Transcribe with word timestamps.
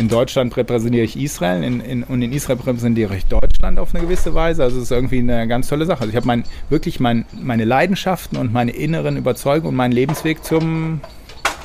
in 0.00 0.08
Deutschland 0.08 0.56
repräsentiere 0.56 1.04
ich 1.04 1.16
Israel 1.20 1.62
in, 1.62 1.80
in, 1.80 2.02
und 2.02 2.22
in 2.22 2.32
Israel 2.32 2.56
repräsentiere 2.56 3.14
ich 3.14 3.26
Deutschland 3.26 3.78
auf 3.78 3.94
eine 3.94 4.02
gewisse 4.02 4.34
Weise. 4.34 4.62
Also 4.62 4.78
es 4.78 4.84
ist 4.84 4.92
irgendwie 4.92 5.18
eine 5.18 5.46
ganz 5.46 5.68
tolle 5.68 5.84
Sache. 5.84 6.00
Also 6.00 6.10
ich 6.10 6.16
habe 6.16 6.26
mein, 6.26 6.44
wirklich 6.70 7.00
mein, 7.00 7.26
meine 7.38 7.66
Leidenschaften 7.66 8.38
und 8.38 8.50
meine 8.50 8.70
inneren 8.70 9.18
Überzeugungen 9.18 9.68
und 9.68 9.76
meinen 9.76 9.92
Lebensweg 9.92 10.42
zum, 10.42 11.02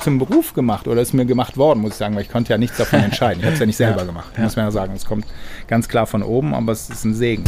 zum 0.00 0.18
Beruf 0.18 0.52
gemacht 0.52 0.86
oder 0.86 1.00
ist 1.00 1.14
mir 1.14 1.24
gemacht 1.24 1.56
worden, 1.56 1.80
muss 1.80 1.92
ich 1.92 1.96
sagen, 1.96 2.14
weil 2.14 2.22
ich 2.22 2.30
konnte 2.30 2.52
ja 2.52 2.58
nichts 2.58 2.76
davon 2.76 3.00
entscheiden. 3.04 3.40
Ich 3.40 3.46
habe 3.46 3.54
es 3.54 3.60
ja 3.60 3.66
nicht 3.66 3.76
selber 3.76 4.00
ja, 4.00 4.06
gemacht, 4.06 4.28
ja. 4.36 4.42
muss 4.44 4.54
man 4.54 4.66
ja 4.66 4.70
sagen. 4.70 4.92
Es 4.94 5.06
kommt 5.06 5.24
ganz 5.66 5.88
klar 5.88 6.06
von 6.06 6.22
oben, 6.22 6.52
aber 6.54 6.72
es 6.72 6.90
ist 6.90 7.04
ein 7.04 7.14
Segen. 7.14 7.44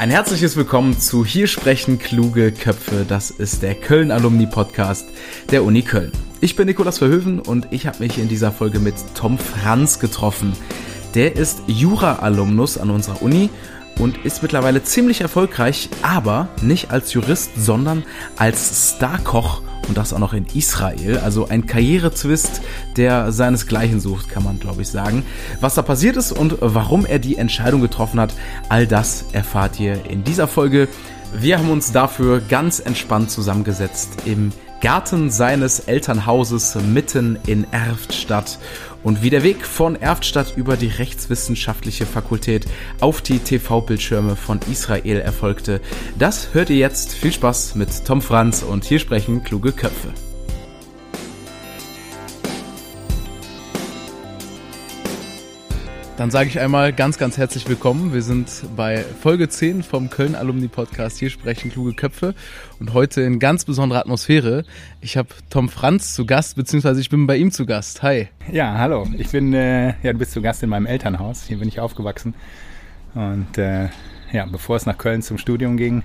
Ein 0.00 0.08
herzliches 0.08 0.56
Willkommen 0.56 0.98
zu 0.98 1.26
Hier 1.26 1.46
sprechen 1.46 1.98
kluge 1.98 2.52
Köpfe. 2.52 3.04
Das 3.06 3.30
ist 3.30 3.60
der 3.60 3.74
Köln 3.74 4.10
Alumni 4.10 4.46
Podcast 4.46 5.06
der 5.50 5.62
Uni 5.62 5.82
Köln. 5.82 6.10
Ich 6.40 6.56
bin 6.56 6.68
Nikolas 6.68 6.96
Verhöven 6.96 7.38
und 7.38 7.68
ich 7.70 7.86
habe 7.86 7.98
mich 7.98 8.16
in 8.16 8.26
dieser 8.26 8.50
Folge 8.50 8.78
mit 8.78 8.94
Tom 9.14 9.36
Franz 9.36 9.98
getroffen. 9.98 10.54
Der 11.14 11.36
ist 11.36 11.64
Jura-Alumnus 11.66 12.78
an 12.78 12.88
unserer 12.88 13.20
Uni 13.20 13.50
und 13.98 14.24
ist 14.24 14.42
mittlerweile 14.42 14.82
ziemlich 14.82 15.20
erfolgreich, 15.20 15.90
aber 16.00 16.48
nicht 16.62 16.90
als 16.90 17.12
Jurist, 17.12 17.50
sondern 17.58 18.02
als 18.38 18.94
Starkoch 18.96 19.60
und 19.90 19.98
das 19.98 20.12
auch 20.12 20.18
noch 20.18 20.32
in 20.32 20.46
Israel. 20.54 21.18
Also 21.18 21.48
ein 21.48 21.66
Karrierezwist, 21.66 22.62
der 22.96 23.32
seinesgleichen 23.32 24.00
sucht, 24.00 24.30
kann 24.30 24.44
man 24.44 24.58
glaube 24.58 24.82
ich 24.82 24.88
sagen. 24.88 25.24
Was 25.60 25.74
da 25.74 25.82
passiert 25.82 26.16
ist 26.16 26.32
und 26.32 26.56
warum 26.60 27.04
er 27.04 27.18
die 27.18 27.36
Entscheidung 27.36 27.80
getroffen 27.80 28.20
hat, 28.20 28.32
all 28.68 28.86
das 28.86 29.26
erfahrt 29.32 29.78
ihr 29.80 30.06
in 30.08 30.24
dieser 30.24 30.46
Folge. 30.48 30.88
Wir 31.34 31.58
haben 31.58 31.70
uns 31.70 31.92
dafür 31.92 32.40
ganz 32.40 32.80
entspannt 32.80 33.30
zusammengesetzt 33.30 34.10
im 34.24 34.52
Garten 34.80 35.30
seines 35.30 35.80
Elternhauses 35.80 36.76
mitten 36.76 37.38
in 37.46 37.66
Erftstadt 37.70 38.58
und 39.02 39.22
wie 39.22 39.30
der 39.30 39.42
Weg 39.42 39.64
von 39.64 39.96
Erftstadt 39.96 40.54
über 40.56 40.76
die 40.76 40.88
Rechtswissenschaftliche 40.88 42.06
Fakultät 42.06 42.66
auf 43.00 43.22
die 43.22 43.38
TV-Bildschirme 43.38 44.36
von 44.36 44.60
Israel 44.70 45.20
erfolgte, 45.20 45.80
das 46.18 46.54
hört 46.54 46.70
ihr 46.70 46.76
jetzt. 46.76 47.14
Viel 47.14 47.32
Spaß 47.32 47.74
mit 47.74 48.04
Tom 48.04 48.22
Franz 48.22 48.62
und 48.62 48.84
hier 48.84 48.98
sprechen 48.98 49.42
kluge 49.42 49.72
Köpfe. 49.72 50.12
Dann 56.20 56.30
sage 56.30 56.50
ich 56.50 56.60
einmal 56.60 56.92
ganz, 56.92 57.16
ganz 57.16 57.38
herzlich 57.38 57.66
willkommen. 57.66 58.12
Wir 58.12 58.20
sind 58.20 58.46
bei 58.76 58.98
Folge 58.98 59.48
10 59.48 59.82
vom 59.82 60.10
Köln 60.10 60.34
Alumni 60.34 60.68
Podcast. 60.68 61.18
Hier 61.18 61.30
sprechen 61.30 61.70
kluge 61.70 61.94
Köpfe 61.94 62.34
und 62.78 62.92
heute 62.92 63.22
in 63.22 63.38
ganz 63.38 63.64
besonderer 63.64 64.00
Atmosphäre. 64.00 64.64
Ich 65.00 65.16
habe 65.16 65.30
Tom 65.48 65.70
Franz 65.70 66.14
zu 66.14 66.26
Gast, 66.26 66.56
beziehungsweise 66.56 67.00
ich 67.00 67.08
bin 67.08 67.26
bei 67.26 67.38
ihm 67.38 67.52
zu 67.52 67.64
Gast. 67.64 68.02
Hi. 68.02 68.28
Ja, 68.52 68.76
hallo. 68.76 69.08
Ich 69.16 69.30
bin, 69.30 69.54
äh, 69.54 69.94
ja, 70.02 70.12
du 70.12 70.18
bist 70.18 70.32
zu 70.32 70.42
Gast 70.42 70.62
in 70.62 70.68
meinem 70.68 70.84
Elternhaus. 70.84 71.44
Hier 71.44 71.56
bin 71.56 71.68
ich 71.68 71.80
aufgewachsen. 71.80 72.34
Und 73.14 73.56
äh, 73.56 73.88
ja, 74.30 74.44
bevor 74.44 74.76
es 74.76 74.84
nach 74.84 74.98
Köln 74.98 75.22
zum 75.22 75.38
Studium 75.38 75.78
ging, 75.78 76.02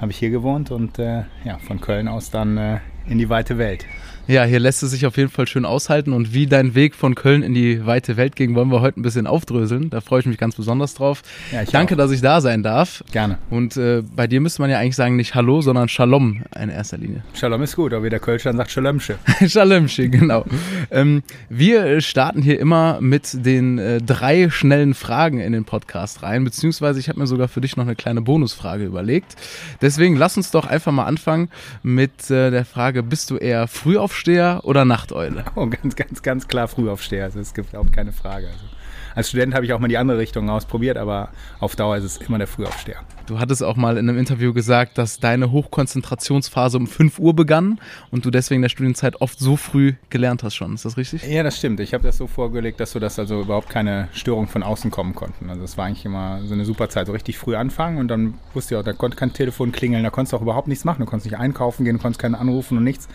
habe 0.00 0.10
ich 0.10 0.16
hier 0.16 0.30
gewohnt 0.30 0.70
und 0.70 0.98
äh, 0.98 1.24
ja, 1.44 1.58
von 1.58 1.82
Köln 1.82 2.08
aus 2.08 2.30
dann 2.30 2.56
äh, 2.56 2.78
in 3.08 3.18
die 3.18 3.28
weite 3.28 3.58
Welt. 3.58 3.86
Ja, 4.26 4.44
hier 4.44 4.58
lässt 4.58 4.82
es 4.82 4.92
sich 4.92 5.04
auf 5.04 5.18
jeden 5.18 5.28
Fall 5.28 5.46
schön 5.46 5.66
aushalten 5.66 6.14
und 6.14 6.32
wie 6.32 6.46
dein 6.46 6.74
Weg 6.74 6.94
von 6.94 7.14
Köln 7.14 7.42
in 7.42 7.52
die 7.52 7.84
weite 7.84 8.16
Welt 8.16 8.36
ging, 8.36 8.54
wollen 8.54 8.70
wir 8.70 8.80
heute 8.80 8.98
ein 8.98 9.02
bisschen 9.02 9.26
aufdröseln. 9.26 9.90
Da 9.90 10.00
freue 10.00 10.20
ich 10.20 10.26
mich 10.26 10.38
ganz 10.38 10.56
besonders 10.56 10.94
drauf. 10.94 11.22
Ja, 11.52 11.60
ich 11.60 11.68
Danke, 11.68 11.92
auch. 11.92 11.98
dass 11.98 12.10
ich 12.10 12.22
da 12.22 12.40
sein 12.40 12.62
darf. 12.62 13.04
Gerne. 13.12 13.36
Und 13.50 13.76
äh, 13.76 14.02
bei 14.16 14.26
dir 14.26 14.40
müsste 14.40 14.62
man 14.62 14.70
ja 14.70 14.78
eigentlich 14.78 14.96
sagen, 14.96 15.16
nicht 15.16 15.34
Hallo, 15.34 15.60
sondern 15.60 15.90
Shalom 15.90 16.42
in 16.58 16.70
erster 16.70 16.96
Linie. 16.96 17.22
Shalom 17.34 17.60
ist 17.62 17.76
gut, 17.76 17.92
aber 17.92 18.02
wie 18.02 18.08
der 18.08 18.18
Kölsch 18.18 18.44
dann 18.44 18.56
sagt, 18.56 18.70
Shalomsche. 18.70 19.16
Shalomsche, 19.46 20.08
genau. 20.08 20.46
ähm, 20.90 21.22
wir 21.50 22.00
starten 22.00 22.40
hier 22.40 22.58
immer 22.58 23.02
mit 23.02 23.44
den 23.44 23.78
äh, 23.78 24.00
drei 24.00 24.48
schnellen 24.48 24.94
Fragen 24.94 25.38
in 25.38 25.52
den 25.52 25.66
Podcast 25.66 26.22
rein, 26.22 26.44
beziehungsweise 26.44 26.98
ich 26.98 27.10
habe 27.10 27.20
mir 27.20 27.26
sogar 27.26 27.48
für 27.48 27.60
dich 27.60 27.76
noch 27.76 27.84
eine 27.84 27.94
kleine 27.94 28.22
Bonusfrage 28.22 28.86
überlegt. 28.86 29.36
Deswegen 29.82 30.16
lass 30.16 30.38
uns 30.38 30.50
doch 30.50 30.64
einfach 30.64 30.92
mal 30.92 31.04
anfangen 31.04 31.50
mit 31.82 32.30
äh, 32.30 32.50
der 32.50 32.64
Frage, 32.64 32.93
bist 33.02 33.30
du 33.30 33.36
eher 33.36 33.66
früh 33.68 33.96
auf 33.96 34.14
Frühaufsteher 34.14 34.60
oder 34.64 34.84
Nachteule? 34.84 35.44
Oh, 35.56 35.66
ganz, 35.66 35.96
ganz, 35.96 36.22
ganz 36.22 36.48
klar 36.48 36.68
Frühaufsteher. 36.68 37.24
Also 37.24 37.40
es 37.40 37.54
gibt 37.54 37.74
auch 37.74 37.90
keine 37.90 38.12
Frage. 38.12 38.46
Also 38.48 38.64
als 39.14 39.28
Student 39.28 39.54
habe 39.54 39.64
ich 39.64 39.72
auch 39.72 39.78
mal 39.78 39.88
die 39.88 39.98
andere 39.98 40.18
Richtung 40.18 40.50
ausprobiert, 40.50 40.96
aber 40.96 41.30
auf 41.60 41.76
Dauer 41.76 41.96
ist 41.96 42.04
es 42.04 42.16
immer 42.18 42.38
der 42.38 42.46
Frühaufsteher. 42.46 43.00
Du 43.26 43.38
hattest 43.38 43.62
auch 43.62 43.76
mal 43.76 43.96
in 43.96 44.08
einem 44.08 44.18
Interview 44.18 44.52
gesagt, 44.52 44.98
dass 44.98 45.18
deine 45.18 45.50
Hochkonzentrationsphase 45.50 46.76
um 46.76 46.86
5 46.86 47.18
Uhr 47.18 47.34
begann 47.34 47.78
und 48.10 48.26
du 48.26 48.30
deswegen 48.30 48.56
in 48.56 48.62
der 48.62 48.68
Studienzeit 48.68 49.20
oft 49.20 49.38
so 49.38 49.56
früh 49.56 49.94
gelernt 50.10 50.42
hast 50.42 50.54
schon. 50.54 50.74
Ist 50.74 50.84
das 50.84 50.96
richtig? 50.96 51.22
Ja, 51.26 51.42
das 51.42 51.56
stimmt. 51.56 51.80
Ich 51.80 51.94
habe 51.94 52.04
das 52.04 52.18
so 52.18 52.26
vorgelegt, 52.26 52.80
dass 52.80 52.92
so 52.92 52.98
dass 52.98 53.18
also 53.18 53.40
überhaupt 53.40 53.70
keine 53.70 54.08
Störungen 54.12 54.48
von 54.48 54.62
außen 54.62 54.90
kommen 54.90 55.14
konnten. 55.14 55.48
Also 55.48 55.62
es 55.62 55.78
war 55.78 55.86
eigentlich 55.86 56.04
immer 56.04 56.40
so 56.44 56.52
eine 56.52 56.64
super 56.64 56.88
Zeit, 56.88 57.06
so 57.06 57.12
richtig 57.12 57.38
früh 57.38 57.56
anfangen 57.56 57.98
und 57.98 58.08
dann 58.08 58.34
wusste 58.52 58.74
ich 58.74 58.80
auch, 58.80 58.84
da 58.84 58.92
konnte 58.92 59.16
kein 59.16 59.32
Telefon 59.32 59.72
klingeln, 59.72 60.04
da 60.04 60.10
konntest 60.10 60.32
du 60.32 60.36
auch 60.36 60.42
überhaupt 60.42 60.68
nichts 60.68 60.84
machen. 60.84 61.00
Du 61.00 61.06
konntest 61.06 61.30
nicht 61.30 61.40
einkaufen 61.40 61.84
gehen, 61.84 61.96
du 61.96 62.02
konntest 62.02 62.20
keinen 62.20 62.34
anrufen 62.34 62.76
und 62.76 62.84
nichts. 62.84 63.08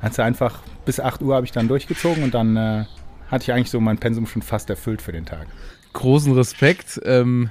Also 0.00 0.22
einfach 0.22 0.62
bis 0.84 0.98
8 0.98 1.22
Uhr 1.22 1.36
habe 1.36 1.46
ich 1.46 1.52
dann 1.52 1.68
durchgezogen 1.68 2.24
und 2.24 2.34
dann 2.34 2.56
äh, 2.56 2.84
hatte 3.32 3.44
ich 3.44 3.52
eigentlich 3.52 3.70
so 3.70 3.80
mein 3.80 3.98
Pensum 3.98 4.26
schon 4.26 4.42
fast 4.42 4.70
erfüllt 4.70 5.02
für 5.02 5.10
den 5.10 5.24
Tag. 5.24 5.46
Großen 5.94 6.32
Respekt. 6.34 7.00
Ähm, 7.04 7.50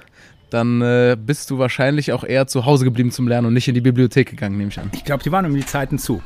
dann 0.51 0.81
äh, 0.81 1.17
bist 1.19 1.49
du 1.49 1.57
wahrscheinlich 1.57 2.11
auch 2.11 2.23
eher 2.23 2.45
zu 2.45 2.65
Hause 2.65 2.85
geblieben 2.85 3.11
zum 3.11 3.27
Lernen 3.27 3.47
und 3.47 3.53
nicht 3.53 3.67
in 3.67 3.73
die 3.73 3.81
Bibliothek 3.81 4.29
gegangen, 4.29 4.57
nehme 4.57 4.69
ich 4.69 4.79
an. 4.79 4.89
Ich 4.93 5.03
glaube, 5.03 5.23
die 5.23 5.31
waren 5.31 5.45
um 5.45 5.53
die 5.53 5.65
Zeiten 5.65 5.97
zu. 5.97 6.21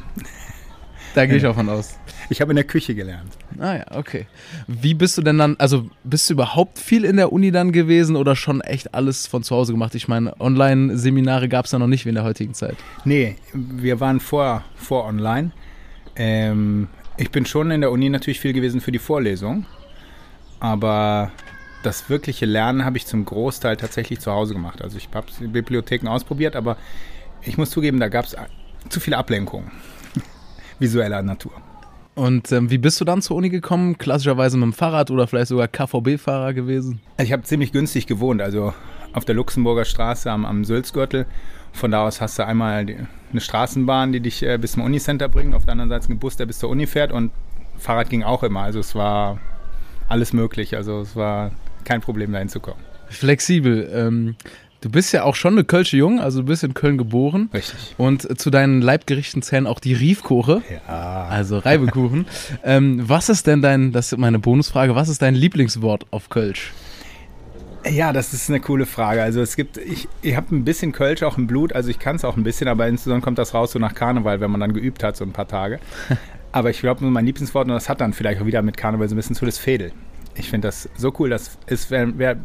Da 1.14 1.26
gehe 1.26 1.38
ich 1.38 1.46
auch 1.46 1.56
von 1.56 1.70
aus. 1.70 1.98
Ich 2.30 2.42
habe 2.42 2.52
in 2.52 2.56
der 2.58 2.66
Küche 2.66 2.94
gelernt. 2.94 3.32
Ah 3.60 3.76
ja, 3.76 3.86
okay. 3.92 4.26
Wie 4.68 4.94
bist 4.94 5.18
du 5.18 5.22
denn 5.22 5.38
dann, 5.38 5.56
also 5.60 5.88
bist 6.04 6.30
du 6.30 6.34
überhaupt 6.34 6.78
viel 6.78 7.06
in 7.06 7.16
der 7.16 7.32
Uni 7.32 7.52
dann 7.52 7.72
gewesen 7.72 8.18
oder 8.18 8.36
schon 8.36 8.60
echt 8.60 8.94
alles 8.94 9.26
von 9.26 9.42
zu 9.42 9.56
Hause 9.56 9.72
gemacht? 9.72 9.96
Ich 9.96 10.10
meine, 10.10 10.38
Online-Seminare 10.42 11.48
gab 11.48 11.66
es 11.66 11.72
ja 11.72 11.80
noch 11.80 11.88
nicht 11.88 12.04
wie 12.04 12.10
in 12.10 12.16
der 12.16 12.26
heutigen 12.26 12.54
Zeit. 12.54 12.76
Nee, 13.06 13.36
wir 13.54 14.02
waren 14.02 14.20
vor, 14.20 14.66
vor 14.76 15.06
online. 15.06 15.52
Ähm, 16.18 16.90
ich 17.18 17.32
bin 17.32 17.46
schon 17.46 17.72
in 17.72 17.82
der 17.82 17.92
Uni 17.92 18.10
natürlich 18.10 18.40
viel 18.40 18.54
gewesen 18.54 18.82
für 18.82 18.92
die 18.92 19.00
Vorlesung, 19.00 19.66
aber 20.60 21.32
das 21.84 22.10
wirkliche 22.10 22.46
Lernen 22.46 22.84
habe 22.84 22.98
ich 22.98 23.06
zum 23.06 23.26
Großteil 23.26 23.78
tatsächlich 23.78 24.20
zu 24.20 24.32
Hause 24.32 24.54
gemacht. 24.54 24.82
Also 24.82 24.98
ich 24.98 25.10
habe 25.14 25.28
Bibliotheken 25.48 26.08
ausprobiert, 26.08 26.56
aber 26.56 26.78
ich 27.42 27.58
muss 27.58 27.70
zugeben, 27.70 28.00
da 28.00 28.08
gab 28.08 28.26
es 28.26 28.36
zu 28.90 29.00
viele 29.00 29.18
Ablenkungen 29.18 29.72
visueller 30.80 31.22
Natur. 31.22 31.54
Und 32.16 32.52
ähm, 32.52 32.72
wie 32.72 32.78
bist 32.78 33.00
du 33.02 33.06
dann 33.06 33.22
zur 33.22 33.36
Uni 33.36 33.50
gekommen? 33.50 33.98
Klassischerweise 33.98 34.58
mit 34.58 34.64
dem 34.64 34.74
Fahrrad 34.74 35.12
oder 35.12 35.28
vielleicht 35.28 35.50
sogar 35.50 35.68
KVB-Fahrer 35.68 36.54
gewesen? 36.54 37.02
Ich 37.22 37.34
habe 37.34 37.44
ziemlich 37.44 37.74
günstig 37.74 38.08
gewohnt, 38.08 38.42
also 38.42 38.74
auf 39.16 39.26
der 39.26 39.36
Luxemburger 39.36 39.86
Straße 39.86 40.30
am, 40.30 40.46
am 40.46 40.66
Sülzgürtel. 40.66 41.26
Von 41.72 41.92
da 41.92 42.06
aus 42.06 42.22
hast 42.22 42.40
du 42.40 42.46
einmal 42.46 42.86
die, 42.86 42.98
eine 43.32 43.42
Straßenbahn, 43.42 44.12
die 44.12 44.20
dich 44.20 44.44
äh, 44.44 44.58
bis 44.58 44.74
zum 44.74 44.84
Unicenter 44.84 45.28
bringt, 45.30 45.56
auf 45.56 45.66
der 45.66 45.74
anderen 45.74 45.90
Seite 45.90 46.12
ein 46.12 46.20
Bus, 46.20 46.38
der 46.38 46.46
bis 46.46 46.60
zur 46.60 46.70
Uni 46.70 46.88
fährt 46.88 47.12
und 47.12 47.32
Fahrrad 47.78 48.10
ging 48.10 48.24
auch 48.24 48.44
immer. 48.44 48.62
Also 48.62 48.80
es 48.80 48.96
war 48.96 49.40
alles 50.08 50.34
möglich. 50.34 50.76
Also 50.76 51.02
es 51.02 51.16
war 51.16 51.52
kein 51.84 52.02
Problem, 52.02 52.32
da 52.32 52.40
hinzukommen. 52.40 52.80
Flexibel. 53.10 53.90
Ähm, 53.94 54.36
du 54.82 54.90
bist 54.90 55.14
ja 55.14 55.24
auch 55.24 55.36
schon 55.36 55.54
eine 55.54 55.64
Kölsche 55.64 55.98
Jung, 55.98 56.20
also 56.20 56.42
du 56.42 56.48
bist 56.48 56.64
in 56.64 56.74
Köln 56.74 56.98
geboren. 56.98 57.50
Richtig. 57.54 57.96
Und 57.98 58.40
zu 58.40 58.50
deinen 58.50 58.82
Leibgerichten 58.82 59.42
zählen 59.42 59.68
auch 59.68 59.80
die 59.80 59.94
Riefkoche. 59.94 60.62
Ja. 60.88 61.28
Also 61.30 61.60
Reibekuchen. 61.60 62.26
ähm, 62.64 63.02
was 63.04 63.30
ist 63.30 63.48
denn 63.48 63.62
dein, 63.62 63.92
das 63.92 64.12
ist 64.12 64.18
meine 64.18 64.40
Bonusfrage, 64.40 64.96
was 64.96 65.10
ist 65.10 65.22
dein 65.22 65.36
Lieblingswort 65.36 66.06
auf 66.12 66.30
Kölsch? 66.30 66.72
Ja, 67.90 68.14
das 68.14 68.34
ist 68.34 68.50
eine 68.50 68.60
coole 68.60 68.86
Frage. 68.86 69.22
Also 69.22 69.42
es 69.42 69.56
gibt, 69.56 69.78
ich, 69.78 70.08
ich 70.24 70.36
habe 70.36 70.56
ein 70.56 70.66
bisschen 70.66 70.92
Kölsch 70.92 71.22
auch 71.22 71.38
im 71.38 71.46
Blut, 71.46 71.74
also 71.74 71.90
ich 71.90 72.00
kann 72.00 72.16
es 72.16 72.26
auch 72.26 72.36
ein 72.36 72.44
bisschen, 72.44 72.68
aber 72.68 72.88
insbesondere 72.88 73.24
kommt 73.24 73.38
das 73.38 73.54
raus 73.54 73.72
so 73.74 73.80
nach 73.80 73.94
Karneval, 73.94 74.40
wenn 74.40 74.50
man 74.50 74.60
dann 74.60 74.74
geübt 74.74 75.04
hat, 75.04 75.16
so 75.16 75.24
ein 75.24 75.34
paar 75.34 75.48
Tage. 75.48 75.80
aber 76.52 76.72
ich 76.72 76.80
glaube, 76.80 77.06
mein 77.06 77.26
Lieblingswort, 77.26 77.68
und 77.68 77.74
das 77.74 77.88
hat 77.88 78.02
dann 78.02 78.14
vielleicht 78.14 78.42
auch 78.42 78.46
wieder 78.46 78.64
mit 78.64 78.76
Karneval 78.76 79.08
so 79.08 79.14
ein 79.14 79.18
bisschen 79.18 79.36
zu, 79.36 79.46
das 79.46 79.60
Fädel. 79.60 79.92
Ich 80.34 80.50
finde 80.50 80.68
das 80.68 80.90
so 80.98 81.14
cool, 81.20 81.30
dass 81.30 81.58
es, 81.68 81.92
wer, 81.92 82.18
wer 82.18 82.38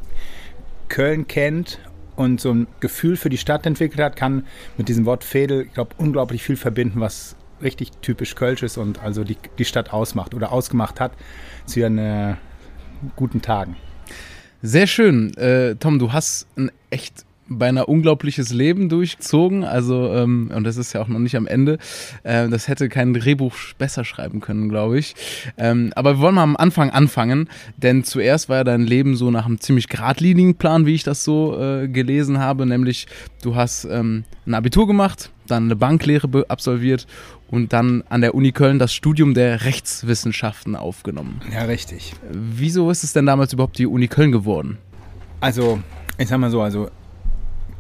Köln 0.89 1.27
kennt 1.27 1.79
und 2.17 2.41
so 2.41 2.53
ein 2.53 2.67
Gefühl 2.81 3.17
für 3.17 3.31
die 3.31 3.39
Stadt 3.39 3.65
entwickelt 3.65 4.01
hat, 4.01 4.17
kann 4.17 4.45
mit 4.77 4.89
diesem 4.89 5.07
Wort 5.07 5.25
Fädel, 5.25 5.63
ich 5.63 5.73
glaube, 5.73 5.95
unglaublich 5.97 6.43
viel 6.43 6.57
verbinden, 6.57 7.01
was 7.01 7.35
richtig 7.63 7.93
typisch 8.03 8.35
Kölsch 8.35 8.63
ist 8.63 8.77
und 8.77 9.03
also 9.03 9.25
die, 9.25 9.39
die 9.59 9.65
Stadt 9.65 9.93
ausmacht 9.93 10.35
oder 10.35 10.53
ausgemacht 10.53 11.01
hat 11.01 11.13
zu 11.65 11.81
ihren 11.81 11.99
äh, 11.99 12.35
guten 13.17 13.41
Tagen. 13.41 13.77
Sehr 14.63 14.87
schön. 14.87 15.35
Äh, 15.39 15.77
Tom, 15.77 15.99
du 15.99 16.13
hast 16.13 16.47
ein 16.57 16.71
echt 16.91 17.25
beinahe 17.49 17.87
unglaubliches 17.87 18.53
Leben 18.53 18.89
durchzogen. 18.89 19.65
Also, 19.65 20.15
ähm, 20.15 20.51
und 20.55 20.65
das 20.65 20.77
ist 20.77 20.93
ja 20.93 21.03
auch 21.03 21.09
noch 21.09 21.19
nicht 21.19 21.37
am 21.37 21.47
Ende. 21.47 21.79
Äh, 22.23 22.49
das 22.49 22.69
hätte 22.69 22.89
kein 22.89 23.13
Drehbuch 23.13 23.55
besser 23.79 24.05
schreiben 24.05 24.41
können, 24.41 24.69
glaube 24.69 24.99
ich. 24.99 25.15
Ähm, 25.59 25.93
aber 25.97 26.17
wir 26.17 26.21
wollen 26.21 26.37
mal 26.37 26.43
am 26.43 26.57
Anfang 26.57 26.91
anfangen, 26.91 27.49
denn 27.77 28.05
zuerst 28.05 28.49
war 28.49 28.59
ja 28.59 28.65
dein 28.65 28.83
Leben 28.83 29.17
so 29.17 29.31
nach 29.31 29.47
einem 29.47 29.61
ziemlich 29.61 29.89
geradlinigen 29.89 30.55
Plan, 30.57 30.87
wie 30.87 30.95
ich 30.95 31.05
das 31.05 31.25
so 31.25 31.59
äh, 31.59 31.89
gelesen 31.89 32.39
habe. 32.39 32.67
Nämlich, 32.67 33.07
du 33.43 33.57
hast 33.57 33.85
ähm, 33.87 34.25
ein 34.47 34.55
Abitur 34.55 34.87
gemacht, 34.87 35.31
dann 35.47 35.65
eine 35.65 35.77
Banklehre 35.77 36.45
absolviert 36.49 37.07
und 37.51 37.73
dann 37.73 38.05
an 38.09 38.21
der 38.21 38.35
Uni 38.35 38.53
Köln 38.53 38.79
das 38.79 38.93
Studium 38.93 39.35
der 39.35 39.65
Rechtswissenschaften 39.65 40.77
aufgenommen. 40.77 41.41
Ja, 41.53 41.63
richtig. 41.63 42.15
Wieso 42.31 42.91
ist 42.91 43.03
es 43.03 43.13
denn 43.13 43.27
damals 43.27 43.53
überhaupt 43.53 43.79
die 43.79 43.87
Uni 43.87 44.07
Köln 44.07 44.31
geworden? 44.31 44.79
Also, 45.41 45.81
ich 46.17 46.29
sag 46.29 46.39
mal 46.39 46.51
so, 46.51 46.63
also 46.63 46.91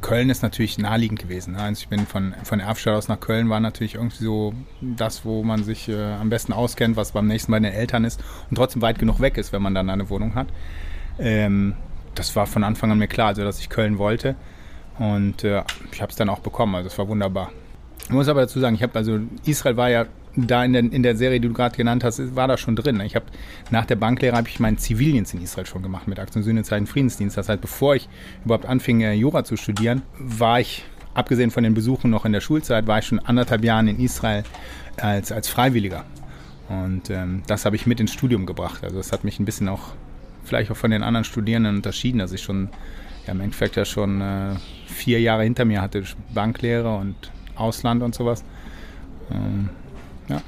Köln 0.00 0.28
ist 0.31 0.43
natürlich 0.43 0.78
naheliegend 0.78 1.20
gewesen. 1.20 1.52
Ne? 1.52 1.61
Also 1.61 1.82
ich 1.82 1.88
bin 1.88 2.06
von, 2.06 2.34
von 2.43 2.58
Erfstadt 2.58 2.94
aus 2.94 3.08
nach 3.08 3.20
Köln, 3.20 3.49
war 3.49 3.61
natürlich 3.61 3.94
irgendwie 3.94 4.25
so 4.25 4.55
das, 4.81 5.25
wo 5.25 5.44
man 5.44 5.62
sich 5.62 5.88
äh, 5.88 6.14
am 6.14 6.31
besten 6.31 6.52
auskennt, 6.52 6.96
was 6.96 7.12
beim 7.12 7.26
nächsten 7.26 7.52
bei 7.52 7.61
den 7.61 7.73
Eltern 7.73 8.05
ist 8.05 8.20
und 8.49 8.56
trotzdem 8.56 8.82
weit 8.82 8.99
genug 8.99 9.20
weg 9.20 9.37
ist, 9.37 9.52
wenn 9.52 9.62
man 9.62 9.75
dann 9.75 9.90
eine 9.90 10.08
Wohnung 10.08 10.34
hat. 10.34 10.49
Ähm, 11.19 11.75
das 12.14 12.34
war 12.34 12.46
von 12.46 12.64
Anfang 12.64 12.90
an 12.90 12.99
mir 12.99 13.08
klar, 13.08 13.28
also 13.28 13.44
dass 13.44 13.61
ich 13.61 13.69
Köln 13.69 13.99
wollte 13.99 14.34
und 14.99 15.44
äh, 15.44 15.62
ich 15.93 16.00
habe 16.00 16.11
es 16.11 16.16
dann 16.16 16.28
auch 16.28 16.40
bekommen, 16.40 16.75
also 16.75 16.88
es 16.88 16.99
war 16.99 17.06
wunderbar. 17.06 17.52
Ich 18.11 18.15
muss 18.15 18.27
aber 18.27 18.41
dazu 18.41 18.59
sagen, 18.59 18.75
ich 18.75 18.83
habe 18.83 18.93
also 18.97 19.21
Israel 19.47 19.77
war 19.77 19.89
ja 19.89 20.07
da 20.35 20.65
in 20.65 20.73
der, 20.73 20.83
in 20.83 21.05
der 21.05 21.15
Serie, 21.15 21.39
die 21.39 21.47
du 21.47 21.55
gerade 21.55 21.77
genannt 21.77 22.03
hast, 22.03 22.35
war 22.35 22.49
das 22.49 22.59
schon 22.59 22.75
drin. 22.75 23.01
Ich 23.03 23.15
habe 23.15 23.27
nach 23.71 23.87
der 23.87 23.95
Banklehre 23.95 24.37
habe 24.37 24.49
ich 24.49 24.59
meinen 24.59 24.79
Zivildienst 24.79 25.33
in 25.33 25.41
Israel 25.41 25.65
schon 25.65 25.81
gemacht 25.81 26.09
mit 26.09 26.19
Aktion 26.19 26.43
Sühnezeichen 26.43 26.89
Friedensdienst. 26.89 27.37
Das 27.37 27.49
heißt, 27.49 27.61
bevor 27.61 27.95
ich 27.95 28.09
überhaupt 28.45 28.67
anfing, 28.67 29.03
äh, 29.03 29.12
Jura 29.12 29.45
zu 29.45 29.57
studieren, 29.57 30.03
war 30.19 30.59
ich, 30.59 30.85
abgesehen 31.15 31.53
von 31.53 31.62
den 31.62 31.73
Besuchen 31.73 32.11
noch 32.11 32.25
in 32.25 32.33
der 32.33 32.41
Schulzeit, 32.41 32.89
war 32.89 32.99
ich 32.99 33.05
schon 33.05 33.21
anderthalb 33.21 33.62
Jahre 33.62 33.89
in 33.89 34.01
Israel 34.01 34.43
als, 34.97 35.31
als 35.31 35.49
Freiwilliger. 35.49 36.05
Und 36.69 37.11
ähm, 37.11 37.45
das 37.47 37.65
habe 37.65 37.77
ich 37.77 37.87
mit 37.87 38.01
ins 38.01 38.12
Studium 38.12 38.45
gebracht. 38.45 38.83
Also 38.83 38.97
das 38.97 39.12
hat 39.12 39.23
mich 39.23 39.39
ein 39.39 39.45
bisschen 39.45 39.69
auch, 39.69 39.93
vielleicht 40.43 40.73
auch 40.73 40.77
von 40.77 40.91
den 40.91 41.05
anderen 41.05 41.23
Studierenden 41.23 41.77
unterschieden, 41.77 42.19
dass 42.19 42.33
ich 42.33 42.43
schon 42.43 42.71
ja, 43.29 43.35
im 43.35 43.41
Endeffekt 43.41 43.77
ja 43.77 43.85
schon 43.85 44.21
äh, 44.21 44.57
vier 44.89 45.21
Jahre 45.21 45.45
hinter 45.45 45.65
mir 45.65 45.81
hatte, 45.81 46.03
Banklehre 46.35 46.97
und 46.97 47.15
Ausland 47.61 48.03
und 48.03 48.15
sowas. 48.15 48.45
Ähm, 49.31 49.69
ja. 50.29 50.41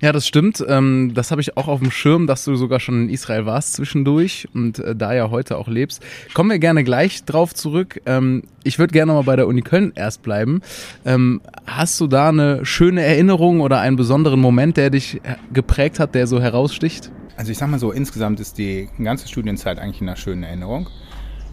Ja, 0.00 0.12
das 0.12 0.26
stimmt. 0.26 0.62
Ähm, 0.68 1.12
das 1.14 1.30
habe 1.30 1.40
ich 1.40 1.56
auch 1.56 1.68
auf 1.68 1.80
dem 1.80 1.90
Schirm, 1.90 2.26
dass 2.26 2.44
du 2.44 2.54
sogar 2.54 2.80
schon 2.80 3.04
in 3.04 3.08
Israel 3.08 3.46
warst 3.46 3.72
zwischendurch 3.74 4.46
und 4.52 4.78
äh, 4.78 4.94
da 4.94 5.14
ja 5.14 5.30
heute 5.30 5.56
auch 5.56 5.68
lebst. 5.68 6.04
Kommen 6.34 6.50
wir 6.50 6.58
gerne 6.58 6.84
gleich 6.84 7.24
drauf 7.24 7.54
zurück. 7.54 8.00
Ähm, 8.04 8.42
ich 8.62 8.78
würde 8.78 8.92
gerne 8.92 9.14
mal 9.14 9.22
bei 9.22 9.36
der 9.36 9.46
Uni 9.46 9.62
Köln 9.62 9.92
erst 9.94 10.22
bleiben. 10.22 10.60
Ähm, 11.06 11.40
hast 11.66 11.98
du 11.98 12.06
da 12.08 12.28
eine 12.28 12.66
schöne 12.66 13.02
Erinnerung 13.02 13.60
oder 13.60 13.80
einen 13.80 13.96
besonderen 13.96 14.40
Moment, 14.40 14.76
der 14.76 14.90
dich 14.90 15.16
äh, 15.24 15.36
geprägt 15.52 15.98
hat, 15.98 16.14
der 16.14 16.26
so 16.26 16.42
heraussticht? 16.42 17.10
Also 17.38 17.52
ich 17.52 17.58
sag 17.58 17.70
mal 17.70 17.78
so, 17.78 17.90
insgesamt 17.90 18.38
ist 18.40 18.58
die 18.58 18.88
ganze 19.02 19.28
Studienzeit 19.28 19.78
eigentlich 19.78 20.02
eine 20.02 20.16
schöne 20.16 20.46
Erinnerung. 20.46 20.88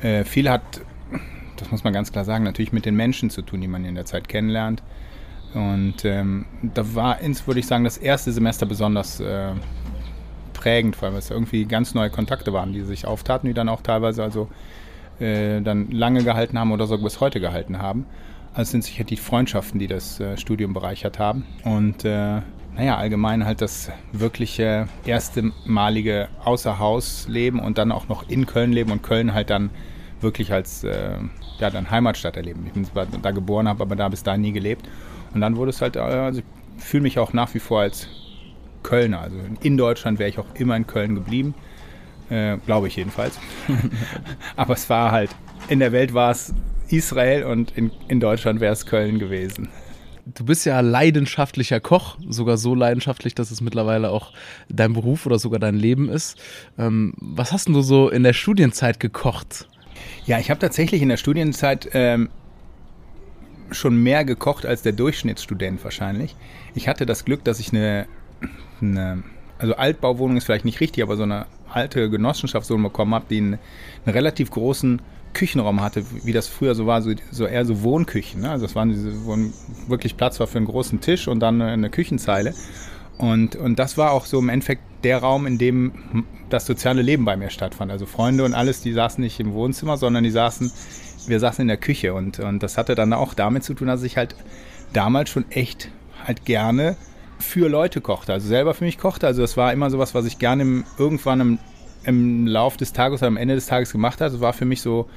Äh, 0.01 0.25
viel 0.25 0.49
hat, 0.49 0.81
das 1.57 1.71
muss 1.71 1.83
man 1.83 1.93
ganz 1.93 2.11
klar 2.11 2.25
sagen, 2.25 2.43
natürlich 2.43 2.73
mit 2.73 2.85
den 2.85 2.95
Menschen 2.95 3.29
zu 3.29 3.41
tun, 3.41 3.61
die 3.61 3.67
man 3.67 3.85
in 3.85 3.95
der 3.95 4.05
Zeit 4.05 4.27
kennenlernt 4.27 4.83
und 5.53 6.03
ähm, 6.03 6.45
da 6.61 6.95
war, 6.95 7.19
ins, 7.19 7.45
würde 7.45 7.59
ich 7.59 7.67
sagen, 7.67 7.83
das 7.83 7.97
erste 7.97 8.31
Semester 8.31 8.65
besonders 8.65 9.19
äh, 9.19 9.51
prägend, 10.53 11.01
weil 11.01 11.13
es 11.13 11.29
irgendwie 11.29 11.65
ganz 11.65 11.93
neue 11.93 12.09
Kontakte 12.09 12.53
waren, 12.53 12.73
die 12.73 12.81
sich 12.81 13.05
auftaten, 13.05 13.47
die 13.47 13.53
dann 13.53 13.69
auch 13.69 13.81
teilweise 13.81 14.23
also 14.23 14.49
äh, 15.19 15.61
dann 15.61 15.91
lange 15.91 16.23
gehalten 16.23 16.57
haben 16.57 16.71
oder 16.71 16.87
sogar 16.87 17.03
bis 17.03 17.19
heute 17.19 17.39
gehalten 17.39 17.79
haben. 17.79 18.05
Also 18.53 18.71
sind 18.71 18.83
sicher 18.83 19.03
die 19.03 19.17
Freundschaften, 19.17 19.79
die 19.79 19.87
das 19.87 20.19
äh, 20.19 20.37
Studium 20.37 20.73
bereichert 20.73 21.19
haben. 21.19 21.45
Und 21.63 22.03
äh, 22.03 22.41
naja, 22.75 22.97
allgemein 22.97 23.45
halt 23.45 23.61
das 23.61 23.91
wirkliche 24.11 24.87
erste 25.05 25.51
malige 25.65 26.29
Außerhausleben 26.43 27.59
und 27.59 27.77
dann 27.77 27.91
auch 27.91 28.07
noch 28.07 28.27
in 28.27 28.47
Köln 28.47 28.73
leben 28.73 28.91
und 28.91 29.03
Köln 29.03 29.35
halt 29.35 29.51
dann 29.51 29.69
wirklich 30.23 30.51
als 30.51 30.83
äh, 30.83 31.17
ja, 31.59 31.69
dann 31.69 31.89
Heimatstadt 31.89 32.37
erleben. 32.37 32.63
Ich 32.65 32.73
bin 32.73 32.85
zwar 32.85 33.05
da 33.05 33.31
geboren, 33.31 33.67
habe 33.67 33.83
aber 33.83 33.95
da 33.95 34.09
bis 34.09 34.23
dahin 34.23 34.41
nie 34.41 34.51
gelebt. 34.51 34.87
Und 35.33 35.41
dann 35.41 35.55
wurde 35.55 35.69
es 35.69 35.81
halt, 35.81 35.95
äh, 35.95 35.99
also 35.99 36.41
ich 36.77 36.83
fühle 36.83 37.03
mich 37.03 37.19
auch 37.19 37.33
nach 37.33 37.53
wie 37.53 37.59
vor 37.59 37.81
als 37.81 38.07
Kölner. 38.81 39.21
Also 39.21 39.37
in 39.61 39.77
Deutschland 39.77 40.19
wäre 40.19 40.29
ich 40.29 40.39
auch 40.39 40.55
immer 40.55 40.75
in 40.75 40.87
Köln 40.87 41.15
geblieben. 41.15 41.53
Äh, 42.29 42.57
Glaube 42.65 42.87
ich 42.87 42.95
jedenfalls. 42.95 43.39
Aber 44.55 44.73
es 44.73 44.89
war 44.89 45.11
halt, 45.11 45.31
in 45.67 45.79
der 45.79 45.91
Welt 45.91 46.13
war 46.13 46.31
es 46.31 46.53
Israel 46.89 47.43
und 47.43 47.75
in, 47.77 47.91
in 48.07 48.19
Deutschland 48.19 48.59
wäre 48.59 48.73
es 48.73 48.85
Köln 48.85 49.19
gewesen. 49.19 49.69
Du 50.25 50.45
bist 50.45 50.65
ja 50.65 50.79
leidenschaftlicher 50.79 51.81
Koch, 51.81 52.17
sogar 52.29 52.55
so 52.55 52.75
leidenschaftlich, 52.75 53.35
dass 53.35 53.51
es 53.51 53.59
mittlerweile 53.59 54.09
auch 54.09 54.31
dein 54.69 54.93
Beruf 54.93 55.25
oder 55.25 55.37
sogar 55.37 55.59
dein 55.59 55.75
Leben 55.75 56.07
ist. 56.07 56.37
Ähm, 56.77 57.13
was 57.17 57.51
hast 57.51 57.67
du 57.67 57.81
so 57.81 58.09
in 58.09 58.23
der 58.23 58.31
Studienzeit 58.31 59.01
gekocht? 59.01 59.67
Ja, 60.25 60.39
ich 60.39 60.49
habe 60.49 60.59
tatsächlich 60.59 61.01
in 61.01 61.09
der 61.09 61.17
Studienzeit 61.17 61.89
ähm, 61.93 62.29
schon 63.71 64.01
mehr 64.01 64.23
gekocht 64.23 64.65
als 64.65 64.81
der 64.81 64.93
Durchschnittsstudent 64.93 65.83
wahrscheinlich. 65.83 66.35
Ich 66.75 66.87
hatte 66.87 67.05
das 67.05 67.25
Glück, 67.25 67.43
dass 67.43 67.59
ich 67.59 67.73
eine, 67.73 68.07
eine 68.81 69.23
also 69.57 69.75
Altbauwohnung 69.75 70.37
ist 70.37 70.45
vielleicht 70.45 70.65
nicht 70.65 70.79
richtig, 70.79 71.03
aber 71.03 71.17
so 71.17 71.23
eine 71.23 71.45
alte 71.69 72.09
Genossenschaftswohnung 72.09 72.83
bekommen 72.83 73.13
habe, 73.13 73.25
die 73.29 73.37
einen, 73.37 73.59
einen, 74.05 74.13
relativ 74.13 74.51
großen 74.51 75.01
Küchenraum 75.33 75.81
hatte, 75.81 76.05
wie 76.23 76.31
das 76.31 76.47
früher 76.47 76.75
so 76.75 76.85
war, 76.85 77.01
so, 77.01 77.11
so 77.31 77.45
eher 77.45 77.65
so 77.65 77.81
Wohnküchen. 77.81 78.41
Ne? 78.41 78.51
Also 78.51 78.65
es 78.65 78.75
waren 78.75 78.89
diese, 78.89 79.25
wo 79.25 79.35
wirklich 79.87 80.15
Platz 80.15 80.39
war 80.39 80.47
für 80.47 80.57
einen 80.57 80.67
großen 80.67 81.01
Tisch 81.01 81.27
und 81.27 81.39
dann 81.39 81.61
eine 81.61 81.89
Küchenzeile. 81.89 82.53
Und, 83.17 83.55
und 83.55 83.77
das 83.79 83.97
war 83.97 84.11
auch 84.11 84.25
so 84.25 84.39
im 84.39 84.49
Endeffekt 84.49 84.81
der 85.03 85.19
Raum, 85.19 85.45
in 85.45 85.57
dem 85.57 86.25
das 86.49 86.65
soziale 86.65 87.01
Leben 87.01 87.25
bei 87.25 87.35
mir 87.35 87.49
stattfand. 87.49 87.91
Also 87.91 88.05
Freunde 88.05 88.43
und 88.43 88.53
alles, 88.53 88.81
die 88.81 88.93
saßen 88.93 89.23
nicht 89.23 89.39
im 89.39 89.53
Wohnzimmer, 89.53 89.97
sondern 89.97 90.23
die 90.23 90.31
saßen 90.31 90.71
wir 91.27 91.39
saßen 91.39 91.61
in 91.61 91.67
der 91.67 91.77
Küche 91.77 92.13
und, 92.13 92.39
und 92.39 92.61
das 92.63 92.77
hatte 92.77 92.95
dann 92.95 93.13
auch 93.13 93.33
damit 93.33 93.63
zu 93.63 93.73
tun, 93.73 93.87
dass 93.87 94.03
ich 94.03 94.17
halt 94.17 94.35
damals 94.93 95.29
schon 95.29 95.49
echt 95.51 95.89
halt 96.25 96.45
gerne 96.45 96.95
für 97.39 97.67
Leute 97.67 98.01
kochte, 98.01 98.33
also 98.33 98.47
selber 98.47 98.73
für 98.73 98.85
mich 98.85 98.97
kochte. 98.97 99.27
Also 99.27 99.41
das 99.41 99.57
war 99.57 99.73
immer 99.73 99.89
sowas, 99.89 100.13
was 100.13 100.25
ich 100.25 100.39
gerne 100.39 100.63
im, 100.63 100.85
irgendwann 100.97 101.41
im, 101.41 101.59
im 102.03 102.47
Lauf 102.47 102.77
des 102.77 102.93
Tages 102.93 103.21
oder 103.21 103.27
am 103.27 103.37
Ende 103.37 103.55
des 103.55 103.65
Tages 103.65 103.91
gemacht 103.91 104.21
habe. 104.21 104.31
Das 104.31 104.41
war 104.41 104.53
für 104.53 104.65
mich 104.65 104.81
so 104.81 105.09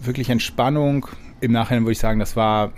wirklich 0.00 0.28
Entspannung. 0.28 1.06
Im 1.40 1.52
Nachhinein 1.52 1.84
würde 1.84 1.92
ich 1.92 1.98
sagen, 1.98 2.18
das 2.18 2.36
war 2.36 2.72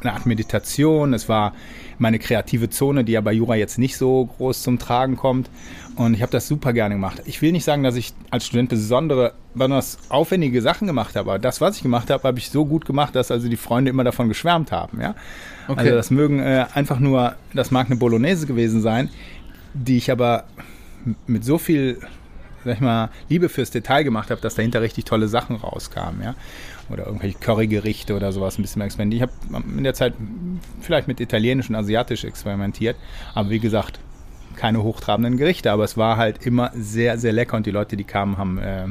eine 0.00 0.12
Art 0.12 0.26
Meditation. 0.26 1.12
Es 1.12 1.28
war 1.28 1.54
meine 1.98 2.18
kreative 2.18 2.70
Zone, 2.70 3.04
die 3.04 3.12
ja 3.12 3.20
bei 3.20 3.32
Jura 3.32 3.54
jetzt 3.54 3.78
nicht 3.78 3.96
so 3.96 4.26
groß 4.26 4.62
zum 4.62 4.78
Tragen 4.78 5.16
kommt. 5.16 5.50
Und 5.96 6.14
ich 6.14 6.22
habe 6.22 6.32
das 6.32 6.46
super 6.46 6.72
gerne 6.72 6.94
gemacht. 6.94 7.22
Ich 7.24 7.40
will 7.40 7.52
nicht 7.52 7.64
sagen, 7.64 7.82
dass 7.82 7.96
ich 7.96 8.12
als 8.30 8.46
Student 8.46 8.68
besondere, 8.68 9.32
besonders 9.54 9.98
aufwendige 10.08 10.60
Sachen 10.60 10.86
gemacht 10.86 11.16
habe, 11.16 11.30
aber 11.30 11.38
das, 11.38 11.60
was 11.60 11.76
ich 11.76 11.82
gemacht 11.82 12.10
habe, 12.10 12.22
habe 12.24 12.38
ich 12.38 12.50
so 12.50 12.66
gut 12.66 12.84
gemacht, 12.84 13.14
dass 13.14 13.30
also 13.30 13.48
die 13.48 13.56
Freunde 13.56 13.90
immer 13.90 14.04
davon 14.04 14.28
geschwärmt 14.28 14.72
haben. 14.72 15.00
Ja? 15.00 15.14
Okay. 15.68 15.80
Also 15.80 15.94
das 15.94 16.10
mögen 16.10 16.38
äh, 16.38 16.66
einfach 16.74 16.98
nur, 16.98 17.34
das 17.54 17.70
mag 17.70 17.86
eine 17.86 17.96
Bolognese 17.96 18.46
gewesen 18.46 18.82
sein, 18.82 19.08
die 19.72 19.96
ich 19.96 20.10
aber 20.10 20.44
mit 21.26 21.44
so 21.44 21.56
viel 21.56 21.98
sag 22.66 22.74
ich 22.74 22.80
mal, 22.80 23.10
Liebe 23.28 23.48
fürs 23.48 23.70
Detail 23.70 24.02
gemacht 24.02 24.30
habe, 24.30 24.40
dass 24.40 24.56
dahinter 24.56 24.82
richtig 24.82 25.04
tolle 25.04 25.28
Sachen 25.28 25.56
rauskamen, 25.56 26.22
ja. 26.22 26.34
Oder 26.90 27.06
irgendwelche 27.06 27.38
Currygerichte 27.38 28.14
oder 28.14 28.32
sowas 28.32 28.58
ein 28.58 28.62
bisschen 28.62 28.80
mehr 28.80 28.86
experimentiert. 28.86 29.30
Ich 29.44 29.52
habe 29.52 29.64
in 29.76 29.84
der 29.84 29.94
Zeit 29.94 30.14
vielleicht 30.80 31.08
mit 31.08 31.20
Italienisch 31.20 31.68
und 31.68 31.74
Asiatisch 31.74 32.24
experimentiert, 32.24 32.96
aber 33.34 33.50
wie 33.50 33.58
gesagt, 33.58 33.98
keine 34.56 34.82
hochtrabenden 34.82 35.36
Gerichte, 35.36 35.70
aber 35.70 35.84
es 35.84 35.96
war 35.96 36.16
halt 36.16 36.46
immer 36.46 36.70
sehr, 36.74 37.18
sehr 37.18 37.32
lecker 37.32 37.56
und 37.56 37.66
die 37.66 37.70
Leute, 37.70 37.96
die 37.96 38.04
kamen, 38.04 38.38
haben 38.38 38.58
äh, 38.58 38.86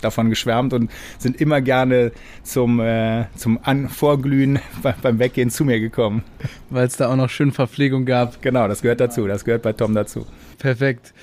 davon 0.00 0.30
geschwärmt 0.30 0.72
und 0.72 0.90
sind 1.18 1.40
immer 1.40 1.60
gerne 1.60 2.12
zum, 2.42 2.80
äh, 2.80 3.26
zum 3.36 3.58
An 3.62 3.88
Vorglühen 3.88 4.58
beim 5.02 5.18
Weggehen 5.18 5.50
zu 5.50 5.64
mir 5.64 5.80
gekommen. 5.80 6.22
Weil 6.70 6.86
es 6.86 6.96
da 6.96 7.10
auch 7.10 7.16
noch 7.16 7.30
schön 7.30 7.52
Verpflegung 7.52 8.06
gab. 8.06 8.40
Genau, 8.42 8.68
das 8.68 8.82
gehört 8.82 9.00
dazu, 9.00 9.26
das 9.26 9.44
gehört 9.44 9.62
bei 9.62 9.72
Tom 9.72 9.94
dazu. 9.94 10.26
Perfekt. 10.58 11.14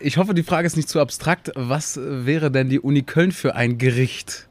Ich 0.00 0.18
hoffe, 0.18 0.34
die 0.34 0.42
Frage 0.42 0.66
ist 0.66 0.76
nicht 0.76 0.88
zu 0.88 1.00
abstrakt. 1.00 1.52
Was 1.54 1.98
wäre 2.02 2.50
denn 2.50 2.68
die 2.68 2.80
Uni 2.80 3.02
Köln 3.02 3.32
für 3.32 3.54
ein 3.54 3.78
Gericht? 3.78 4.47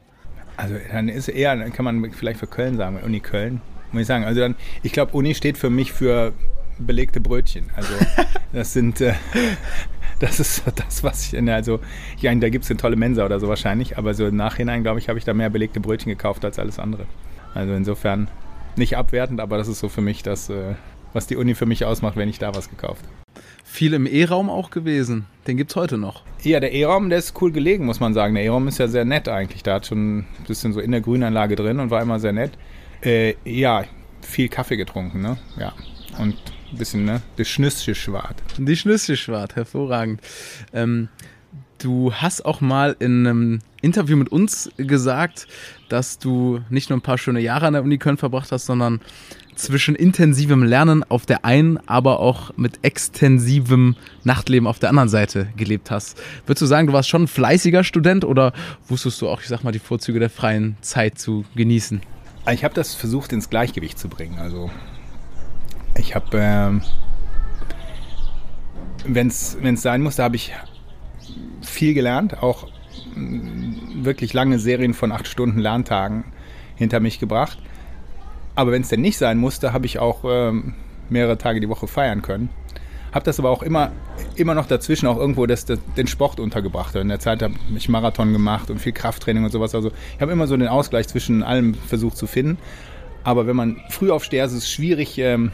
Also 0.58 0.74
dann 0.90 1.08
ist 1.08 1.28
eher, 1.28 1.54
dann 1.54 1.72
kann 1.72 1.84
man 1.84 2.10
vielleicht 2.10 2.40
für 2.40 2.48
Köln 2.48 2.76
sagen, 2.76 2.98
Uni 3.04 3.20
Köln, 3.20 3.60
muss 3.92 4.02
ich 4.02 4.08
sagen. 4.08 4.24
Also 4.24 4.40
dann, 4.40 4.56
ich 4.82 4.92
glaube, 4.92 5.12
Uni 5.16 5.36
steht 5.36 5.56
für 5.56 5.70
mich 5.70 5.92
für 5.92 6.32
belegte 6.78 7.20
Brötchen. 7.20 7.70
Also 7.76 7.92
das 8.52 8.72
sind, 8.72 9.00
äh, 9.00 9.14
das 10.18 10.40
ist 10.40 10.64
das, 10.74 11.04
was 11.04 11.26
ich, 11.26 11.34
in, 11.34 11.48
also 11.48 11.78
ja, 12.18 12.34
da 12.34 12.48
gibt 12.48 12.64
es 12.64 12.70
eine 12.70 12.76
tolle 12.76 12.96
Mensa 12.96 13.24
oder 13.24 13.38
so 13.38 13.46
wahrscheinlich, 13.48 13.98
aber 13.98 14.14
so 14.14 14.26
im 14.26 14.34
Nachhinein, 14.34 14.82
glaube 14.82 14.98
ich, 14.98 15.08
habe 15.08 15.16
ich 15.16 15.24
da 15.24 15.32
mehr 15.32 15.48
belegte 15.48 15.78
Brötchen 15.78 16.10
gekauft 16.10 16.44
als 16.44 16.58
alles 16.58 16.80
andere. 16.80 17.06
Also 17.54 17.72
insofern 17.74 18.28
nicht 18.74 18.96
abwertend, 18.96 19.40
aber 19.40 19.58
das 19.58 19.68
ist 19.68 19.78
so 19.78 19.88
für 19.88 20.00
mich 20.00 20.24
das, 20.24 20.50
äh, 20.50 20.74
was 21.12 21.28
die 21.28 21.36
Uni 21.36 21.54
für 21.54 21.66
mich 21.66 21.84
ausmacht, 21.84 22.16
wenn 22.16 22.28
ich 22.28 22.40
da 22.40 22.52
was 22.52 22.68
gekauft 22.68 23.04
habe. 23.04 23.27
Viel 23.70 23.92
im 23.92 24.06
E-Raum 24.06 24.48
auch 24.48 24.70
gewesen. 24.70 25.26
Den 25.46 25.58
gibt 25.58 25.70
es 25.70 25.76
heute 25.76 25.98
noch. 25.98 26.24
Ja, 26.42 26.58
der 26.58 26.72
E-Raum, 26.72 27.10
der 27.10 27.18
ist 27.18 27.40
cool 27.40 27.52
gelegen, 27.52 27.84
muss 27.84 28.00
man 28.00 28.14
sagen. 28.14 28.34
Der 28.34 28.42
E-Raum 28.42 28.66
ist 28.66 28.78
ja 28.78 28.88
sehr 28.88 29.04
nett 29.04 29.28
eigentlich. 29.28 29.62
Da 29.62 29.74
hat 29.74 29.86
schon 29.86 30.20
ein 30.20 30.26
bisschen 30.48 30.72
so 30.72 30.80
in 30.80 30.90
der 30.90 31.02
Grünanlage 31.02 31.54
drin 31.54 31.78
und 31.78 31.90
war 31.90 32.00
immer 32.00 32.18
sehr 32.18 32.32
nett. 32.32 32.52
Äh, 33.02 33.34
ja, 33.44 33.84
viel 34.22 34.48
Kaffee 34.48 34.78
getrunken, 34.78 35.20
ne? 35.20 35.36
Ja. 35.60 35.74
Und 36.18 36.34
ein 36.72 36.78
bisschen, 36.78 37.04
ne? 37.04 37.20
Das 37.36 37.46
Schnüsselschwart. 37.46 38.42
Die 38.56 38.74
Schnüsselschwart, 38.74 39.54
hervorragend. 39.54 40.22
Ähm, 40.72 41.08
du 41.76 42.12
hast 42.12 42.46
auch 42.46 42.60
mal 42.60 42.96
in 42.98 43.26
einem 43.26 43.58
Interview 43.82 44.16
mit 44.16 44.30
uns 44.30 44.70
gesagt, 44.78 45.46
dass 45.88 46.18
du 46.18 46.60
nicht 46.70 46.88
nur 46.90 46.98
ein 46.98 47.02
paar 47.02 47.18
schöne 47.18 47.40
Jahre 47.40 47.66
an 47.66 47.74
der 47.74 47.82
Uni 47.82 47.98
Köln 47.98 48.16
verbracht 48.16 48.50
hast, 48.50 48.66
sondern 48.66 49.00
zwischen 49.58 49.94
intensivem 49.94 50.62
Lernen 50.62 51.04
auf 51.08 51.26
der 51.26 51.44
einen, 51.44 51.78
aber 51.88 52.20
auch 52.20 52.52
mit 52.56 52.78
extensivem 52.82 53.96
Nachtleben 54.24 54.66
auf 54.66 54.78
der 54.78 54.88
anderen 54.88 55.08
Seite 55.08 55.48
gelebt 55.56 55.90
hast. 55.90 56.20
Würdest 56.46 56.62
du 56.62 56.66
sagen, 56.66 56.86
du 56.86 56.92
warst 56.92 57.08
schon 57.08 57.24
ein 57.24 57.28
fleißiger 57.28 57.82
Student 57.84 58.24
oder 58.24 58.52
wusstest 58.86 59.20
du 59.20 59.28
auch, 59.28 59.40
ich 59.40 59.48
sag 59.48 59.64
mal, 59.64 59.72
die 59.72 59.80
Vorzüge 59.80 60.20
der 60.20 60.30
freien 60.30 60.76
Zeit 60.80 61.18
zu 61.18 61.44
genießen? 61.56 62.00
Ich 62.52 62.64
habe 62.64 62.74
das 62.74 62.94
versucht 62.94 63.32
ins 63.32 63.50
Gleichgewicht 63.50 63.98
zu 63.98 64.08
bringen. 64.08 64.38
Also 64.38 64.70
ich 65.96 66.14
habe, 66.14 66.38
ähm, 66.38 66.82
wenn 69.04 69.26
es 69.28 69.82
sein 69.82 70.02
musste, 70.02 70.22
habe 70.22 70.36
ich 70.36 70.54
viel 71.62 71.94
gelernt, 71.94 72.42
auch 72.42 72.68
mm, 73.14 74.04
wirklich 74.04 74.32
lange 74.32 74.58
Serien 74.58 74.94
von 74.94 75.10
acht 75.10 75.26
Stunden 75.26 75.58
Lerntagen 75.58 76.24
hinter 76.76 77.00
mich 77.00 77.18
gebracht. 77.18 77.58
Aber 78.58 78.72
wenn 78.72 78.82
es 78.82 78.88
denn 78.88 79.02
nicht 79.02 79.18
sein 79.18 79.38
musste, 79.38 79.72
habe 79.72 79.86
ich 79.86 80.00
auch 80.00 80.24
ähm, 80.24 80.74
mehrere 81.10 81.38
Tage 81.38 81.60
die 81.60 81.68
Woche 81.68 81.86
feiern 81.86 82.22
können. 82.22 82.48
Habe 83.12 83.24
das 83.24 83.38
aber 83.38 83.50
auch 83.50 83.62
immer, 83.62 83.92
immer 84.34 84.56
noch 84.56 84.66
dazwischen 84.66 85.06
auch 85.06 85.16
irgendwo 85.16 85.46
das, 85.46 85.64
das, 85.64 85.78
den 85.96 86.08
Sport 86.08 86.40
untergebracht. 86.40 86.96
In 86.96 87.06
der 87.06 87.20
Zeit 87.20 87.40
habe 87.40 87.54
ich 87.76 87.88
Marathon 87.88 88.32
gemacht 88.32 88.68
und 88.68 88.80
viel 88.80 88.90
Krafttraining 88.90 89.44
und 89.44 89.52
sowas. 89.52 89.76
Also 89.76 89.92
ich 90.16 90.20
habe 90.20 90.32
immer 90.32 90.48
so 90.48 90.56
den 90.56 90.66
Ausgleich 90.66 91.06
zwischen 91.06 91.44
allem 91.44 91.74
versucht 91.74 92.16
zu 92.16 92.26
finden. 92.26 92.58
Aber 93.22 93.46
wenn 93.46 93.54
man 93.54 93.80
früh 93.90 94.10
aufsteht, 94.10 94.44
ist 94.44 94.54
es 94.54 94.68
schwierig, 94.68 95.18
ähm, 95.18 95.52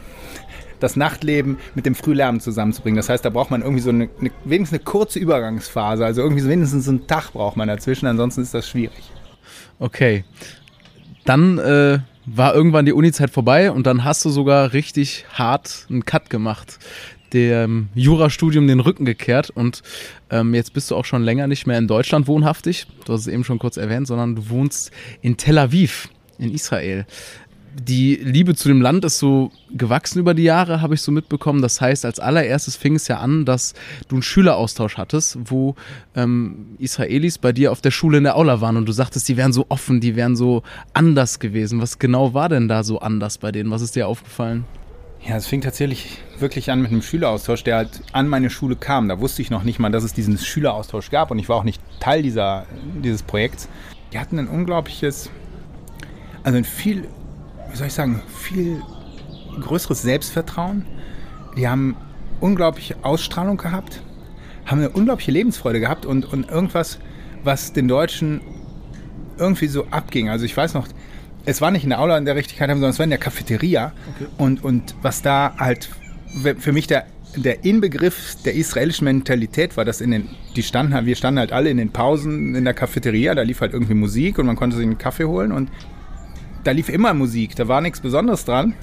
das 0.79 0.95
Nachtleben 0.95 1.59
mit 1.75 1.85
dem 1.85 1.93
Frühlärmen 1.93 2.41
zusammenzubringen. 2.41 2.97
Das 2.97 3.09
heißt, 3.09 3.23
da 3.23 3.29
braucht 3.29 3.51
man 3.51 3.61
irgendwie 3.61 3.83
so 3.83 3.91
eine, 3.91 4.09
eine 4.19 4.31
wenigstens 4.45 4.79
eine 4.79 4.83
kurze 4.83 5.19
Übergangsphase. 5.19 6.03
Also 6.03 6.23
irgendwie 6.23 6.41
so 6.41 6.47
mindestens 6.47 6.89
einen 6.89 7.05
Tag 7.05 7.33
braucht 7.33 7.55
man 7.55 7.67
dazwischen, 7.67 8.07
ansonsten 8.07 8.41
ist 8.41 8.55
das 8.55 8.67
schwierig. 8.67 9.11
Okay. 9.77 10.25
Dann 11.23 11.59
äh, 11.59 11.99
war 12.25 12.55
irgendwann 12.55 12.85
die 12.85 12.93
Uni-Zeit 12.93 13.29
vorbei 13.29 13.71
und 13.71 13.85
dann 13.85 14.03
hast 14.03 14.25
du 14.25 14.29
sogar 14.29 14.73
richtig 14.73 15.25
hart 15.33 15.85
einen 15.89 16.05
Cut 16.05 16.29
gemacht 16.29 16.79
dem 17.33 17.89
Jurastudium 17.95 18.67
den 18.67 18.79
Rücken 18.79 19.03
gekehrt 19.03 19.49
und 19.49 19.83
ähm, 20.29 20.53
jetzt 20.53 20.73
bist 20.73 20.89
du 20.89 20.95
auch 20.95 21.03
schon 21.05 21.21
länger 21.21 21.47
nicht 21.47 21.67
mehr 21.67 21.77
in 21.77 21.87
Deutschland 21.87 22.27
wohnhaftig. 22.27 22.87
Du 23.03 23.13
hast 23.13 23.21
es 23.21 23.27
eben 23.27 23.43
schon 23.43 23.59
kurz 23.59 23.77
erwähnt, 23.77 24.07
sondern 24.07 24.35
du 24.35 24.49
wohnst 24.49 24.91
in 25.21 25.35
Tel 25.35 25.57
Aviv 25.57 26.09
in 26.37 26.53
Israel 26.53 27.05
die 27.77 28.15
Liebe 28.15 28.55
zu 28.55 28.69
dem 28.69 28.81
Land 28.81 29.03
ist 29.03 29.19
so 29.19 29.51
gewachsen 29.69 30.19
über 30.19 30.33
die 30.33 30.43
Jahre, 30.43 30.81
habe 30.81 30.93
ich 30.93 31.01
so 31.01 31.11
mitbekommen. 31.11 31.61
Das 31.61 31.81
heißt, 31.81 32.05
als 32.05 32.19
allererstes 32.19 32.75
fing 32.75 32.95
es 32.95 33.07
ja 33.07 33.19
an, 33.19 33.43
dass 33.43 33.73
du 34.07 34.15
einen 34.15 34.23
Schüleraustausch 34.23 34.97
hattest, 34.97 35.37
wo 35.45 35.75
ähm, 36.15 36.75
Israelis 36.79 37.37
bei 37.37 37.51
dir 37.51 37.71
auf 37.71 37.81
der 37.81 37.91
Schule 37.91 38.17
in 38.19 38.23
der 38.23 38.37
Aula 38.37 38.61
waren 38.61 38.77
und 38.77 38.87
du 38.87 38.93
sagtest, 38.93 39.27
die 39.27 39.35
wären 39.35 39.51
so 39.51 39.65
offen, 39.67 39.99
die 39.99 40.15
wären 40.15 40.35
so 40.35 40.63
anders 40.93 41.39
gewesen. 41.39 41.81
Was 41.81 41.99
genau 41.99 42.33
war 42.33 42.47
denn 42.47 42.67
da 42.67 42.83
so 42.83 42.99
anders 42.99 43.37
bei 43.37 43.51
denen? 43.51 43.71
Was 43.71 43.81
ist 43.81 43.95
dir 43.95 44.07
aufgefallen? 44.07 44.63
Ja, 45.27 45.35
es 45.35 45.47
fing 45.47 45.61
tatsächlich 45.61 46.19
wirklich 46.37 46.71
an 46.71 46.81
mit 46.81 46.91
einem 46.91 47.01
Schüleraustausch, 47.01 47.63
der 47.63 47.77
halt 47.77 48.01
an 48.13 48.27
meine 48.27 48.49
Schule 48.49 48.75
kam. 48.75 49.09
Da 49.09 49.19
wusste 49.19 49.41
ich 49.41 49.49
noch 49.49 49.63
nicht 49.63 49.79
mal, 49.79 49.91
dass 49.91 50.03
es 50.03 50.13
diesen 50.13 50.37
Schüleraustausch 50.37 51.09
gab 51.09 51.31
und 51.31 51.39
ich 51.39 51.49
war 51.49 51.57
auch 51.57 51.63
nicht 51.63 51.81
Teil 51.99 52.21
dieser, 52.21 52.65
dieses 53.03 53.23
Projekts. 53.23 53.67
Die 54.13 54.19
hatten 54.19 54.39
ein 54.39 54.47
unglaubliches, 54.47 55.29
also 56.43 56.57
ein 56.57 56.63
viel 56.63 57.07
wie 57.69 57.77
soll 57.77 57.87
ich 57.87 57.93
sagen, 57.93 58.21
viel 58.27 58.81
größeres 59.59 60.01
Selbstvertrauen. 60.01 60.85
Die 61.57 61.67
haben 61.67 61.95
unglaubliche 62.39 62.95
Ausstrahlung 63.03 63.57
gehabt, 63.57 64.01
haben 64.65 64.79
eine 64.79 64.89
unglaubliche 64.89 65.31
Lebensfreude 65.31 65.79
gehabt 65.79 66.05
und, 66.05 66.25
und 66.25 66.49
irgendwas, 66.49 66.99
was 67.43 67.73
den 67.73 67.87
Deutschen 67.87 68.41
irgendwie 69.37 69.67
so 69.67 69.87
abging. 69.91 70.29
Also 70.29 70.45
ich 70.45 70.55
weiß 70.55 70.73
noch, 70.73 70.87
es 71.45 71.61
war 71.61 71.71
nicht 71.71 71.83
in 71.83 71.89
der 71.89 71.99
Aula 71.99 72.17
in 72.17 72.25
der 72.25 72.35
Richtigkeit, 72.35 72.69
sondern 72.69 72.89
es 72.89 72.99
war 72.99 73.03
in 73.03 73.09
der 73.09 73.19
Cafeteria. 73.19 73.93
Okay. 74.15 74.27
Und, 74.37 74.63
und 74.63 74.95
was 75.01 75.21
da 75.21 75.53
halt 75.57 75.89
für 76.57 76.73
mich 76.73 76.87
der, 76.87 77.05
der 77.35 77.63
Inbegriff 77.63 78.35
der 78.43 78.55
israelischen 78.55 79.05
Mentalität 79.05 79.77
war, 79.77 79.85
dass 79.85 80.01
in 80.01 80.11
den, 80.11 80.29
die 80.55 80.63
standen 80.63 81.05
wir 81.05 81.15
standen 81.15 81.39
halt 81.39 81.51
alle 81.51 81.69
in 81.69 81.77
den 81.77 81.91
Pausen 81.91 82.55
in 82.55 82.65
der 82.65 82.73
Cafeteria, 82.73 83.35
da 83.35 83.43
lief 83.43 83.61
halt 83.61 83.73
irgendwie 83.73 83.93
Musik 83.93 84.39
und 84.39 84.45
man 84.45 84.55
konnte 84.55 84.75
sich 84.75 84.85
einen 84.85 84.97
Kaffee 84.97 85.25
holen 85.25 85.51
und 85.51 85.69
da 86.65 86.71
lief 86.71 86.89
immer 86.89 87.13
Musik, 87.13 87.55
da 87.55 87.67
war 87.67 87.79
nichts 87.79 88.01
Besonderes 88.01 88.43
dran. 88.43 88.73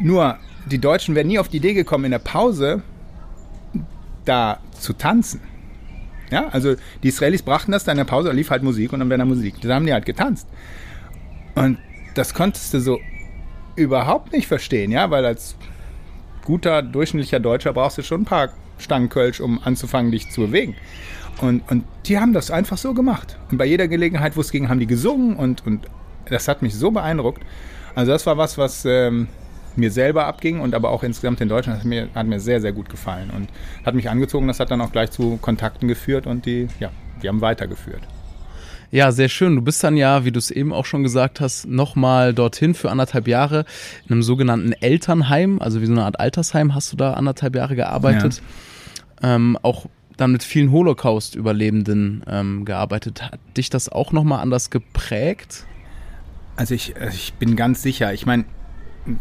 Nur, 0.00 0.36
die 0.66 0.78
Deutschen 0.78 1.14
wären 1.14 1.26
nie 1.26 1.38
auf 1.38 1.48
die 1.48 1.56
Idee 1.56 1.72
gekommen, 1.72 2.04
in 2.04 2.10
der 2.12 2.18
Pause 2.20 2.82
da 4.24 4.60
zu 4.78 4.92
tanzen. 4.92 5.40
Ja, 6.30 6.48
also 6.48 6.76
die 7.02 7.08
Israelis 7.08 7.42
brachten 7.42 7.72
das 7.72 7.84
da 7.84 7.92
in 7.92 7.98
der 7.98 8.04
Pause, 8.04 8.28
da 8.28 8.34
lief 8.34 8.50
halt 8.50 8.62
Musik 8.62 8.92
und 8.92 9.00
dann 9.00 9.08
wäre 9.08 9.18
da 9.18 9.24
Musik. 9.24 9.54
Da 9.62 9.74
haben 9.74 9.86
die 9.86 9.92
halt 9.94 10.04
getanzt. 10.04 10.46
Und 11.54 11.78
das 12.14 12.34
konntest 12.34 12.74
du 12.74 12.80
so 12.80 13.00
überhaupt 13.74 14.32
nicht 14.32 14.46
verstehen, 14.46 14.92
ja, 14.92 15.10
weil 15.10 15.24
als 15.24 15.56
guter, 16.44 16.82
durchschnittlicher 16.82 17.40
Deutscher 17.40 17.72
brauchst 17.72 17.96
du 17.96 18.02
schon 18.02 18.22
ein 18.22 18.26
paar 18.26 18.50
Stangen 18.78 19.08
Kölsch, 19.08 19.40
um 19.40 19.60
anzufangen, 19.64 20.12
dich 20.12 20.30
zu 20.30 20.42
bewegen. 20.42 20.76
Und, 21.40 21.62
und 21.70 21.84
die 22.04 22.18
haben 22.18 22.34
das 22.34 22.50
einfach 22.50 22.76
so 22.76 22.92
gemacht. 22.92 23.38
Und 23.50 23.56
bei 23.56 23.64
jeder 23.64 23.88
Gelegenheit, 23.88 24.36
wo 24.36 24.42
es 24.42 24.50
ging, 24.50 24.68
haben 24.68 24.80
die 24.80 24.86
gesungen 24.86 25.36
und, 25.36 25.66
und 25.66 25.86
das 26.30 26.48
hat 26.48 26.62
mich 26.62 26.74
so 26.74 26.90
beeindruckt. 26.90 27.42
Also 27.94 28.12
das 28.12 28.26
war 28.26 28.36
was, 28.36 28.58
was 28.58 28.84
ähm, 28.84 29.28
mir 29.76 29.90
selber 29.90 30.26
abging 30.26 30.60
und 30.60 30.74
aber 30.74 30.90
auch 30.90 31.02
insgesamt 31.02 31.40
in 31.40 31.48
Deutschland 31.48 31.78
hat 31.78 31.84
mir, 31.84 32.08
hat 32.14 32.26
mir 32.26 32.40
sehr, 32.40 32.60
sehr 32.60 32.72
gut 32.72 32.88
gefallen 32.88 33.30
und 33.30 33.48
hat 33.84 33.94
mich 33.94 34.10
angezogen. 34.10 34.48
Das 34.48 34.60
hat 34.60 34.70
dann 34.70 34.80
auch 34.80 34.92
gleich 34.92 35.10
zu 35.10 35.38
Kontakten 35.40 35.88
geführt 35.88 36.26
und 36.26 36.46
die, 36.46 36.68
ja, 36.80 36.90
die 37.22 37.28
haben 37.28 37.40
weitergeführt. 37.40 38.02
Ja, 38.90 39.12
sehr 39.12 39.28
schön. 39.28 39.54
Du 39.54 39.62
bist 39.62 39.84
dann 39.84 39.96
ja, 39.96 40.24
wie 40.24 40.32
du 40.32 40.38
es 40.38 40.50
eben 40.50 40.72
auch 40.72 40.86
schon 40.86 41.02
gesagt 41.02 41.40
hast, 41.40 41.66
nochmal 41.66 42.32
dorthin 42.32 42.74
für 42.74 42.90
anderthalb 42.90 43.28
Jahre 43.28 43.66
in 44.06 44.12
einem 44.12 44.22
sogenannten 44.22 44.72
Elternheim, 44.72 45.60
also 45.60 45.82
wie 45.82 45.86
so 45.86 45.92
eine 45.92 46.04
Art 46.04 46.18
Altersheim 46.18 46.74
hast 46.74 46.92
du 46.92 46.96
da 46.96 47.12
anderthalb 47.12 47.54
Jahre 47.54 47.76
gearbeitet. 47.76 48.40
Ja. 49.22 49.34
Ähm, 49.34 49.58
auch 49.60 49.86
dann 50.16 50.32
mit 50.32 50.42
vielen 50.42 50.72
Holocaust-Überlebenden 50.72 52.24
ähm, 52.26 52.64
gearbeitet. 52.64 53.22
Hat 53.22 53.40
dich 53.56 53.68
das 53.68 53.88
auch 53.90 54.12
nochmal 54.12 54.40
anders 54.40 54.70
geprägt? 54.70 55.66
Also 56.58 56.74
ich, 56.74 56.96
äh, 56.96 57.08
ich 57.10 57.34
bin 57.34 57.54
ganz 57.54 57.82
sicher, 57.82 58.12
ich 58.12 58.26
meine, 58.26 58.44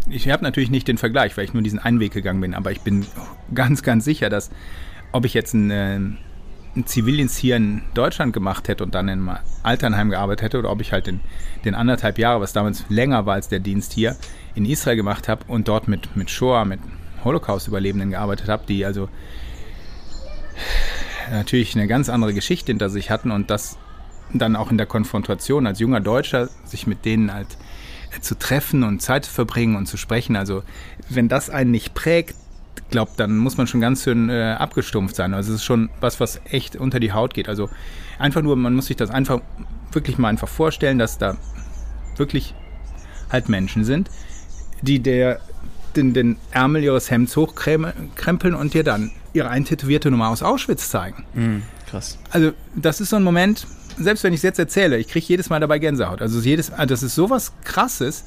ich 0.10 0.28
habe 0.30 0.44
natürlich 0.44 0.72
nicht 0.72 0.88
den 0.88 0.98
Vergleich, 0.98 1.38
weil 1.38 1.46
ich 1.46 1.54
nur 1.54 1.62
diesen 1.62 1.78
einen 1.78 2.00
Weg 2.00 2.12
gegangen 2.12 2.42
bin, 2.42 2.56
aber 2.56 2.72
ich 2.72 2.82
bin 2.82 3.06
ganz, 3.54 3.84
ganz 3.84 4.04
sicher, 4.04 4.30
dass 4.30 4.50
ob 5.12 5.24
ich 5.24 5.36
jetzt 5.36 5.54
einen, 5.54 5.70
äh, 5.70 5.76
einen 5.76 6.86
Zivildienst 6.86 7.38
hier 7.38 7.56
in 7.56 7.84
Deutschland 7.94 8.34
gemacht 8.34 8.68
hätte 8.68 8.84
und 8.84 8.96
dann 8.96 9.08
in 9.08 9.30
einem 9.30 9.38
Alternheim 9.62 10.10
gearbeitet 10.10 10.46
hätte 10.46 10.58
oder 10.58 10.72
ob 10.72 10.82
ich 10.82 10.92
halt 10.92 11.06
den, 11.06 11.20
den 11.64 11.76
anderthalb 11.76 12.18
Jahre, 12.18 12.42
was 12.42 12.54
damals 12.54 12.86
länger 12.90 13.28
war 13.28 13.36
als 13.36 13.50
der 13.50 13.60
Dienst 13.60 13.94
hier, 13.94 14.16
in 14.56 14.66
Israel 14.66 14.96
gemacht 14.96 15.28
habe 15.28 15.46
und 15.48 15.68
dort 15.68 15.88
mit, 15.88 16.16
mit 16.16 16.32
Shoah, 16.32 16.66
mit 16.66 16.80
Holocaust-Überlebenden 17.24 18.10
gearbeitet 18.10 18.50
habe, 18.50 18.66
die 18.68 18.84
also 18.84 19.10
natürlich 21.32 21.76
eine 21.76 21.88
ganz 21.88 22.10
andere 22.10 22.34
Geschichte 22.34 22.72
hinter 22.72 22.90
sich 22.90 23.12
hatten 23.12 23.30
und 23.30 23.52
das 23.52 23.78
dann 24.34 24.56
auch 24.56 24.72
in 24.72 24.78
der 24.78 24.88
Konfrontation 24.88 25.68
als 25.68 25.80
junger 25.80 26.00
Deutscher 26.00 26.50
sich 26.66 26.88
mit 26.88 27.06
denen 27.06 27.34
halt 27.34 27.58
äh, 28.16 28.22
zu 28.22 28.38
treffen 28.38 28.84
und 28.84 29.02
Zeit 29.02 29.26
zu 29.26 29.32
verbringen 29.32 29.76
und 29.76 29.88
zu 29.88 29.98
sprechen. 29.98 30.36
Also 30.36 30.64
wenn 31.10 31.30
das 31.30 31.50
einen 31.50 31.72
nicht 31.72 31.94
prägt, 31.94 32.36
glaubt, 32.90 33.20
dann 33.20 33.38
muss 33.38 33.58
man 33.58 33.68
schon 33.68 33.82
ganz 33.82 34.04
schön 34.04 34.30
äh, 34.30 34.56
abgestumpft 34.58 35.16
sein. 35.16 35.34
Also 35.34 35.52
es 35.52 35.60
ist 35.60 35.66
schon 35.66 35.90
was, 36.00 36.20
was 36.20 36.40
echt 36.46 36.76
unter 36.76 37.00
die 37.00 37.12
Haut 37.12 37.34
geht. 37.34 37.50
Also 37.50 37.70
einfach 38.20 38.42
nur, 38.42 38.56
man 38.56 38.74
muss 38.74 38.88
sich 38.88 38.96
das 38.96 39.10
einfach 39.10 39.42
wirklich 39.92 40.18
mal 40.18 40.30
einfach 40.30 40.48
vorstellen, 40.48 41.00
dass 41.00 41.18
da 41.18 41.38
wirklich 42.18 42.54
halt 43.30 43.50
Menschen 43.50 43.84
sind, 43.84 44.10
die 44.82 45.00
der 45.00 45.40
den, 45.96 46.14
den 46.14 46.38
Ärmel 46.52 46.84
ihres 46.84 47.10
Hemds 47.10 47.36
hochkrempeln 47.36 48.54
und 48.54 48.74
dir 48.74 48.84
dann 48.84 49.12
ihre 49.34 49.50
eintätowierte 49.50 50.12
Nummer 50.12 50.30
aus 50.30 50.44
Auschwitz 50.44 50.90
zeigen. 50.90 51.26
Mm, 51.34 51.90
krass. 51.90 52.18
Also 52.30 52.52
das 52.76 53.02
ist 53.02 53.10
so 53.10 53.16
ein 53.16 53.24
Moment, 53.24 53.66
selbst 53.98 54.24
wenn 54.24 54.34
ich 54.34 54.40
es 54.40 54.44
jetzt 54.44 54.60
erzähle, 54.60 54.98
ich 54.98 55.08
kriege 55.08 55.26
jedes 55.28 55.50
Mal 55.50 55.60
dabei 55.60 55.80
Gänsehaut. 55.80 56.22
Also 56.22 56.40
jedes, 56.40 56.72
das 56.88 57.04
ist 57.04 57.16
sowas 57.16 57.54
Krasses. 57.64 58.26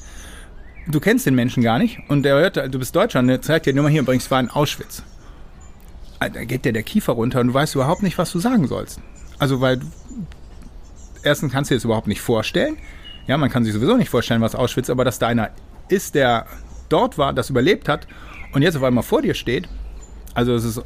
Du 0.87 0.99
kennst 0.99 1.25
den 1.25 1.35
Menschen 1.35 1.63
gar 1.63 1.79
nicht 1.79 1.99
und 2.07 2.23
der 2.23 2.35
hört, 2.35 2.57
du 2.57 2.79
bist 2.79 2.95
Deutscher 2.95 3.19
und 3.19 3.27
der 3.27 3.41
zeigt 3.41 3.65
dir 3.65 3.73
nur 3.73 3.83
mal 3.83 3.91
hier 3.91 4.01
übrigens 4.01 4.29
war 4.31 4.39
in 4.39 4.49
Auschwitz. 4.49 5.03
Ah, 6.19 6.29
da 6.29 6.43
geht 6.43 6.65
dir 6.65 6.73
der 6.73 6.83
Kiefer 6.83 7.13
runter 7.13 7.39
und 7.39 7.47
du 7.47 7.53
weißt 7.53 7.75
überhaupt 7.75 8.03
nicht, 8.03 8.17
was 8.17 8.31
du 8.31 8.39
sagen 8.39 8.67
sollst. 8.67 8.99
Also 9.39 9.61
weil 9.61 9.79
erstens 11.23 11.51
kannst 11.51 11.69
du 11.69 11.73
dir 11.73 11.77
das 11.77 11.85
überhaupt 11.85 12.07
nicht 12.07 12.21
vorstellen. 12.21 12.77
Ja, 13.27 13.37
man 13.37 13.49
kann 13.49 13.63
sich 13.63 13.73
sowieso 13.73 13.95
nicht 13.95 14.09
vorstellen, 14.09 14.41
was 14.41 14.55
Auschwitz, 14.55 14.89
aber 14.89 15.05
dass 15.05 15.19
da 15.19 15.27
einer 15.27 15.51
ist, 15.87 16.15
der 16.15 16.47
dort 16.89 17.17
war, 17.17 17.33
das 17.33 17.49
überlebt 17.49 17.87
hat 17.87 18.07
und 18.53 18.61
jetzt 18.61 18.75
auf 18.75 18.83
einmal 18.83 19.03
vor 19.03 19.21
dir 19.21 19.33
steht, 19.33 19.69
also 20.33 20.53
es 20.53 20.63
ist, 20.63 20.81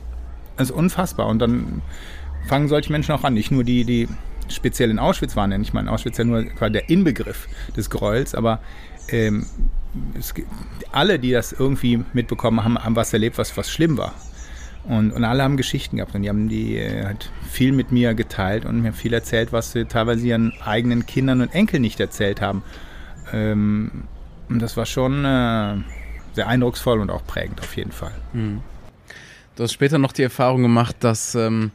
ist 0.57 0.71
unfassbar. 0.71 1.27
Und 1.27 1.39
dann 1.39 1.81
fangen 2.47 2.67
solche 2.67 2.91
Menschen 2.91 3.13
auch 3.13 3.23
an, 3.23 3.33
nicht 3.33 3.51
nur 3.51 3.63
die, 3.63 3.85
die 3.85 4.07
speziell 4.49 4.89
in 4.89 4.99
Auschwitz 4.99 5.35
waren. 5.35 5.51
Denn 5.51 5.61
ich 5.61 5.73
meine, 5.73 5.91
Auschwitz 5.91 6.13
ist 6.13 6.19
ja 6.19 6.23
nur 6.25 6.43
der 6.43 6.89
Inbegriff 6.89 7.47
des 7.75 7.89
Gräuels, 7.89 8.35
aber 8.35 8.59
ähm, 9.09 9.45
es, 10.17 10.33
alle, 10.91 11.19
die 11.19 11.31
das 11.31 11.51
irgendwie 11.51 12.03
mitbekommen 12.13 12.63
haben, 12.63 12.83
haben 12.83 12.95
was 12.95 13.13
erlebt, 13.13 13.37
was, 13.37 13.55
was 13.57 13.69
schlimm 13.69 13.97
war. 13.97 14.13
Und, 14.83 15.11
und 15.11 15.23
alle 15.23 15.41
haben 15.41 15.57
Geschichten 15.57 15.97
gehabt 15.97 16.13
und 16.13 16.21
die 16.21 16.29
haben 16.29 16.47
die 16.47 16.77
äh, 16.77 17.05
halt 17.05 17.31
viel 17.49 17.71
mit 17.71 17.91
mir 17.91 18.13
geteilt 18.13 18.65
und 18.65 18.81
mir 18.81 18.93
viel 18.93 19.13
erzählt, 19.13 19.51
was 19.51 19.71
sie 19.71 19.85
teilweise 19.85 20.27
ihren 20.27 20.53
eigenen 20.63 21.07
Kindern 21.07 21.41
und 21.41 21.53
Enkeln 21.55 21.81
nicht 21.81 21.99
erzählt 21.99 22.39
haben. 22.39 22.61
Ähm, 23.33 24.03
und 24.47 24.61
das 24.61 24.77
war 24.77 24.85
schon, 24.85 25.25
äh, 25.25 25.77
sehr 26.35 26.47
eindrucksvoll 26.47 26.99
und 26.99 27.09
auch 27.09 27.25
prägend 27.25 27.61
auf 27.61 27.75
jeden 27.75 27.91
Fall. 27.91 28.13
Mhm. 28.33 28.61
Du 29.55 29.63
hast 29.63 29.73
später 29.73 29.97
noch 29.97 30.11
die 30.11 30.23
Erfahrung 30.23 30.61
gemacht, 30.61 30.97
dass 30.99 31.33
ähm, 31.33 31.71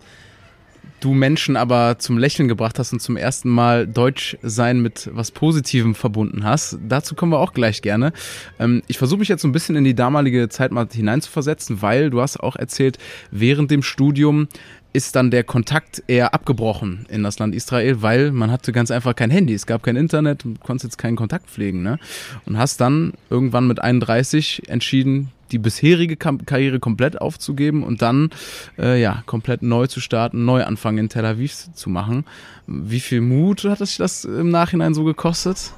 du 1.00 1.14
Menschen 1.14 1.56
aber 1.56 1.98
zum 1.98 2.18
Lächeln 2.18 2.48
gebracht 2.48 2.78
hast 2.78 2.92
und 2.92 3.00
zum 3.00 3.16
ersten 3.16 3.48
Mal 3.48 3.86
Deutsch 3.86 4.36
sein 4.42 4.80
mit 4.80 5.10
was 5.12 5.30
Positivem 5.30 5.94
verbunden 5.94 6.44
hast. 6.44 6.78
Dazu 6.86 7.14
kommen 7.14 7.32
wir 7.32 7.38
auch 7.38 7.52
gleich 7.52 7.82
gerne. 7.82 8.12
Ähm, 8.58 8.82
ich 8.86 8.98
versuche 8.98 9.20
mich 9.20 9.28
jetzt 9.28 9.42
so 9.42 9.48
ein 9.48 9.52
bisschen 9.52 9.76
in 9.76 9.84
die 9.84 9.94
damalige 9.94 10.48
Zeit 10.48 10.72
mal 10.72 10.86
hineinzuversetzen, 10.90 11.82
weil 11.82 12.10
du 12.10 12.20
hast 12.20 12.38
auch 12.38 12.56
erzählt, 12.56 12.98
während 13.30 13.70
dem 13.70 13.82
Studium 13.82 14.48
ist 14.92 15.14
dann 15.16 15.30
der 15.30 15.44
Kontakt 15.44 16.02
eher 16.06 16.34
abgebrochen 16.34 17.06
in 17.08 17.22
das 17.22 17.38
Land 17.38 17.54
Israel, 17.54 18.02
weil 18.02 18.32
man 18.32 18.50
hatte 18.50 18.72
ganz 18.72 18.90
einfach 18.90 19.14
kein 19.14 19.30
Handy, 19.30 19.54
es 19.54 19.66
gab 19.66 19.82
kein 19.82 19.96
Internet, 19.96 20.44
du 20.44 20.54
konntest 20.60 20.84
jetzt 20.84 20.98
keinen 20.98 21.16
Kontakt 21.16 21.48
pflegen. 21.48 21.82
Ne? 21.82 21.98
Und 22.46 22.58
hast 22.58 22.80
dann 22.80 23.12
irgendwann 23.28 23.66
mit 23.66 23.80
31 23.80 24.68
entschieden, 24.68 25.30
die 25.52 25.58
bisherige 25.58 26.16
Karriere 26.16 26.78
komplett 26.78 27.20
aufzugeben 27.20 27.82
und 27.82 28.02
dann 28.02 28.30
äh, 28.78 29.00
ja 29.00 29.22
komplett 29.26 29.62
neu 29.62 29.86
zu 29.86 30.00
starten, 30.00 30.44
neu 30.44 30.64
anfangen 30.64 30.98
in 30.98 31.08
Tel 31.08 31.24
Aviv 31.24 31.68
zu 31.74 31.90
machen. 31.90 32.24
Wie 32.66 33.00
viel 33.00 33.20
Mut 33.20 33.64
hat 33.64 33.78
sich 33.78 33.96
das 33.96 34.24
im 34.24 34.50
Nachhinein 34.50 34.94
so 34.94 35.04
gekostet? 35.04 35.72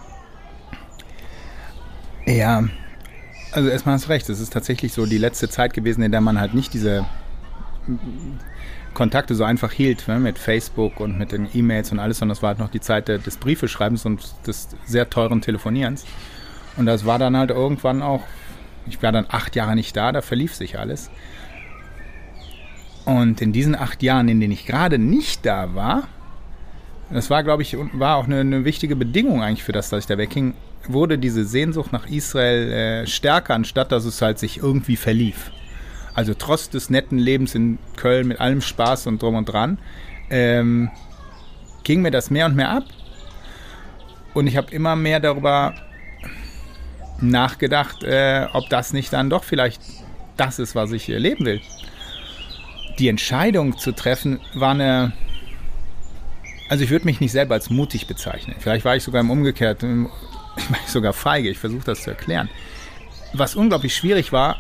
Ja, 2.27 2.65
also 3.53 3.69
erstmal 3.69 3.95
hast 3.95 4.07
du 4.07 4.09
recht, 4.11 4.29
es 4.29 4.41
ist 4.41 4.53
tatsächlich 4.53 4.93
so 4.93 5.07
die 5.07 5.19
letzte 5.19 5.49
Zeit 5.49 5.75
gewesen, 5.75 6.03
in 6.03 6.13
der 6.13 6.21
man 6.21 6.39
halt 6.39 6.55
nicht 6.55 6.73
diese 6.75 7.07
Kontakte 8.95 9.35
so 9.35 9.45
einfach 9.45 9.73
hielt, 9.73 10.09
ne, 10.09 10.19
mit 10.19 10.39
Facebook 10.39 11.01
und 11.01 11.19
mit 11.19 11.33
den 11.33 11.49
E-Mails 11.53 11.93
und 11.93 11.99
alles, 11.99 12.19
sondern 12.19 12.35
das 12.35 12.43
war 12.43 12.49
halt 12.49 12.59
noch 12.59 12.71
die 12.71 12.81
Zeit 12.81 13.09
des 13.09 13.37
Briefeschreibens 13.37 14.05
und 14.07 14.23
des 14.47 14.69
sehr 14.87 15.09
teuren 15.09 15.41
Telefonierens. 15.41 16.05
Und 16.77 16.87
das 16.87 17.05
war 17.05 17.19
dann 17.19 17.37
halt 17.37 17.51
irgendwann 17.51 18.03
auch 18.03 18.23
ich 18.87 19.03
war 19.03 19.13
dann 19.13 19.27
acht 19.29 19.57
Jahre 19.57 19.75
nicht 19.75 19.97
da, 19.97 20.13
da 20.13 20.23
verlief 20.23 20.55
sich 20.55 20.79
alles. 20.79 21.11
Und 23.05 23.41
in 23.41 23.53
diesen 23.53 23.75
acht 23.75 24.03
Jahren, 24.03 24.29
in 24.29 24.41
denen 24.41 24.53
ich 24.53 24.67
gerade 24.67 24.99
nicht 24.99 25.45
da 25.45 25.75
war, 25.75 26.09
das 27.11 27.31
war, 27.31 27.43
glaube 27.43 27.63
ich, 27.63 27.77
war 27.93 28.17
auch 28.17 28.25
eine, 28.25 28.41
eine, 28.41 28.65
wichtige 28.65 28.97
Bedingung 28.97 29.43
eigentlich 29.43 29.65
für 29.65 29.73
das, 29.73 29.91
dass 29.91 30.01
ich 30.01 30.07
da 30.07 30.17
wegging, 30.17 30.55
wurde 30.89 31.19
diese 31.19 31.45
Sehnsucht 31.45 31.93
nach 31.93 32.07
Israel 32.07 32.73
äh, 32.73 33.07
stärker, 33.07 33.55
anstatt 33.55 33.93
dass 33.93 34.05
es 34.05 34.23
halt 34.23 34.39
sich 34.39 34.59
irgendwie 34.59 34.97
verlief. 34.97 35.51
Also 36.15 36.35
trotz 36.35 36.69
des 36.69 36.91
netten 36.91 37.19
Lebens 37.19 37.55
in 37.55 37.79
Köln 37.97 38.29
mit 38.29 38.41
allem 38.41 38.61
Spaß 38.61 39.07
und 39.07 39.23
drum 39.23 39.35
und 39.35 39.47
dran, 39.47 39.79
ähm, 40.31 40.91
ging 41.85 42.03
mir 42.03 42.11
das 42.11 42.31
mehr 42.31 42.47
und 42.47 42.55
mehr 42.55 42.71
ab. 42.71 42.85
Und 44.35 44.47
ich 44.47 44.57
habe 44.57 44.71
immer 44.73 44.97
mehr 44.97 45.21
darüber 45.21 45.75
nachgedacht, 47.21 48.03
äh, 48.03 48.47
ob 48.53 48.69
das 48.69 48.93
nicht 48.93 49.13
dann 49.13 49.31
doch 49.31 49.45
vielleicht 49.45 49.81
das 50.37 50.59
ist, 50.59 50.75
was 50.75 50.93
ich 50.93 51.07
leben 51.09 51.45
will. 51.45 51.61
Die 52.99 53.09
Entscheidung 53.09 53.79
zu 53.79 53.93
treffen 53.93 54.41
war 54.55 54.73
eine. 54.73 55.13
Also 56.69 56.85
ich 56.85 56.91
würde 56.91 57.05
mich 57.05 57.21
nicht 57.21 57.33
selber 57.33 57.55
als 57.55 57.71
mutig 57.71 58.07
bezeichnen. 58.07 58.57
Vielleicht 58.59 58.85
war 58.85 58.97
ich 58.97 59.03
sogar 59.03 59.21
im 59.21 59.31
Umgekehrten, 59.31 60.09
ich 60.57 60.71
war 60.71 60.79
sogar 60.87 61.13
feige. 61.13 61.49
Ich 61.49 61.59
versuche 61.59 61.85
das 61.85 62.03
zu 62.03 62.11
erklären. 62.11 62.49
Was 63.35 63.55
unglaublich 63.55 63.95
schwierig 63.95 64.33
war, 64.33 64.57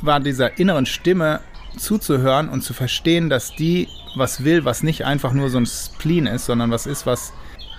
war 0.00 0.20
dieser 0.20 0.58
inneren 0.58 0.86
Stimme 0.86 1.40
zuzuhören 1.76 2.48
und 2.48 2.62
zu 2.62 2.72
verstehen, 2.72 3.28
dass 3.28 3.54
die 3.54 3.88
was 4.16 4.44
will, 4.44 4.64
was 4.64 4.82
nicht 4.82 5.04
einfach 5.04 5.32
nur 5.32 5.50
so 5.50 5.58
ein 5.58 5.66
Spleen 5.66 6.26
ist, 6.26 6.46
sondern 6.46 6.70
was 6.70 6.86
ist, 6.86 7.06
was, 7.06 7.32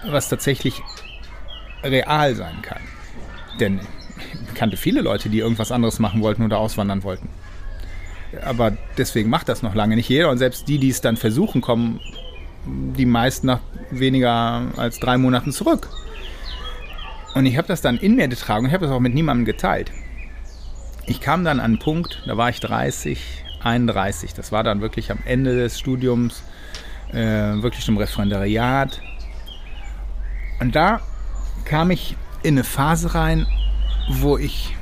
was 0.06 0.30
tatsächlich 0.30 0.82
real 1.84 2.36
sein 2.36 2.62
kann. 2.62 2.82
Denn 3.60 3.80
ich 4.48 4.54
kannte 4.54 4.78
viele 4.78 5.02
Leute, 5.02 5.30
die 5.30 5.40
irgendwas 5.40 5.72
anderes 5.72 6.00
machen 6.00 6.22
wollten 6.22 6.44
oder 6.44 6.60
auswandern 6.60 7.04
wollten. 7.04 7.30
Aber 8.44 8.78
deswegen 8.98 9.30
macht 9.30 9.50
das 9.50 9.64
noch 9.64 9.76
lange 9.76 9.96
nicht 9.96 10.10
jeder. 10.10 10.30
Und 10.30 10.38
selbst 10.38 10.68
die, 10.68 10.78
die 10.78 10.90
es 10.90 11.02
dann 11.02 11.18
versuchen, 11.18 11.62
kommen 11.62 12.00
die 12.66 13.06
meisten 13.06 13.48
nach 13.48 13.62
weniger 13.90 14.68
als 14.78 15.00
drei 15.00 15.18
Monaten 15.18 15.52
zurück. 15.52 15.90
Und 17.34 17.46
ich 17.46 17.58
habe 17.58 17.68
das 17.68 17.82
dann 17.82 17.98
in 17.98 18.16
mir 18.16 18.28
getragen 18.28 18.66
und 18.66 18.70
ich 18.70 18.74
habe 18.74 18.86
das 18.86 18.94
auch 18.94 19.00
mit 19.00 19.14
niemandem 19.14 19.46
geteilt. 19.46 19.92
Ich 21.10 21.22
kam 21.22 21.44
dann 21.44 21.60
an 21.60 21.66
einen 21.66 21.80
Punkt, 21.80 22.22
da 22.28 22.38
war 22.38 22.52
ich 22.52 22.60
30, 22.60 23.20
31. 23.64 24.36
Das 24.36 24.52
war 24.52 24.64
dann 24.64 24.80
wirklich 24.80 25.12
am 25.12 25.18
Ende 25.26 25.56
des 25.56 25.80
Studiums, 25.80 26.44
äh, 27.12 27.16
wirklich 27.64 27.88
im 27.88 27.98
Referendariat. 27.98 29.02
Und 30.60 30.76
da 30.76 31.02
kam 31.66 31.90
ich 31.90 32.16
in 32.44 32.54
eine 32.54 32.64
Phase 32.64 33.16
rein, 33.16 33.48
wo 34.08 34.38
ich 34.38 34.76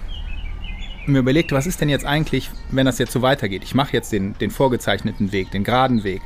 mir 1.06 1.20
überlegte, 1.20 1.56
was 1.56 1.66
ist 1.66 1.80
denn 1.80 1.88
jetzt 1.88 2.06
eigentlich, 2.06 2.52
wenn 2.72 2.86
das 2.86 3.00
jetzt 3.00 3.14
so 3.14 3.22
weitergeht? 3.22 3.64
Ich 3.64 3.74
mache 3.74 3.94
jetzt 3.94 4.12
den, 4.12 4.38
den 4.38 4.52
vorgezeichneten 4.52 5.32
Weg, 5.32 5.52
den 5.52 5.64
geraden 5.64 6.04
Weg. 6.04 6.22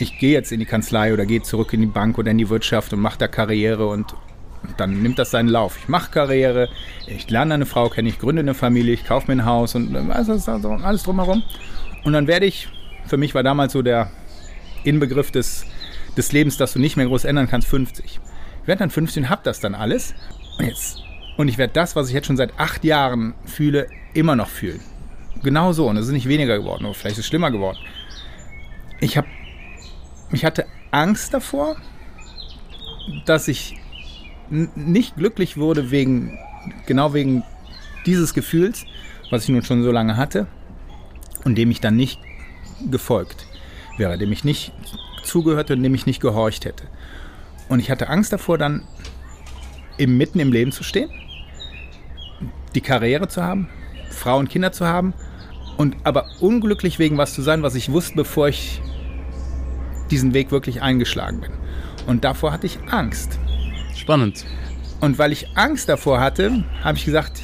Ich 0.00 0.18
gehe 0.18 0.32
jetzt 0.32 0.50
in 0.50 0.58
die 0.58 0.66
Kanzlei 0.66 1.12
oder 1.12 1.24
gehe 1.24 1.40
zurück 1.42 1.72
in 1.72 1.82
die 1.82 1.86
Bank 1.86 2.18
oder 2.18 2.32
in 2.32 2.38
die 2.38 2.48
Wirtschaft 2.48 2.92
und 2.92 2.98
mache 2.98 3.18
da 3.18 3.28
Karriere 3.28 3.86
und, 3.86 4.12
und 4.62 4.78
dann 4.78 5.02
nimmt 5.02 5.18
das 5.18 5.30
seinen 5.30 5.48
Lauf. 5.48 5.76
Ich 5.78 5.88
mache 5.88 6.10
Karriere, 6.10 6.68
ich 7.06 7.28
lerne 7.30 7.54
eine 7.54 7.66
Frau 7.66 7.88
kennen, 7.88 8.08
ich 8.08 8.18
gründe 8.18 8.40
eine 8.40 8.54
Familie, 8.54 8.94
ich 8.94 9.04
kaufe 9.04 9.26
mir 9.28 9.42
ein 9.42 9.46
Haus 9.46 9.74
und 9.74 9.94
also, 10.10 10.70
alles 10.82 11.02
drumherum. 11.02 11.42
Und 12.04 12.12
dann 12.12 12.26
werde 12.26 12.46
ich, 12.46 12.68
für 13.06 13.16
mich 13.16 13.34
war 13.34 13.42
damals 13.42 13.72
so 13.72 13.82
der 13.82 14.10
Inbegriff 14.84 15.30
des, 15.30 15.66
des 16.16 16.32
Lebens, 16.32 16.56
dass 16.56 16.72
du 16.72 16.78
nicht 16.78 16.96
mehr 16.96 17.06
groß 17.06 17.24
ändern 17.24 17.48
kannst, 17.48 17.68
50. 17.68 18.04
Ich 18.62 18.68
werde 18.68 18.80
dann 18.80 18.90
50 18.90 19.24
und 19.24 19.30
habe 19.30 19.42
das 19.44 19.60
dann 19.60 19.74
alles. 19.74 20.14
Und 20.58 20.66
jetzt 20.66 21.00
und 21.36 21.48
ich 21.48 21.58
werde 21.58 21.72
das, 21.72 21.96
was 21.96 22.08
ich 22.08 22.14
jetzt 22.14 22.26
schon 22.26 22.36
seit 22.36 22.58
acht 22.58 22.84
Jahren 22.84 23.34
fühle, 23.44 23.88
immer 24.14 24.36
noch 24.36 24.48
fühlen. 24.48 24.80
Genau 25.42 25.72
so. 25.72 25.88
Und 25.88 25.96
es 25.96 26.06
ist 26.06 26.12
nicht 26.12 26.28
weniger 26.28 26.58
geworden, 26.58 26.86
oder 26.86 26.94
vielleicht 26.94 27.18
ist 27.18 27.24
es 27.24 27.26
schlimmer 27.26 27.50
geworden. 27.50 27.78
Ich 29.00 29.16
habe, 29.16 29.28
ich 30.32 30.44
hatte 30.44 30.66
Angst 30.90 31.34
davor, 31.34 31.76
dass 33.26 33.48
ich 33.48 33.78
nicht 34.50 35.16
glücklich 35.16 35.56
wurde 35.56 35.90
wegen, 35.90 36.38
genau 36.86 37.14
wegen 37.14 37.42
dieses 38.04 38.34
Gefühls, 38.34 38.84
was 39.30 39.44
ich 39.44 39.48
nun 39.48 39.62
schon 39.62 39.82
so 39.82 39.90
lange 39.90 40.16
hatte 40.16 40.46
und 41.44 41.56
dem 41.56 41.70
ich 41.70 41.80
dann 41.80 41.96
nicht 41.96 42.20
gefolgt 42.90 43.46
wäre, 43.98 44.18
dem 44.18 44.32
ich 44.32 44.44
nicht 44.44 44.72
zugehört 45.24 45.70
und 45.70 45.82
dem 45.82 45.94
ich 45.94 46.06
nicht 46.06 46.20
gehorcht 46.20 46.64
hätte. 46.64 46.84
Und 47.68 47.80
ich 47.80 47.90
hatte 47.90 48.08
Angst 48.08 48.32
davor, 48.32 48.58
dann 48.58 48.86
im, 49.96 50.16
mitten 50.16 50.38
im 50.38 50.52
Leben 50.52 50.70
zu 50.72 50.84
stehen 50.84 51.10
die 52.76 52.82
Karriere 52.82 53.26
zu 53.26 53.42
haben, 53.42 53.68
Frau 54.10 54.38
und 54.38 54.48
Kinder 54.48 54.70
zu 54.70 54.86
haben 54.86 55.14
und 55.76 55.96
aber 56.04 56.26
unglücklich 56.40 56.98
wegen 56.98 57.18
was 57.18 57.34
zu 57.34 57.42
sein, 57.42 57.62
was 57.62 57.74
ich 57.74 57.90
wusste, 57.90 58.14
bevor 58.14 58.48
ich 58.48 58.80
diesen 60.10 60.34
Weg 60.34 60.52
wirklich 60.52 60.82
eingeschlagen 60.82 61.40
bin. 61.40 61.50
Und 62.06 62.22
davor 62.22 62.52
hatte 62.52 62.66
ich 62.66 62.78
Angst. 62.90 63.40
Spannend. 64.06 64.44
Und 65.00 65.18
weil 65.18 65.32
ich 65.32 65.48
Angst 65.56 65.88
davor 65.88 66.20
hatte, 66.20 66.62
habe 66.84 66.96
ich 66.96 67.06
gesagt, 67.06 67.42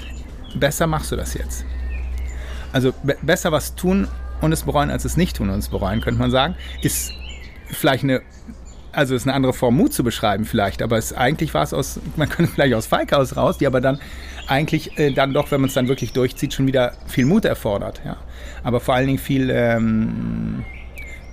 besser 0.55 0.87
machst 0.87 1.11
du 1.11 1.16
das 1.16 1.35
jetzt. 1.35 1.64
Also 2.72 2.92
be 3.03 3.16
besser 3.20 3.51
was 3.51 3.75
tun 3.75 4.07
und 4.40 4.53
es 4.53 4.62
bereuen, 4.62 4.88
als 4.88 5.05
es 5.05 5.16
nicht 5.16 5.38
tun 5.38 5.51
und 5.51 5.59
es 5.59 5.70
bereuen, 5.70 6.01
könnte 6.01 6.20
man 6.20 6.31
sagen, 6.31 6.55
ist 6.81 7.14
vielleicht 7.66 8.05
eine 8.05 8.22
also 8.92 9.16
ist 9.16 9.25
eine 9.25 9.35
andere 9.35 9.53
Form 9.53 9.77
Mut 9.77 9.92
zu 9.92 10.05
beschreiben 10.05 10.44
vielleicht, 10.44 10.83
aber 10.83 10.98
es, 10.98 11.12
eigentlich 11.12 11.53
war 11.53 11.64
es 11.64 11.75
aus, 11.75 11.98
man 12.14 12.29
könnte 12.29 12.53
vielleicht 12.55 12.75
aus 12.75 12.87
Feighaus 12.87 13.37
raus, 13.37 13.59
die 13.59 13.66
aber 13.66 13.81
dann 13.81 13.98
eigentlich 14.46 14.96
äh, 15.01 15.11
dann 15.11 15.35
doch, 15.35 15.51
wenn 15.51 15.62
man 15.62 15.66
es 15.68 15.75
dann 15.75 15.88
wirklich 15.88 16.12
durchzieht, 16.12 16.55
schon 16.55 16.68
wieder 16.68 16.92
viel 17.09 17.27
Mut 17.27 17.44
erfordert. 17.44 18.03
Ja. 18.05 18.18
Aber 18.62 18.79
vor 18.79 18.94
allen 18.94 19.09
Dingen 19.09 19.18
viel 19.18 19.51
ähm, 19.51 20.64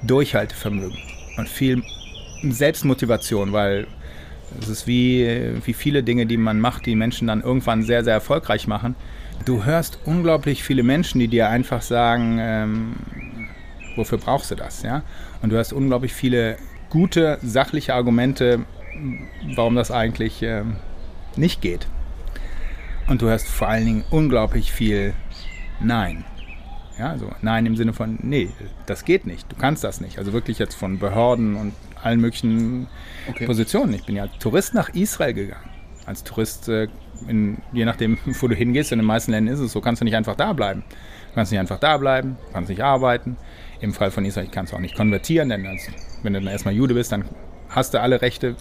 Durchhaltevermögen 0.01 0.97
und 1.37 1.47
viel 1.47 1.83
Selbstmotivation, 2.41 3.53
weil 3.53 3.85
es 4.59 4.69
ist 4.69 4.87
wie, 4.87 5.27
wie 5.65 5.73
viele 5.73 6.03
Dinge, 6.03 6.25
die 6.25 6.37
man 6.37 6.59
macht, 6.59 6.85
die 6.85 6.95
Menschen 6.95 7.27
dann 7.27 7.41
irgendwann 7.41 7.83
sehr, 7.83 8.03
sehr 8.03 8.13
erfolgreich 8.13 8.67
machen. 8.67 8.95
Du 9.45 9.63
hörst 9.63 9.99
unglaublich 10.05 10.63
viele 10.63 10.83
Menschen, 10.83 11.19
die 11.19 11.27
dir 11.27 11.49
einfach 11.49 11.81
sagen, 11.81 12.37
ähm, 12.39 12.95
wofür 13.95 14.17
brauchst 14.17 14.51
du 14.51 14.55
das? 14.55 14.83
Ja? 14.83 15.03
Und 15.41 15.51
du 15.51 15.57
hast 15.57 15.73
unglaublich 15.73 16.13
viele 16.13 16.57
gute, 16.89 17.37
sachliche 17.41 17.93
Argumente, 17.93 18.65
warum 19.55 19.75
das 19.75 19.91
eigentlich 19.91 20.41
äh, 20.43 20.63
nicht 21.35 21.61
geht. 21.61 21.87
Und 23.07 23.21
du 23.21 23.29
hast 23.29 23.47
vor 23.47 23.67
allen 23.67 23.85
Dingen 23.85 24.03
unglaublich 24.09 24.71
viel 24.71 25.13
Nein. 25.79 26.25
Ja, 26.97 27.11
also 27.11 27.31
Nein 27.41 27.65
im 27.65 27.77
Sinne 27.77 27.93
von, 27.93 28.19
nee, 28.21 28.49
das 28.85 29.05
geht 29.05 29.25
nicht, 29.25 29.49
du 29.49 29.55
kannst 29.55 29.83
das 29.83 30.01
nicht. 30.01 30.19
Also 30.19 30.33
wirklich 30.33 30.59
jetzt 30.59 30.75
von 30.75 30.99
Behörden 30.99 31.55
und 31.55 31.73
allen 32.03 32.19
möglichen 32.19 32.87
okay. 33.27 33.45
Positionen. 33.45 33.93
Ich 33.93 34.05
bin 34.05 34.15
ja 34.15 34.27
Tourist 34.27 34.73
nach 34.73 34.89
Israel 34.89 35.33
gegangen. 35.33 35.69
Als 36.05 36.23
Tourist, 36.23 36.69
äh, 36.69 36.87
in, 37.27 37.57
je 37.73 37.85
nachdem, 37.85 38.17
wo 38.25 38.47
du 38.47 38.55
hingehst, 38.55 38.91
in 38.91 38.99
den 38.99 39.05
meisten 39.05 39.31
Ländern 39.31 39.53
ist 39.53 39.59
es 39.59 39.71
so, 39.71 39.81
kannst 39.81 40.01
du 40.01 40.05
nicht 40.05 40.15
einfach 40.15 40.35
da 40.35 40.53
bleiben. 40.53 40.83
Du 41.29 41.35
kannst 41.35 41.51
nicht 41.51 41.59
einfach 41.59 41.79
da 41.79 41.97
bleiben, 41.97 42.37
kannst 42.53 42.69
nicht 42.69 42.83
arbeiten. 42.83 43.37
Im 43.81 43.93
Fall 43.93 44.11
von 44.11 44.25
Israel 44.25 44.47
kannst 44.51 44.73
du 44.73 44.75
auch 44.75 44.81
nicht 44.81 44.95
konvertieren, 44.95 45.49
denn 45.49 45.65
als 45.65 45.87
wenn 46.23 46.33
du 46.33 46.39
dann 46.39 46.51
erstmal 46.51 46.73
Jude 46.73 46.93
bist, 46.93 47.11
dann 47.11 47.25
hast 47.69 47.93
du 47.93 48.01
alle 48.01 48.21
Rechte. 48.21 48.55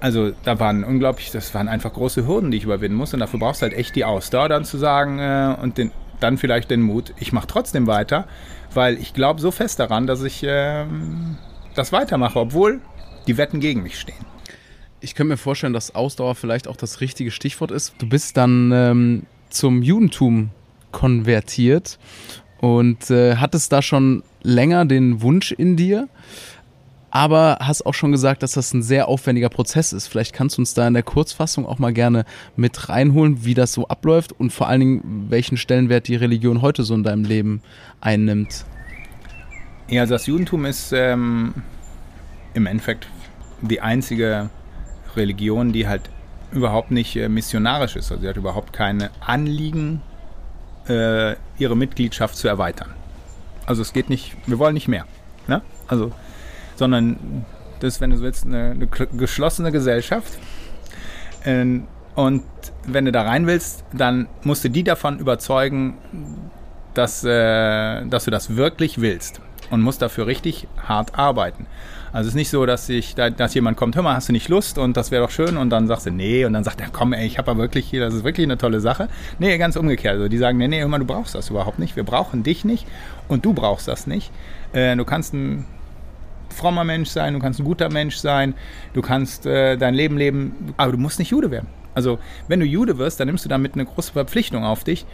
Also 0.00 0.30
da 0.44 0.60
waren 0.60 0.84
unglaublich, 0.84 1.32
das 1.32 1.52
waren 1.54 1.68
einfach 1.68 1.92
große 1.92 2.26
Hürden, 2.26 2.50
die 2.50 2.58
ich 2.58 2.64
überwinden 2.64 2.96
musste. 2.96 3.16
Und 3.16 3.20
dafür 3.20 3.40
brauchst 3.40 3.62
du 3.62 3.64
halt 3.64 3.74
echt 3.74 3.96
die 3.96 4.04
Ausdauer, 4.04 4.48
dann 4.48 4.64
zu 4.64 4.78
sagen 4.78 5.18
äh, 5.18 5.56
und 5.60 5.76
den, 5.76 5.90
dann 6.20 6.38
vielleicht 6.38 6.70
den 6.70 6.82
Mut, 6.82 7.14
ich 7.18 7.32
mache 7.32 7.46
trotzdem 7.46 7.86
weiter, 7.86 8.26
weil 8.72 8.96
ich 8.98 9.12
glaube 9.12 9.40
so 9.40 9.50
fest 9.50 9.80
daran, 9.80 10.06
dass 10.06 10.22
ich 10.22 10.44
ähm, 10.46 11.36
das 11.78 11.92
weitermache, 11.92 12.38
obwohl 12.38 12.80
die 13.26 13.36
Wetten 13.36 13.60
gegen 13.60 13.82
mich 13.82 13.98
stehen. 13.98 14.26
Ich 15.00 15.14
könnte 15.14 15.32
mir 15.32 15.36
vorstellen, 15.36 15.72
dass 15.72 15.94
Ausdauer 15.94 16.34
vielleicht 16.34 16.66
auch 16.66 16.76
das 16.76 17.00
richtige 17.00 17.30
Stichwort 17.30 17.70
ist. 17.70 17.94
Du 17.98 18.08
bist 18.08 18.36
dann 18.36 18.72
ähm, 18.72 19.22
zum 19.48 19.82
Judentum 19.82 20.50
konvertiert 20.90 21.98
und 22.60 23.10
äh, 23.10 23.36
hattest 23.36 23.70
da 23.72 23.80
schon 23.82 24.24
länger 24.42 24.86
den 24.86 25.22
Wunsch 25.22 25.52
in 25.52 25.76
dir, 25.76 26.08
aber 27.10 27.58
hast 27.60 27.86
auch 27.86 27.94
schon 27.94 28.12
gesagt, 28.12 28.42
dass 28.42 28.52
das 28.52 28.74
ein 28.74 28.82
sehr 28.82 29.08
aufwendiger 29.08 29.48
Prozess 29.48 29.92
ist. 29.92 30.08
Vielleicht 30.08 30.32
kannst 30.32 30.58
du 30.58 30.62
uns 30.62 30.74
da 30.74 30.86
in 30.88 30.94
der 30.94 31.02
Kurzfassung 31.04 31.64
auch 31.64 31.78
mal 31.78 31.92
gerne 31.92 32.24
mit 32.56 32.88
reinholen, 32.88 33.44
wie 33.44 33.54
das 33.54 33.72
so 33.72 33.86
abläuft 33.86 34.32
und 34.32 34.52
vor 34.52 34.68
allen 34.68 34.80
Dingen, 34.80 35.26
welchen 35.28 35.56
Stellenwert 35.56 36.08
die 36.08 36.16
Religion 36.16 36.60
heute 36.60 36.82
so 36.82 36.94
in 36.94 37.04
deinem 37.04 37.24
Leben 37.24 37.62
einnimmt. 38.00 38.64
Ja, 39.90 40.02
also 40.02 40.14
das 40.14 40.26
Judentum 40.26 40.66
ist 40.66 40.92
ähm, 40.92 41.54
im 42.52 42.66
Endeffekt 42.66 43.08
die 43.62 43.80
einzige 43.80 44.50
Religion, 45.16 45.72
die 45.72 45.88
halt 45.88 46.10
überhaupt 46.52 46.90
nicht 46.90 47.16
äh, 47.16 47.28
missionarisch 47.30 47.96
ist. 47.96 48.12
Also 48.12 48.22
sie 48.22 48.28
hat 48.28 48.36
überhaupt 48.36 48.74
keine 48.74 49.10
Anliegen, 49.20 50.02
äh, 50.88 51.36
ihre 51.58 51.74
Mitgliedschaft 51.74 52.36
zu 52.36 52.48
erweitern. 52.48 52.90
Also 53.64 53.80
es 53.80 53.94
geht 53.94 54.10
nicht, 54.10 54.36
wir 54.46 54.58
wollen 54.58 54.74
nicht 54.74 54.88
mehr. 54.88 55.06
Ne? 55.46 55.62
Also, 55.86 56.12
sondern 56.76 57.46
das 57.80 57.94
ist, 57.94 58.00
wenn 58.02 58.10
du 58.10 58.18
so 58.18 58.24
willst, 58.24 58.44
eine, 58.44 58.72
eine 58.72 58.86
geschlossene 58.86 59.72
Gesellschaft. 59.72 60.38
Ähm, 61.46 61.86
und 62.14 62.42
wenn 62.86 63.06
du 63.06 63.12
da 63.12 63.22
rein 63.22 63.46
willst, 63.46 63.84
dann 63.94 64.28
musst 64.42 64.64
du 64.64 64.68
die 64.68 64.84
davon 64.84 65.18
überzeugen, 65.18 65.96
dass, 66.92 67.24
äh, 67.24 68.04
dass 68.04 68.26
du 68.26 68.30
das 68.30 68.54
wirklich 68.54 69.00
willst 69.00 69.40
und 69.70 69.82
musst 69.82 70.02
dafür 70.02 70.26
richtig 70.26 70.66
hart 70.82 71.18
arbeiten. 71.18 71.66
Also 72.12 72.28
es 72.28 72.32
ist 72.32 72.36
nicht 72.36 72.50
so, 72.50 72.64
dass 72.64 72.88
ich, 72.88 73.14
dass 73.14 73.54
jemand 73.54 73.76
kommt, 73.76 73.94
hör 73.94 74.02
mal, 74.02 74.14
hast 74.14 74.28
du 74.28 74.32
nicht 74.32 74.48
Lust 74.48 74.78
und 74.78 74.96
das 74.96 75.10
wäre 75.10 75.22
doch 75.24 75.30
schön 75.30 75.56
und 75.56 75.70
dann 75.70 75.86
sagst 75.86 76.06
du 76.06 76.10
nee 76.10 76.44
und 76.44 76.54
dann 76.54 76.64
sagt 76.64 76.80
er, 76.80 76.88
komm, 76.90 77.12
ey, 77.12 77.26
ich 77.26 77.38
habe 77.38 77.50
ja 77.50 77.56
wirklich 77.58 77.86
hier, 77.86 78.00
das 78.00 78.14
ist 78.14 78.24
wirklich 78.24 78.46
eine 78.46 78.56
tolle 78.56 78.80
Sache. 78.80 79.08
Nee, 79.38 79.58
ganz 79.58 79.76
umgekehrt. 79.76 80.14
Also 80.14 80.28
die 80.28 80.38
sagen, 80.38 80.58
nee, 80.58 80.68
nee, 80.68 80.80
hör 80.80 80.88
mal, 80.88 80.98
du 80.98 81.04
brauchst 81.04 81.34
das 81.34 81.50
überhaupt 81.50 81.78
nicht. 81.78 81.96
Wir 81.96 82.04
brauchen 82.04 82.42
dich 82.42 82.64
nicht 82.64 82.86
und 83.28 83.44
du 83.44 83.52
brauchst 83.52 83.88
das 83.88 84.06
nicht. 84.06 84.30
Äh, 84.72 84.96
du 84.96 85.04
kannst 85.04 85.34
ein 85.34 85.66
frommer 86.48 86.84
Mensch 86.84 87.10
sein, 87.10 87.34
du 87.34 87.40
kannst 87.40 87.60
ein 87.60 87.64
guter 87.64 87.90
Mensch 87.90 88.16
sein, 88.16 88.54
du 88.94 89.02
kannst 89.02 89.44
äh, 89.44 89.76
dein 89.76 89.94
Leben 89.94 90.16
leben, 90.16 90.74
aber 90.76 90.92
du 90.92 90.98
musst 90.98 91.18
nicht 91.18 91.30
Jude 91.30 91.50
werden. 91.50 91.68
Also 91.94 92.18
wenn 92.48 92.60
du 92.60 92.66
Jude 92.66 92.96
wirst, 92.98 93.20
dann 93.20 93.26
nimmst 93.26 93.44
du 93.44 93.48
damit 93.48 93.74
eine 93.74 93.84
große 93.84 94.12
Verpflichtung 94.12 94.64
auf 94.64 94.82
dich 94.82 95.04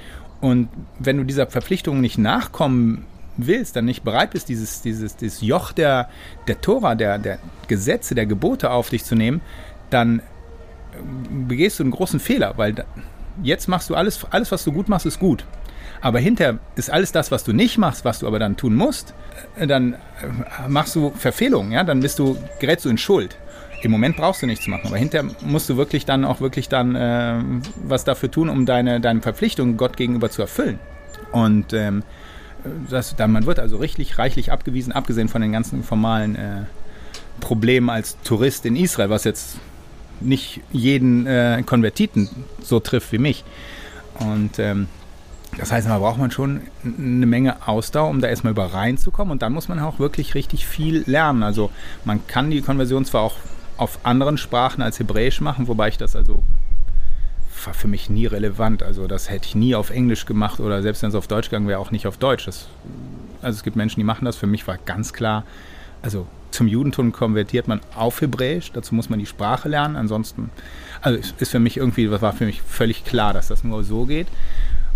und 0.40 0.68
wenn 0.98 1.16
du 1.16 1.24
dieser 1.24 1.46
Verpflichtung 1.46 2.00
nicht 2.00 2.18
nachkommen 2.18 3.06
willst, 3.36 3.76
dann 3.76 3.84
nicht 3.84 4.04
bereit 4.04 4.30
bist, 4.30 4.48
dieses, 4.48 4.82
dieses, 4.82 5.16
dieses 5.16 5.40
Joch 5.40 5.72
der, 5.72 6.08
der 6.46 6.60
Tora, 6.60 6.94
der, 6.94 7.18
der 7.18 7.38
Gesetze, 7.68 8.14
der 8.14 8.26
Gebote 8.26 8.70
auf 8.70 8.90
dich 8.90 9.04
zu 9.04 9.14
nehmen, 9.14 9.40
dann 9.90 10.22
begehst 11.48 11.78
du 11.78 11.82
einen 11.82 11.92
großen 11.92 12.20
Fehler, 12.20 12.54
weil 12.56 12.84
jetzt 13.42 13.68
machst 13.68 13.90
du 13.90 13.94
alles, 13.94 14.24
alles, 14.30 14.52
was 14.52 14.64
du 14.64 14.72
gut 14.72 14.88
machst, 14.88 15.06
ist 15.06 15.18
gut. 15.18 15.44
Aber 16.00 16.18
hinterher 16.18 16.58
ist 16.76 16.90
alles 16.90 17.12
das, 17.12 17.30
was 17.30 17.44
du 17.44 17.52
nicht 17.52 17.78
machst, 17.78 18.04
was 18.04 18.18
du 18.18 18.26
aber 18.26 18.38
dann 18.38 18.56
tun 18.56 18.74
musst, 18.74 19.14
äh, 19.56 19.66
dann 19.66 19.94
äh, 19.94 20.68
machst 20.68 20.94
du 20.94 21.10
Verfehlungen, 21.10 21.72
ja, 21.72 21.84
dann 21.84 22.00
bist 22.00 22.18
du, 22.18 22.36
gerätst 22.60 22.84
du 22.84 22.90
in 22.90 22.98
Schuld. 22.98 23.38
Im 23.82 23.90
Moment 23.90 24.16
brauchst 24.16 24.40
du 24.42 24.46
nichts 24.46 24.64
zu 24.64 24.70
machen, 24.70 24.86
aber 24.86 24.96
hinterher 24.96 25.30
musst 25.42 25.68
du 25.68 25.76
wirklich 25.76 26.06
dann 26.06 26.24
auch 26.24 26.40
wirklich 26.40 26.68
dann 26.68 26.94
äh, 26.94 27.36
was 27.76 28.04
dafür 28.04 28.30
tun, 28.30 28.48
um 28.48 28.64
deine, 28.66 29.00
deine 29.00 29.20
Verpflichtungen 29.20 29.76
Gott 29.76 29.96
gegenüber 29.96 30.30
zu 30.30 30.42
erfüllen. 30.42 30.78
Und 31.32 31.72
ähm, 31.72 32.02
das, 32.88 33.16
man 33.18 33.46
wird 33.46 33.58
also 33.58 33.76
richtig 33.76 34.18
reichlich 34.18 34.52
abgewiesen, 34.52 34.92
abgesehen 34.92 35.28
von 35.28 35.42
den 35.42 35.52
ganzen 35.52 35.82
formalen 35.82 36.36
äh, 36.36 36.62
Problemen 37.40 37.90
als 37.90 38.16
Tourist 38.22 38.64
in 38.66 38.76
Israel, 38.76 39.10
was 39.10 39.24
jetzt 39.24 39.58
nicht 40.20 40.60
jeden 40.72 41.26
äh, 41.26 41.62
Konvertiten 41.66 42.28
so 42.62 42.80
trifft 42.80 43.12
wie 43.12 43.18
mich. 43.18 43.44
Und 44.18 44.58
ähm, 44.58 44.88
das 45.58 45.70
heißt, 45.72 45.88
da 45.88 45.98
braucht 45.98 46.18
man 46.18 46.30
schon 46.30 46.62
eine 46.84 47.26
Menge 47.26 47.66
Ausdauer, 47.66 48.08
um 48.08 48.20
da 48.20 48.28
erstmal 48.28 48.52
über 48.52 48.66
reinzukommen. 48.66 49.32
Und 49.32 49.42
dann 49.42 49.52
muss 49.52 49.68
man 49.68 49.78
auch 49.78 49.98
wirklich 49.98 50.34
richtig 50.34 50.66
viel 50.66 51.04
lernen. 51.06 51.42
Also 51.42 51.70
man 52.04 52.26
kann 52.26 52.50
die 52.50 52.60
Konversion 52.60 53.04
zwar 53.04 53.22
auch 53.22 53.36
auf 53.76 54.00
anderen 54.04 54.38
Sprachen 54.38 54.82
als 54.82 54.98
Hebräisch 54.98 55.40
machen, 55.40 55.68
wobei 55.68 55.88
ich 55.88 55.98
das 55.98 56.16
also 56.16 56.42
war 57.66 57.74
für 57.74 57.88
mich 57.88 58.10
nie 58.10 58.26
relevant. 58.26 58.82
Also 58.82 59.06
das 59.06 59.30
hätte 59.30 59.46
ich 59.46 59.54
nie 59.54 59.74
auf 59.74 59.90
Englisch 59.90 60.26
gemacht 60.26 60.60
oder 60.60 60.82
selbst 60.82 61.02
wenn 61.02 61.10
es 61.10 61.14
auf 61.14 61.26
Deutsch 61.26 61.50
gegangen 61.50 61.68
wäre, 61.68 61.78
auch 61.78 61.90
nicht 61.90 62.06
auf 62.06 62.16
Deutsch. 62.16 62.46
Das, 62.46 62.68
also 63.42 63.56
es 63.56 63.62
gibt 63.62 63.76
Menschen, 63.76 64.00
die 64.00 64.04
machen 64.04 64.24
das. 64.24 64.36
Für 64.36 64.46
mich 64.46 64.66
war 64.66 64.78
ganz 64.78 65.12
klar, 65.12 65.44
also 66.02 66.26
zum 66.50 66.68
Judentum 66.68 67.12
konvertiert 67.12 67.66
man 67.66 67.80
auf 67.96 68.20
Hebräisch. 68.20 68.70
Dazu 68.72 68.94
muss 68.94 69.08
man 69.10 69.18
die 69.18 69.26
Sprache 69.26 69.68
lernen. 69.68 69.96
Ansonsten, 69.96 70.50
also 71.02 71.18
ist 71.38 71.50
für 71.50 71.58
mich 71.58 71.76
irgendwie, 71.76 72.06
das 72.06 72.22
war 72.22 72.32
für 72.32 72.46
mich 72.46 72.62
völlig 72.62 73.04
klar, 73.04 73.32
dass 73.32 73.48
das 73.48 73.64
nur 73.64 73.82
so 73.84 74.06
geht. 74.06 74.28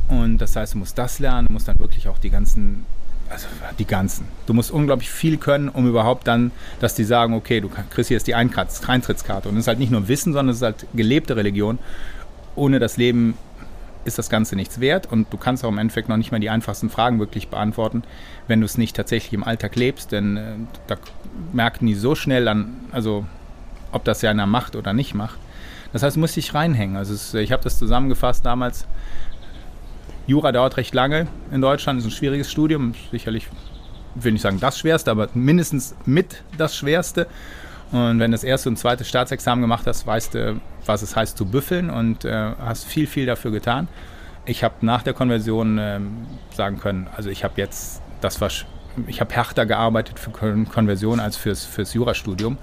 Und 0.08 0.38
das 0.38 0.56
heißt, 0.56 0.74
du 0.74 0.78
musst 0.78 0.96
das 0.96 1.18
lernen, 1.18 1.48
du 1.48 1.52
musst 1.52 1.68
dann 1.68 1.78
wirklich 1.78 2.08
auch 2.08 2.18
die 2.18 2.30
ganzen 2.30 2.86
also 3.30 3.46
die 3.78 3.84
ganzen. 3.84 4.26
Du 4.46 4.54
musst 4.54 4.70
unglaublich 4.70 5.10
viel 5.10 5.36
können, 5.36 5.68
um 5.68 5.86
überhaupt 5.86 6.26
dann, 6.26 6.50
dass 6.80 6.94
die 6.94 7.04
sagen, 7.04 7.34
okay, 7.34 7.60
du 7.60 7.68
kriegst 7.68 8.08
hier 8.08 8.16
jetzt 8.16 8.26
die 8.26 8.34
Eintrittskarte. 8.34 9.48
Und 9.48 9.56
es 9.56 9.64
ist 9.64 9.68
halt 9.68 9.78
nicht 9.78 9.92
nur 9.92 10.08
Wissen, 10.08 10.32
sondern 10.32 10.50
es 10.50 10.56
ist 10.56 10.62
halt 10.62 10.86
gelebte 10.94 11.36
Religion 11.36 11.78
ohne 12.58 12.78
das 12.78 12.96
Leben 12.96 13.34
ist 14.04 14.18
das 14.18 14.30
Ganze 14.30 14.56
nichts 14.56 14.80
wert 14.80 15.10
und 15.10 15.32
du 15.32 15.36
kannst 15.36 15.64
auch 15.64 15.68
im 15.68 15.78
Endeffekt 15.78 16.08
noch 16.08 16.16
nicht 16.16 16.32
mal 16.32 16.40
die 16.40 16.50
einfachsten 16.50 16.90
Fragen 16.90 17.18
wirklich 17.18 17.48
beantworten, 17.48 18.02
wenn 18.46 18.60
du 18.60 18.66
es 18.66 18.78
nicht 18.78 18.96
tatsächlich 18.96 19.32
im 19.32 19.44
Alltag 19.44 19.76
lebst, 19.76 20.12
denn 20.12 20.36
äh, 20.36 20.52
da 20.86 20.96
merken 21.52 21.86
die 21.86 21.94
so 21.94 22.14
schnell 22.14 22.48
an, 22.48 22.76
also 22.90 23.26
ob 23.92 24.04
das 24.04 24.22
ja 24.22 24.30
einer 24.30 24.46
macht 24.46 24.76
oder 24.76 24.92
nicht 24.92 25.14
macht. 25.14 25.38
Das 25.92 26.02
heißt, 26.02 26.16
du 26.16 26.20
musst 26.20 26.36
dich 26.36 26.52
reinhängen. 26.54 26.96
Also 26.96 27.14
es, 27.14 27.32
ich 27.34 27.52
habe 27.52 27.62
das 27.62 27.78
zusammengefasst 27.78 28.44
damals. 28.44 28.86
Jura 30.26 30.52
dauert 30.52 30.76
recht 30.76 30.94
lange 30.94 31.26
in 31.50 31.62
Deutschland, 31.62 32.00
ist 32.00 32.04
ein 32.04 32.10
schwieriges 32.10 32.50
Studium, 32.50 32.94
sicherlich, 33.10 33.48
will 34.14 34.32
nicht 34.32 34.42
sagen 34.42 34.60
das 34.60 34.78
Schwerste, 34.78 35.10
aber 35.10 35.28
mindestens 35.32 35.94
mit 36.04 36.42
das 36.58 36.76
Schwerste. 36.76 37.26
Und 37.90 38.18
wenn 38.18 38.30
du 38.30 38.34
das 38.34 38.44
erste 38.44 38.68
und 38.68 38.76
zweite 38.76 39.04
Staatsexamen 39.04 39.62
gemacht 39.62 39.86
hast, 39.86 40.06
weißt 40.06 40.34
du, 40.34 40.60
was 40.84 41.02
es 41.02 41.16
heißt 41.16 41.38
zu 41.38 41.46
büffeln 41.46 41.88
und 41.90 42.24
äh, 42.24 42.52
hast 42.58 42.84
viel, 42.84 43.06
viel 43.06 43.26
dafür 43.26 43.50
getan. 43.50 43.88
Ich 44.44 44.64
habe 44.64 44.74
nach 44.82 45.02
der 45.02 45.14
Konversion 45.14 45.78
äh, 45.78 46.00
sagen 46.54 46.78
können, 46.78 47.06
also 47.16 47.30
ich 47.30 47.44
habe 47.44 47.54
jetzt 47.56 48.02
das 48.20 48.40
was, 48.40 48.64
ich 49.06 49.20
habe 49.20 49.34
härter 49.34 49.66
gearbeitet 49.66 50.18
für 50.18 50.30
Konversion 50.30 51.20
als 51.20 51.36
fürs, 51.36 51.64
fürs 51.64 51.94
Jurastudium. 51.94 52.58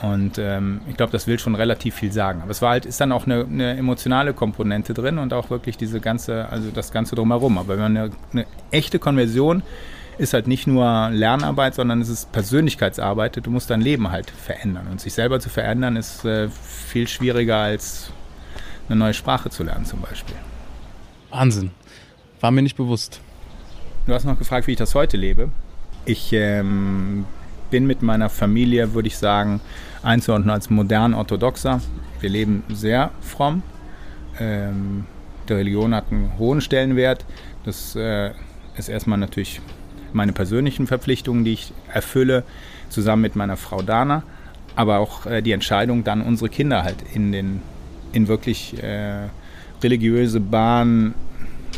Und 0.00 0.36
ähm, 0.38 0.80
ich 0.88 0.96
glaube, 0.96 1.12
das 1.12 1.28
will 1.28 1.38
schon 1.38 1.54
relativ 1.54 1.94
viel 1.94 2.10
sagen. 2.10 2.42
Aber 2.42 2.50
es 2.50 2.60
war 2.60 2.70
halt, 2.70 2.86
ist 2.86 3.00
dann 3.00 3.12
auch 3.12 3.24
eine, 3.24 3.44
eine, 3.44 3.76
emotionale 3.76 4.34
Komponente 4.34 4.94
drin 4.94 5.18
und 5.18 5.32
auch 5.32 5.48
wirklich 5.48 5.76
diese 5.76 6.00
ganze, 6.00 6.48
also 6.48 6.70
das 6.70 6.90
Ganze 6.90 7.14
drumherum. 7.14 7.56
Aber 7.56 7.74
wenn 7.74 7.94
man 7.94 7.96
eine, 7.96 8.10
eine 8.32 8.46
echte 8.72 8.98
Konversion 8.98 9.62
ist 10.22 10.34
halt 10.34 10.46
nicht 10.46 10.68
nur 10.68 11.10
Lernarbeit, 11.10 11.74
sondern 11.74 12.00
es 12.00 12.08
ist 12.08 12.30
Persönlichkeitsarbeit. 12.30 13.44
Du 13.44 13.50
musst 13.50 13.70
dein 13.70 13.80
Leben 13.80 14.10
halt 14.10 14.30
verändern. 14.30 14.86
Und 14.90 15.00
sich 15.00 15.12
selber 15.12 15.40
zu 15.40 15.48
verändern 15.48 15.96
ist 15.96 16.24
äh, 16.24 16.48
viel 16.48 17.08
schwieriger 17.08 17.56
als 17.56 18.10
eine 18.88 18.96
neue 18.96 19.14
Sprache 19.14 19.50
zu 19.50 19.64
lernen 19.64 19.84
zum 19.84 20.00
Beispiel. 20.00 20.36
Wahnsinn. 21.30 21.72
War 22.40 22.52
mir 22.52 22.62
nicht 22.62 22.76
bewusst. 22.76 23.20
Du 24.06 24.14
hast 24.14 24.24
noch 24.24 24.38
gefragt, 24.38 24.68
wie 24.68 24.72
ich 24.72 24.78
das 24.78 24.94
heute 24.94 25.16
lebe. 25.16 25.50
Ich 26.04 26.32
ähm, 26.32 27.24
bin 27.70 27.86
mit 27.86 28.02
meiner 28.02 28.28
Familie, 28.28 28.94
würde 28.94 29.08
ich 29.08 29.18
sagen, 29.18 29.60
einzuordnen 30.04 30.50
als 30.50 30.70
modern 30.70 31.14
orthodoxer. 31.14 31.80
Wir 32.20 32.30
leben 32.30 32.62
sehr 32.68 33.10
fromm. 33.20 33.64
Ähm, 34.38 35.04
die 35.48 35.52
Religion 35.52 35.94
hat 35.94 36.12
einen 36.12 36.38
hohen 36.38 36.60
Stellenwert. 36.60 37.24
Das 37.64 37.96
äh, 37.96 38.30
ist 38.76 38.88
erstmal 38.88 39.18
natürlich 39.18 39.60
meine 40.14 40.32
persönlichen 40.32 40.86
Verpflichtungen, 40.86 41.44
die 41.44 41.52
ich 41.52 41.72
erfülle, 41.92 42.44
zusammen 42.88 43.22
mit 43.22 43.36
meiner 43.36 43.56
Frau 43.56 43.82
Dana, 43.82 44.22
aber 44.76 44.98
auch 44.98 45.26
äh, 45.26 45.42
die 45.42 45.52
Entscheidung, 45.52 46.04
dann 46.04 46.22
unsere 46.22 46.50
Kinder 46.50 46.82
halt 46.82 46.96
in 47.14 47.32
den 47.32 47.62
in 48.12 48.28
wirklich 48.28 48.82
äh, 48.82 49.28
religiöse 49.82 50.40
Bahnen 50.40 51.14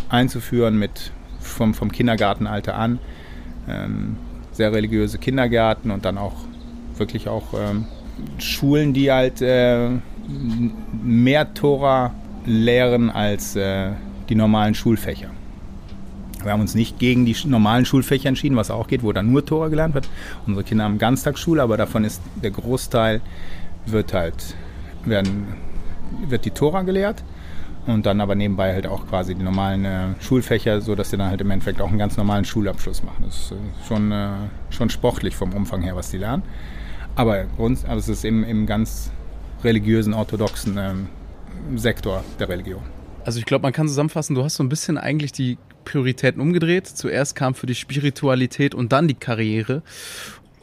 einzuführen 0.09 0.79
mit 0.79 1.13
vom, 1.41 1.75
vom 1.75 1.93
Kindergartenalter 1.93 2.75
an. 2.75 2.99
Ähm, 3.69 4.17
sehr 4.53 4.73
religiöse 4.73 5.19
Kindergärten 5.19 5.91
und 5.91 6.05
dann 6.05 6.19
auch 6.19 6.35
wirklich 6.97 7.29
auch 7.29 7.55
ähm, 7.55 7.87
Schulen, 8.39 8.93
die 8.93 9.11
halt 9.11 9.43
äh, 9.43 9.91
mehr 11.03 11.55
Tora 11.55 12.15
lehren 12.47 13.11
als 13.11 13.57
äh, 13.57 13.91
die 14.29 14.35
normalen 14.35 14.75
Schulfächer. 14.75 15.31
Wir 16.45 16.53
haben 16.53 16.61
uns 16.61 16.75
nicht 16.75 16.99
gegen 16.99 17.27
die 17.27 17.37
normalen 17.47 17.85
Schulfächer 17.85 18.29
entschieden, 18.29 18.57
was 18.57 18.71
auch 18.71 18.87
geht, 18.87 19.03
wo 19.03 19.13
dann 19.13 19.31
nur 19.31 19.45
Tora 19.45 19.69
gelernt 19.69 19.95
wird. 19.95 20.09
Unsere 20.47 20.65
Kinder 20.65 20.85
haben 20.85 20.99
Ganztagsschule, 20.99 21.63
aber 21.63 21.77
davon 21.77 22.05
ist 22.05 22.23
der 22.43 22.51
Großteil 22.51 23.21
wird 23.87 24.13
halt 24.15 24.55
werden, 25.05 25.49
wird 26.29 26.45
die 26.45 26.51
Tora 26.51 26.83
gelehrt. 26.83 27.23
und 27.87 28.07
dann 28.07 28.21
aber 28.21 28.35
nebenbei 28.35 28.73
halt 28.73 28.87
auch 28.87 29.07
quasi 29.07 29.35
die 29.35 29.43
normalen 29.43 29.85
äh, 29.85 30.09
Schulfächer, 30.21 30.81
sodass 30.81 31.11
sie 31.11 31.19
dann 31.19 31.29
halt 31.29 31.41
im 31.41 31.51
Endeffekt 31.51 31.81
auch 31.83 31.89
einen 31.89 31.99
ganz 31.99 32.17
normalen 32.17 32.45
Schulabschluss 32.45 33.03
machen. 33.03 33.25
Das 33.27 33.37
ist 33.37 33.53
äh, 33.53 33.57
schon, 33.87 34.11
äh, 34.11 34.29
schon 34.71 34.89
sportlich 34.89 35.37
vom 35.37 35.53
Umfang 35.53 35.83
her, 35.83 35.95
was 35.95 36.11
die 36.11 36.17
lernen. 36.17 36.43
Aber, 37.15 37.45
Grund, 37.57 37.85
aber 37.85 37.97
es 37.97 38.09
ist 38.09 38.25
eben 38.25 38.43
im 38.45 38.67
ganz 38.67 39.11
religiösen, 39.63 40.15
orthodoxen 40.15 40.79
ähm, 40.79 41.09
Sektor 41.77 42.25
der 42.39 42.49
Religion. 42.49 42.83
Also 43.25 43.39
ich 43.39 43.45
glaube, 43.45 43.63
man 43.63 43.73
kann 43.73 43.89
zusammenfassen, 43.89 44.35
du 44.35 44.43
hast 44.43 44.57
so 44.57 44.63
ein 44.63 44.69
bisschen 44.69 44.99
eigentlich 44.99 45.33
die 45.33 45.59
Prioritäten 45.85 46.41
umgedreht. 46.41 46.87
Zuerst 46.87 47.35
kam 47.37 47.55
für 47.55 47.67
die 47.67 47.75
Spiritualität 47.75 48.75
und 48.75 48.93
dann 48.93 49.09
die 49.09 49.15
Karriere 49.15 49.83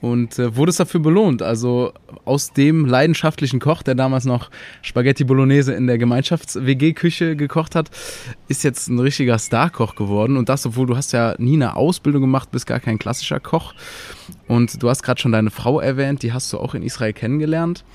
und 0.02 0.40
äh, 0.40 0.56
wurde 0.56 0.72
es 0.72 0.78
dafür 0.78 1.00
belohnt. 1.00 1.42
Also 1.42 1.94
aus 2.26 2.52
dem 2.54 2.86
leidenschaftlichen 2.86 3.60
Koch, 3.60 3.84
der 3.84 3.96
damals 3.96 4.26
noch 4.26 4.50
Spaghetti 4.82 5.24
Bolognese 5.24 5.74
in 5.74 5.88
der 5.88 5.98
Gemeinschafts-WG-Küche 5.98 7.36
gekocht 7.36 7.76
hat, 7.76 7.92
ist 8.48 8.64
jetzt 8.64 8.90
ein 8.90 9.00
richtiger 9.00 9.38
Starkoch 9.38 9.96
geworden. 9.96 10.38
Und 10.38 10.50
das, 10.50 10.66
obwohl 10.66 10.88
du 10.88 10.98
hast 10.98 11.14
ja 11.14 11.36
nie 11.38 11.54
eine 11.54 11.76
Ausbildung 11.76 12.22
gemacht, 12.22 12.52
bist 12.52 12.66
gar 12.66 12.80
kein 12.80 12.98
klassischer 12.98 13.40
Koch. 13.40 13.74
Und 14.48 14.82
du 14.82 14.90
hast 14.90 15.04
gerade 15.04 15.22
schon 15.22 15.32
deine 15.32 15.52
Frau 15.52 15.80
erwähnt, 15.80 16.24
die 16.24 16.34
hast 16.34 16.52
du 16.52 16.58
auch 16.58 16.74
in 16.74 16.82
Israel 16.82 17.14
kennengelernt. 17.14 17.86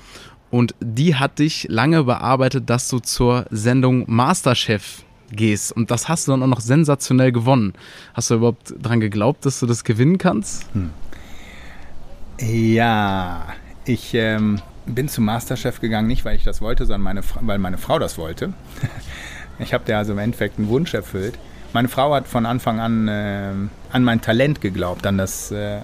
Und 0.49 0.75
die 0.79 1.15
hat 1.15 1.39
dich 1.39 1.67
lange 1.69 2.05
bearbeitet, 2.05 2.69
dass 2.69 2.87
du 2.87 2.99
zur 2.99 3.45
Sendung 3.51 4.05
Masterchef 4.07 5.03
gehst. 5.31 5.71
Und 5.71 5.91
das 5.91 6.09
hast 6.09 6.27
du 6.27 6.31
dann 6.31 6.43
auch 6.43 6.47
noch 6.47 6.61
sensationell 6.61 7.31
gewonnen. 7.31 7.73
Hast 8.13 8.29
du 8.29 8.35
überhaupt 8.35 8.73
daran 8.79 8.99
geglaubt, 8.99 9.45
dass 9.45 9.59
du 9.59 9.65
das 9.65 9.83
gewinnen 9.83 10.17
kannst? 10.17 10.65
Hm. 10.73 10.91
Ja, 12.39 13.47
ich 13.85 14.13
ähm, 14.13 14.61
bin 14.85 15.09
zum 15.09 15.25
Masterchef 15.25 15.81
gegangen, 15.81 16.07
nicht 16.07 16.23
weil 16.23 16.35
ich 16.35 16.43
das 16.43 16.61
wollte, 16.61 16.85
sondern 16.85 17.01
meine, 17.01 17.21
weil 17.41 17.57
meine 17.57 17.77
Frau 17.77 17.99
das 17.99 18.17
wollte. 18.17 18.53
ich 19.59 19.73
habe 19.73 19.85
dir 19.85 19.97
also 19.97 20.13
im 20.13 20.19
Endeffekt 20.19 20.59
einen 20.59 20.69
Wunsch 20.69 20.93
erfüllt. 20.93 21.37
Meine 21.73 21.89
Frau 21.89 22.13
hat 22.13 22.27
von 22.27 22.45
Anfang 22.45 22.79
an 22.79 23.07
äh, 23.07 23.51
an 23.91 24.03
mein 24.03 24.21
Talent 24.21 24.61
geglaubt, 24.61 25.05
an 25.05 25.17
das, 25.17 25.51
äh, 25.51 25.81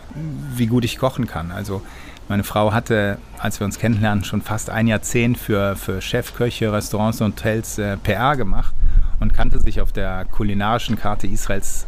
wie 0.56 0.68
gut 0.68 0.86
ich 0.86 0.98
kochen 0.98 1.28
kann. 1.28 1.52
Also 1.52 1.82
meine 2.30 2.44
Frau 2.44 2.72
hatte, 2.72 3.18
als 3.38 3.60
wir 3.60 3.66
uns 3.66 3.80
kennenlernen, 3.80 4.24
schon 4.24 4.42
fast 4.42 4.70
ein 4.70 4.88
Jahrzehnt 4.88 5.38
für, 5.38 5.76
für 5.76 6.02
Chefköche, 6.02 6.72
Restaurants 6.72 7.20
und 7.22 7.36
Hotels 7.36 7.78
äh, 7.78 7.98
PR 7.98 8.38
gemacht 8.38 8.74
und 9.20 9.34
kannte 9.34 9.60
sich 9.60 9.82
auf 9.82 9.92
der 9.92 10.26
kulinarischen 10.26 10.98
Karte 10.98 11.28
Israels 11.28 11.86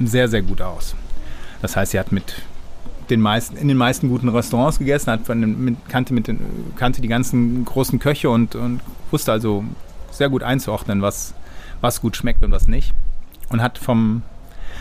sehr, 0.00 0.28
sehr 0.28 0.42
gut 0.42 0.60
aus. 0.60 0.94
Das 1.62 1.76
heißt, 1.76 1.92
sie 1.92 1.98
hat 1.98 2.12
mit 2.12 2.42
den 3.10 3.20
meisten, 3.20 3.56
in 3.56 3.68
den 3.68 3.76
meisten 3.76 4.08
guten 4.08 4.28
Restaurants 4.28 4.78
gegessen, 4.78 5.10
hat 5.12 5.26
von 5.26 5.40
mit, 5.64 5.76
kannte, 5.88 6.12
mit 6.12 6.26
den, 6.26 6.40
kannte 6.76 7.00
die 7.00 7.08
ganzen 7.08 7.64
großen 7.64 7.98
Köche 7.98 8.30
und, 8.30 8.54
und 8.54 8.80
wusste 9.10 9.32
also 9.32 9.64
sehr 10.10 10.28
gut 10.28 10.42
einzuordnen, 10.42 11.02
was, 11.02 11.34
was 11.80 12.00
gut 12.00 12.16
schmeckt 12.16 12.42
und 12.42 12.50
was 12.50 12.68
nicht. 12.68 12.92
Und 13.48 13.62
hat 13.62 13.78
vom, 13.78 14.22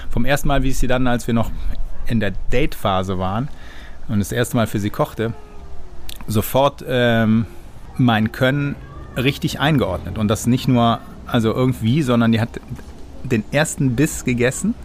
vom 0.10 0.26
ersten 0.26 0.48
Mal, 0.48 0.64
wie 0.64 0.70
ich 0.70 0.78
sie 0.78 0.88
dann, 0.88 1.08
als 1.08 1.28
wir 1.28 1.34
noch 1.34 1.52
in 2.08 2.20
der 2.20 2.32
Date-Phase 2.52 3.20
waren 3.20 3.48
und 4.08 4.20
das 4.20 4.32
erste 4.32 4.58
Mal 4.58 4.68
für 4.68 4.80
sie 4.80 4.90
kochte, 4.90 5.34
sofort 6.28 6.84
ähm, 6.88 7.46
mein 7.98 8.32
Können 8.32 8.76
richtig 9.16 9.60
eingeordnet. 9.60 10.18
Und 10.18 10.28
das 10.28 10.48
nicht 10.48 10.68
nur 10.68 11.00
also 11.28 11.54
irgendwie, 11.54 12.02
sondern 12.02 12.32
die 12.32 12.42
hat 12.42 12.60
den 13.24 13.44
ersten 13.52 13.96
Biss 13.96 14.24
gegessen, 14.24 14.76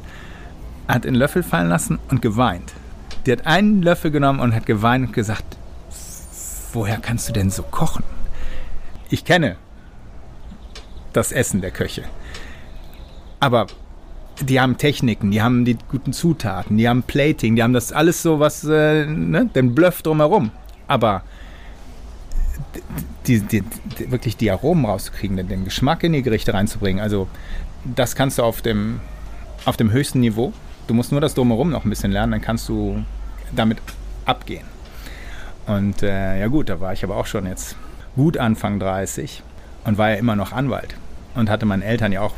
hat 0.89 1.05
den 1.05 1.15
Löffel 1.15 1.43
fallen 1.43 1.69
lassen 1.69 1.99
und 2.11 2.23
geweint. 2.23 2.73
Die 3.27 3.33
hat 3.33 3.47
einen 3.47 3.83
Löffel 3.83 4.11
genommen 4.11 4.41
und 4.41 4.55
hat 4.55 4.67
geweint 4.67 5.09
und 5.09 5.13
gesagt, 5.13 5.57
woher 6.73 6.99
kannst 6.99 7.29
du 7.29 7.33
denn 7.33 7.51
so 7.51 7.63
kochen? 7.63 8.05
Ich 9.11 9.25
kenne 9.25 9.57
das 11.13 11.33
Essen 11.33 11.61
der 11.61 11.71
Köche. 11.71 12.05
Aber 13.41 13.67
die 14.41 14.61
haben 14.61 14.79
Techniken, 14.79 15.31
die 15.31 15.43
haben 15.43 15.65
die 15.65 15.77
guten 15.91 16.13
Zutaten, 16.13 16.79
die 16.79 16.89
haben 16.89 17.03
Plating, 17.03 17.57
die 17.57 17.63
haben 17.63 17.73
das 17.73 17.93
alles 17.93 18.23
so 18.23 18.41
was, 18.41 18.65
äh, 18.65 19.07
ne, 19.07 19.47
den 19.47 19.75
Bluff 19.75 20.03
drumherum. 20.03 20.51
Aber 20.87 21.23
die, 23.27 23.41
die, 23.41 23.63
die, 23.99 24.11
wirklich 24.11 24.37
die 24.37 24.51
Aromen 24.51 24.85
rauszukriegen, 24.85 25.37
den, 25.37 25.49
den 25.49 25.65
Geschmack 25.65 26.03
in 26.05 26.13
die 26.13 26.23
Gerichte 26.23 26.55
reinzubringen, 26.55 27.03
also 27.03 27.29
das 27.85 28.15
kannst 28.15 28.39
du 28.39 28.43
auf 28.43 28.63
dem, 28.63 29.01
auf 29.65 29.77
dem 29.77 29.91
höchsten 29.91 30.21
Niveau. 30.21 30.53
Du 30.87 30.95
musst 30.95 31.13
nur 31.13 31.21
das 31.21 31.35
Drumherum 31.35 31.71
noch 31.71 31.85
ein 31.85 31.91
bisschen 31.91 32.13
lernen, 32.13 32.33
dann 32.33 32.41
kannst 32.41 32.69
du 32.69 33.05
damit 33.55 33.79
abgehen. 34.25 34.65
Und 35.67 36.03
äh, 36.03 36.41
ja 36.41 36.47
gut, 36.49 36.69
da 36.69 36.81
war 36.81 36.93
ich 36.93 37.05
aber 37.05 37.17
auch 37.17 37.27
schon 37.27 37.47
jetzt 37.47 37.77
gut 38.17 38.37
Anfang 38.37 38.81
30 38.81 39.43
und 39.85 39.99
war 39.99 40.11
ja 40.11 40.17
immer 40.17 40.37
noch 40.37 40.53
Anwalt 40.53 40.97
und 41.35 41.49
hatte 41.49 41.67
meinen 41.67 41.83
Eltern 41.83 42.13
ja 42.13 42.23
auch 42.23 42.35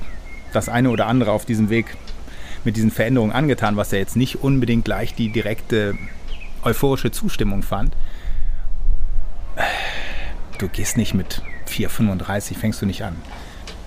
das 0.53 0.69
eine 0.69 0.91
oder 0.91 1.07
andere 1.07 1.33
auf 1.33 1.45
diesem 1.45 1.71
Weg 1.71 1.97
mit 2.65 2.77
diesen 2.77 2.91
Veränderungen 2.91 3.33
angetan, 3.33 3.77
was 3.77 3.91
ja 3.91 3.99
jetzt 3.99 4.17
nicht 4.17 4.43
unbedingt 4.43 4.85
gleich 4.85 5.15
die 5.15 5.33
direkte 5.33 5.97
euphorische 6.63 7.11
Zustimmung 7.11 7.63
fand. 7.63 7.95
Du 10.63 10.69
gehst 10.69 10.97
nicht 10.97 11.13
mit 11.13 11.43
4, 11.67 11.91
35, 11.91 12.57
fängst 12.57 12.81
du 12.81 12.87
nicht 12.87 13.03
an, 13.03 13.17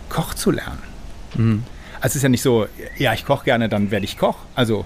Koch 0.09 0.33
zu 0.33 0.51
lernen. 0.51 0.83
Mhm. 1.35 1.63
Also 2.01 2.07
es 2.07 2.15
ist 2.17 2.23
ja 2.23 2.27
nicht 2.27 2.41
so, 2.41 2.67
ja, 2.97 3.13
ich 3.13 3.23
koche 3.23 3.45
gerne, 3.45 3.69
dann 3.69 3.91
werde 3.91 4.03
ich 4.03 4.17
Koch. 4.17 4.35
Also 4.55 4.83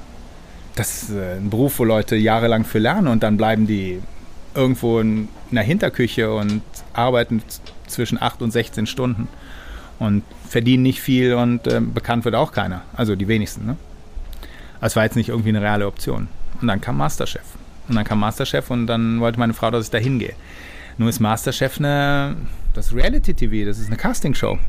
das 0.75 1.02
ist 1.02 1.10
äh, 1.10 1.38
ein 1.38 1.49
Beruf, 1.49 1.80
wo 1.80 1.86
Leute 1.86 2.15
jahrelang 2.15 2.63
für 2.63 2.78
lernen 2.78 3.08
und 3.08 3.23
dann 3.23 3.38
bleiben 3.38 3.65
die 3.65 4.04
irgendwo 4.54 4.99
in 4.99 5.30
einer 5.49 5.63
Hinterküche 5.63 6.32
und 6.32 6.62
arbeiten 6.93 7.41
zwischen 7.88 8.21
8 8.21 8.43
und 8.43 8.52
16 8.52 8.86
Stunden 8.86 9.28
und 9.97 10.21
verdienen 10.47 10.84
nicht 10.84 11.02
viel 11.02 11.34
und 11.34 11.65
äh, 11.65 11.82
bekannt 11.82 12.23
wird 12.23 12.36
auch 12.36 12.52
keiner. 12.52 12.84
Also 12.93 13.15
die 13.15 13.28
wenigsten. 13.28 13.65
Ne? 13.65 13.78
Das 14.80 14.95
war 14.95 15.06
jetzt 15.06 15.15
nicht 15.15 15.30
irgendwie 15.30 15.49
eine 15.49 15.63
reale 15.63 15.88
Option. 15.88 16.28
Und 16.62 16.67
dann 16.67 16.82
kam 16.82 16.97
Masterchef. 16.97 17.41
Und 17.88 17.95
dann 17.95 18.06
kam 18.06 18.19
Masterchef 18.19 18.69
und 18.69 18.86
dann 18.86 19.19
wollte 19.21 19.39
meine 19.39 19.56
Frau, 19.56 19.71
dass 19.71 19.86
ich 19.86 19.91
da 19.91 19.97
hingehe. 19.97 20.36
Nur 20.99 21.07
ist 21.07 21.21
Masterchef 21.21 21.79
eine, 21.79 22.35
das 22.73 22.93
Reality-TV, 22.93 23.65
das 23.65 23.79
ist 23.79 23.88
eine 23.88 23.95
Castingshow. 23.95 24.59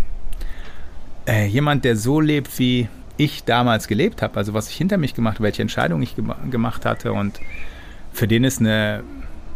Äh, 1.26 1.46
jemand, 1.46 1.84
der 1.84 1.96
so 1.96 2.20
lebt, 2.20 2.56
wie 2.60 2.88
ich 3.16 3.42
damals 3.42 3.88
gelebt 3.88 4.22
habe, 4.22 4.36
also 4.36 4.54
was 4.54 4.70
ich 4.70 4.76
hinter 4.76 4.96
mich 4.96 5.14
gemacht 5.14 5.34
habe, 5.34 5.44
welche 5.44 5.60
Entscheidungen 5.60 6.04
ich 6.04 6.14
gem 6.14 6.32
gemacht 6.50 6.86
hatte 6.86 7.12
und 7.12 7.40
für 8.12 8.28
den 8.28 8.44
ist 8.44 8.60
eine, 8.60 9.02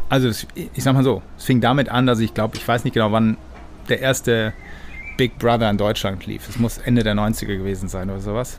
also 0.08 0.26
das, 0.26 0.48
ich 0.56 0.82
sag 0.82 0.94
mal 0.94 1.04
so, 1.04 1.22
es 1.38 1.44
fing 1.44 1.60
damit 1.60 1.88
an, 1.88 2.06
dass 2.06 2.18
ich 2.18 2.34
glaube, 2.34 2.56
ich 2.56 2.66
weiß 2.66 2.82
nicht 2.82 2.94
genau, 2.94 3.12
wann 3.12 3.36
der 3.88 4.00
erste 4.00 4.52
Big 5.16 5.38
Brother 5.38 5.70
in 5.70 5.78
Deutschland 5.78 6.26
lief. 6.26 6.48
Es 6.48 6.58
muss 6.58 6.78
Ende 6.78 7.04
der 7.04 7.14
90er 7.14 7.56
gewesen 7.56 7.88
sein 7.88 8.10
oder 8.10 8.20
sowas. 8.20 8.58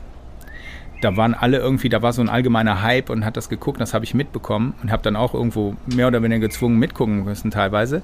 Da 1.00 1.16
waren 1.16 1.34
alle 1.34 1.58
irgendwie, 1.58 1.88
da 1.88 2.02
war 2.02 2.12
so 2.12 2.22
ein 2.22 2.28
allgemeiner 2.28 2.82
Hype 2.82 3.10
und 3.10 3.24
hat 3.24 3.36
das 3.36 3.48
geguckt, 3.48 3.80
das 3.80 3.92
habe 3.92 4.04
ich 4.04 4.14
mitbekommen 4.14 4.74
und 4.82 4.90
habe 4.90 5.02
dann 5.02 5.16
auch 5.16 5.34
irgendwo 5.34 5.76
mehr 5.86 6.08
oder 6.08 6.22
weniger 6.22 6.40
gezwungen 6.40 6.78
mitgucken 6.78 7.24
müssen 7.24 7.50
teilweise. 7.50 8.02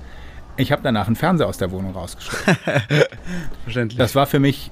Ich 0.56 0.70
habe 0.70 0.82
danach 0.82 1.06
einen 1.06 1.16
Fernseher 1.16 1.48
aus 1.48 1.56
der 1.56 1.70
Wohnung 1.70 1.92
rausgeschickt. 1.92 2.44
Verständlich. 3.64 3.98
Das 3.98 4.14
war 4.14 4.26
für 4.26 4.38
mich 4.38 4.70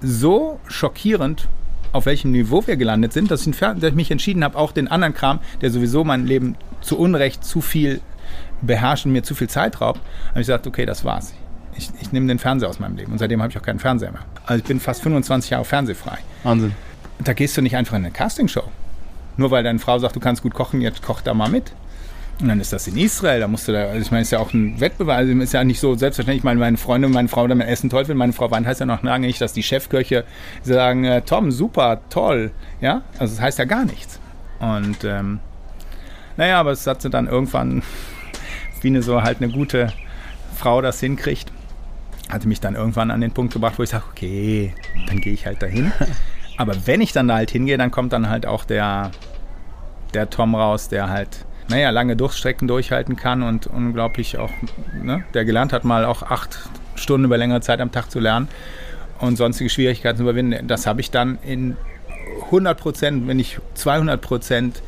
so 0.00 0.58
schockierend, 0.66 1.48
auf 1.92 2.06
welchem 2.06 2.32
Niveau 2.32 2.66
wir 2.66 2.76
gelandet 2.76 3.12
sind, 3.12 3.30
dass 3.30 3.46
ich, 3.46 3.56
dass 3.58 3.82
ich 3.82 3.94
mich 3.94 4.10
entschieden 4.10 4.42
habe, 4.42 4.56
auch 4.56 4.72
den 4.72 4.88
anderen 4.88 5.12
Kram, 5.12 5.40
der 5.60 5.70
sowieso 5.70 6.04
mein 6.04 6.26
Leben 6.26 6.56
zu 6.80 6.98
Unrecht 6.98 7.44
zu 7.44 7.60
viel 7.60 8.00
beherrscht 8.62 9.04
und 9.04 9.12
mir 9.12 9.22
zu 9.22 9.34
viel 9.34 9.48
Zeit 9.48 9.80
raubt, 9.80 10.00
habe 10.30 10.40
ich 10.40 10.46
gesagt, 10.46 10.66
okay, 10.66 10.86
das 10.86 11.04
war's. 11.04 11.34
Ich, 11.76 11.90
ich 12.00 12.12
nehme 12.12 12.26
den 12.26 12.38
Fernseher 12.38 12.68
aus 12.68 12.78
meinem 12.78 12.96
Leben 12.96 13.12
und 13.12 13.18
seitdem 13.18 13.42
habe 13.42 13.50
ich 13.50 13.58
auch 13.58 13.62
keinen 13.62 13.78
Fernseher 13.78 14.12
mehr. 14.12 14.22
Also 14.46 14.58
ich 14.60 14.64
bin 14.64 14.80
fast 14.80 15.02
25 15.02 15.50
Jahre 15.50 15.64
fernsehfrei. 15.64 16.18
Wahnsinn. 16.42 16.72
Da 17.18 17.32
gehst 17.32 17.56
du 17.56 17.62
nicht 17.62 17.76
einfach 17.76 17.96
in 17.96 18.04
eine 18.04 18.12
Castingshow. 18.12 18.64
Nur 19.36 19.50
weil 19.50 19.62
deine 19.62 19.78
Frau 19.78 19.98
sagt, 19.98 20.16
du 20.16 20.20
kannst 20.20 20.42
gut 20.42 20.54
kochen, 20.54 20.80
jetzt 20.80 21.02
koch 21.02 21.20
da 21.20 21.34
mal 21.34 21.48
mit. 21.48 21.72
Und 22.40 22.48
dann 22.48 22.60
ist 22.60 22.72
das 22.72 22.88
in 22.88 22.96
Israel, 22.96 23.40
da 23.40 23.46
musst 23.46 23.68
du 23.68 23.72
da, 23.72 23.84
also 23.84 24.00
ich 24.00 24.10
meine, 24.10 24.22
es 24.22 24.28
ist 24.28 24.32
ja 24.32 24.40
auch 24.40 24.52
ein 24.52 24.80
Wettbewerb, 24.80 25.18
also 25.18 25.32
ist 25.32 25.52
ja 25.52 25.62
nicht 25.62 25.78
so 25.78 25.94
selbstverständlich, 25.94 26.40
ich 26.40 26.44
meine, 26.44 26.58
meine 26.58 26.76
Freunde 26.76 27.06
und 27.06 27.12
meine 27.12 27.28
Frau 27.28 27.46
damit 27.46 27.68
essen 27.68 27.88
toll 27.88 28.04
finden, 28.04 28.18
meine 28.18 28.32
Frau 28.32 28.50
weint, 28.50 28.66
heißt 28.66 28.80
ja 28.80 28.86
noch 28.86 29.02
lange 29.02 29.26
nicht, 29.26 29.40
dass 29.40 29.52
die 29.52 29.62
Chefköche 29.62 30.24
sagen, 30.62 31.04
äh, 31.04 31.22
Tom, 31.22 31.52
super, 31.52 32.00
toll, 32.10 32.50
ja, 32.80 33.02
also 33.18 33.34
das 33.34 33.40
heißt 33.40 33.58
ja 33.60 33.64
gar 33.64 33.84
nichts. 33.84 34.18
Und 34.58 35.04
ähm, 35.04 35.38
naja, 36.36 36.58
aber 36.58 36.72
es 36.72 36.86
hat 36.86 37.02
sie 37.02 37.10
dann 37.10 37.28
irgendwann, 37.28 37.82
wie 38.80 38.88
eine 38.88 39.02
so 39.02 39.22
halt 39.22 39.40
eine 39.40 39.52
gute 39.52 39.92
Frau 40.56 40.80
das 40.80 40.98
hinkriegt, 40.98 41.52
hatte 42.28 42.48
mich 42.48 42.60
dann 42.60 42.74
irgendwann 42.74 43.12
an 43.12 43.20
den 43.20 43.32
Punkt 43.32 43.52
gebracht, 43.52 43.78
wo 43.78 43.84
ich 43.84 43.90
sage, 43.90 44.04
okay, 44.10 44.74
dann 45.06 45.20
gehe 45.20 45.32
ich 45.32 45.46
halt 45.46 45.62
dahin. 45.62 45.92
Aber 46.62 46.86
wenn 46.86 47.00
ich 47.00 47.12
dann 47.12 47.26
da 47.26 47.34
halt 47.34 47.50
hingehe, 47.50 47.76
dann 47.76 47.90
kommt 47.90 48.12
dann 48.12 48.28
halt 48.28 48.46
auch 48.46 48.64
der, 48.64 49.10
der 50.14 50.30
Tom 50.30 50.54
raus, 50.54 50.88
der 50.88 51.10
halt 51.10 51.44
naja, 51.68 51.90
lange 51.90 52.14
Durchstrecken 52.14 52.68
durchhalten 52.68 53.16
kann 53.16 53.42
und 53.42 53.66
unglaublich 53.66 54.38
auch, 54.38 54.50
ne, 55.02 55.24
der 55.34 55.44
gelernt 55.44 55.72
hat, 55.72 55.84
mal 55.84 56.04
auch 56.04 56.22
acht 56.22 56.58
Stunden 56.94 57.24
über 57.24 57.36
längere 57.36 57.60
Zeit 57.60 57.80
am 57.80 57.90
Tag 57.90 58.10
zu 58.10 58.20
lernen 58.20 58.48
und 59.18 59.36
sonstige 59.36 59.70
Schwierigkeiten 59.70 60.18
zu 60.18 60.22
überwinden. 60.22 60.68
Das 60.68 60.86
habe 60.86 61.00
ich 61.00 61.10
dann 61.10 61.38
in 61.42 61.76
100 62.46 62.78
Prozent, 62.78 63.26
wenn 63.26 63.38
nicht 63.38 63.60
200 63.74 64.20
Prozent 64.20 64.82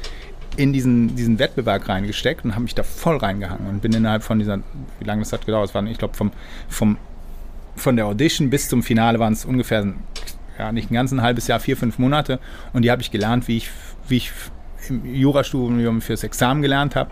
in 0.57 0.73
diesen, 0.73 1.17
diesen 1.17 1.41
Wettbewerb 1.41 1.89
reingesteckt 1.89 2.45
und 2.45 2.53
habe 2.53 2.63
mich 2.63 2.75
da 2.77 2.85
voll 2.85 3.17
reingehangen 3.17 3.67
und 3.69 3.83
bin 3.83 3.93
innerhalb 3.93 4.23
von 4.23 4.39
dieser, 4.39 4.59
wie 5.01 5.05
lange 5.05 5.23
das 5.23 5.33
hat 5.33 5.47
gedauert, 5.47 5.71
es 5.71 5.75
war, 5.75 5.85
ich 5.85 5.99
glaube, 5.99 6.15
vom, 6.15 6.31
vom 6.69 6.99
von 7.77 7.97
der 7.97 8.07
Audition 8.07 8.51
bis 8.51 8.69
zum 8.69 8.83
Finale 8.83 9.19
waren 9.19 9.33
es 9.33 9.45
ungefähr, 9.45 9.93
ja, 10.59 10.73
nicht 10.73 10.91
ein 10.91 10.95
ganzes 10.95 11.21
halbes 11.21 11.47
Jahr, 11.47 11.61
vier, 11.61 11.77
fünf 11.77 11.99
Monate. 11.99 12.39
Und 12.73 12.83
die 12.83 12.91
habe 12.91 13.03
ich 13.03 13.11
gelernt, 13.11 13.49
wie 13.49 13.59
ich, 13.59 13.71
wie 14.09 14.19
ich 14.19 14.33
im 14.89 15.05
Jurastudium 15.05 16.01
fürs 16.01 16.25
Examen 16.25 16.63
gelernt 16.63 16.97
habe. 16.97 17.11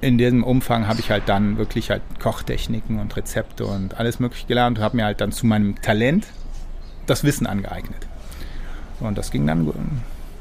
In 0.00 0.18
diesem 0.18 0.42
Umfang 0.42 0.88
habe 0.88 1.00
ich 1.00 1.10
halt 1.10 1.24
dann 1.28 1.58
wirklich 1.58 1.90
halt 1.90 2.02
Kochtechniken 2.18 2.98
und 2.98 3.16
Rezepte 3.16 3.64
und 3.66 3.98
alles 3.98 4.18
mögliche 4.18 4.46
gelernt 4.46 4.78
und 4.78 4.84
habe 4.84 4.96
mir 4.96 5.04
halt 5.04 5.20
dann 5.20 5.30
zu 5.30 5.46
meinem 5.46 5.80
Talent 5.80 6.26
das 7.06 7.22
Wissen 7.22 7.46
angeeignet. 7.46 8.06
Und 9.00 9.18
das 9.18 9.30
ging 9.30 9.46
dann, 9.46 9.72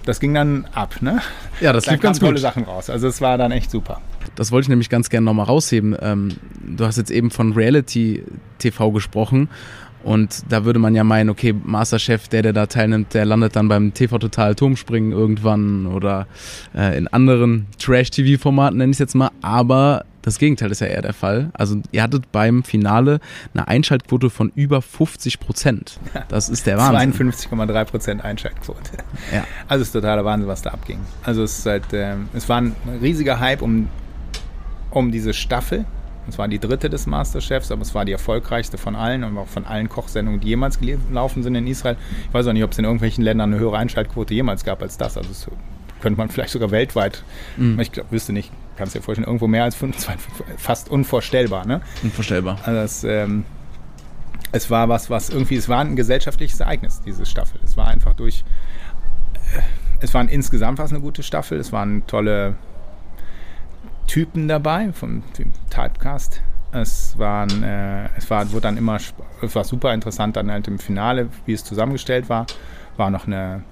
das 0.06 0.20
ging 0.20 0.34
dann 0.34 0.68
ab, 0.74 1.02
ne? 1.02 1.22
Ja, 1.60 1.74
das 1.74 1.86
da 1.86 1.92
lief 1.92 2.02
ganz 2.02 2.20
tolle 2.20 2.34
gut. 2.34 2.42
Sachen 2.42 2.64
raus. 2.64 2.90
Also 2.90 3.08
es 3.08 3.22
war 3.22 3.38
dann 3.38 3.52
echt 3.52 3.72
super. 3.72 4.02
Das 4.36 4.52
wollte 4.52 4.66
ich 4.66 4.70
nämlich 4.70 4.90
ganz 4.90 5.10
gerne 5.10 5.26
nochmal 5.26 5.46
rausheben. 5.46 5.96
Ähm, 6.00 6.38
du 6.64 6.86
hast 6.86 6.98
jetzt 6.98 7.12
eben 7.12 7.32
von 7.32 7.54
Reality 7.54 8.24
TV 8.60 8.92
gesprochen. 8.92 9.50
Und 10.04 10.44
da 10.50 10.66
würde 10.66 10.80
man 10.80 10.96
ja 10.96 11.04
meinen, 11.04 11.30
okay, 11.30 11.54
Masterchef, 11.54 12.28
der, 12.28 12.42
der 12.42 12.54
da 12.54 12.66
teilnimmt, 12.66 13.14
der 13.14 13.26
landet 13.26 13.56
dann 13.56 13.68
beim 13.68 13.94
TV 13.94 14.18
Total 14.18 14.56
Turmspringen 14.56 15.12
irgendwann 15.12 15.86
oder 15.86 16.28
äh, 16.76 16.98
in 16.98 17.08
anderen 17.08 17.68
Trash-TV-Formaten, 17.78 18.78
nenne 18.78 18.92
ich 18.92 18.96
es 18.96 19.00
jetzt 19.00 19.16
mal. 19.16 19.30
Aber 19.42 20.06
das 20.22 20.38
Gegenteil 20.38 20.72
ist 20.72 20.82
ja 20.82 20.88
eher 20.88 21.02
der 21.02 21.14
Fall. 21.14 21.50
Also 21.54 21.82
ihr 21.92 22.04
hattet 22.04 22.32
beim 22.32 22.64
Finale 22.64 23.20
eine 23.54 23.68
Einschaltquote 23.68 24.30
von 24.30 24.52
über 24.56 24.82
50 24.82 25.40
Prozent. 25.40 26.00
Das 26.28 26.50
ist 26.50 26.68
der 26.68 26.78
Wahnsinn. 26.78 27.32
52,3 27.32 27.86
Prozent 27.86 28.24
Einschaltquote. 28.24 28.92
Ja. 29.34 29.44
Also 29.68 29.82
es 29.82 29.90
ist 29.90 29.94
totaler 29.94 30.24
Wahnsinn, 30.24 30.48
was 30.48 30.62
da 30.62 30.72
abging. 30.72 31.00
Also 31.24 31.44
es, 31.44 31.60
ist 31.60 31.66
halt, 31.66 31.86
ähm, 31.94 32.30
es 32.34 32.48
war 32.48 32.62
ein 32.62 32.76
riesiger 33.02 33.40
Hype 33.40 33.62
um, 33.62 33.90
um 34.92 35.12
diese 35.12 35.34
Staffel. 35.34 35.86
Es 36.30 36.38
war 36.38 36.48
die 36.48 36.60
dritte 36.60 36.90
des 36.90 37.08
Masterchefs, 37.08 37.72
aber 37.72 37.82
es 37.82 37.96
war 37.96 38.06
die 38.06 38.12
erfolgreichste 38.12 38.78
von 38.78 38.96
allen 38.96 39.24
und 39.24 39.38
auch 39.38 39.48
von 39.48 39.66
allen 39.66 39.90
Kochsendungen, 39.90 40.40
die 40.40 40.50
jemals 40.50 40.80
gelaufen 40.80 41.44
sind 41.44 41.56
in 41.56 41.68
Israel. 41.68 41.98
Ich 42.28 42.34
weiß 42.34 42.48
auch 42.48 42.54
nicht, 42.54 42.64
ob 42.64 42.72
es 42.72 42.78
in 42.78 42.86
irgendwelchen 42.86 43.24
Ländern 43.24 43.52
eine 43.52 43.60
höhere 43.62 43.78
Einschaltquote 43.78 44.34
jemals 44.34 44.64
gab 44.64 44.82
als 44.82 44.98
das. 44.98 45.18
Also 45.18 45.30
es 45.32 45.48
könnte 46.02 46.18
man 46.18 46.30
vielleicht 46.30 46.52
sogar 46.52 46.72
weltweit, 46.72 47.24
Mhm. 47.58 47.80
ich 47.80 47.92
glaube, 47.92 48.12
wüsste 48.12 48.34
nicht, 48.34 48.52
kannst 48.78 48.96
dir 48.96 49.02
vorstellen, 49.02 49.26
irgendwo 49.28 49.48
mehr 49.48 49.64
als 49.64 49.76
25, 49.76 50.20
fast 50.58 50.90
unvorstellbar. 50.90 51.66
Ne? 51.66 51.82
Unvorstellbar. 52.04 52.60
Also 52.64 52.80
es, 52.80 53.04
ähm, 53.04 53.44
es 54.52 54.70
war 54.70 54.90
was, 54.90 55.10
was 55.10 55.30
irgendwie, 55.30 55.56
es 55.56 55.70
war 55.70 55.80
ein 55.80 55.96
gesellschaftliches 55.96 56.60
Ereignis, 56.60 57.02
diese 57.06 57.26
Staffel. 57.26 57.60
Es 57.64 57.78
war 57.78 57.88
einfach 57.88 58.14
durch, 58.14 58.44
äh, 59.56 59.60
es 60.02 60.14
waren 60.14 60.28
insgesamt 60.30 60.80
was 60.80 60.92
eine 60.92 61.02
gute 61.02 61.24
Staffel, 61.24 61.60
es 61.60 61.72
waren 61.72 62.06
tolle 62.08 62.56
Typen 64.12 64.50
dabei 64.50 64.92
vom 64.92 65.24
dem 65.38 65.54
Typecast. 65.70 66.42
Es 66.74 67.18
waren, 67.18 67.64
äh, 67.64 68.10
es 68.18 68.30
war, 68.30 68.52
wurde 68.52 68.64
dann 68.64 68.76
immer, 68.76 68.98
es 68.98 69.56
war 69.56 69.64
super 69.64 69.94
interessant 69.94 70.36
dann 70.36 70.52
halt 70.52 70.68
im 70.68 70.80
Finale, 70.80 71.30
wie 71.46 71.54
es 71.54 71.64
zusammengestellt 71.64 72.28
war, 72.28 72.46
war 72.98 73.10
noch 73.10 73.26
eine, 73.26 73.64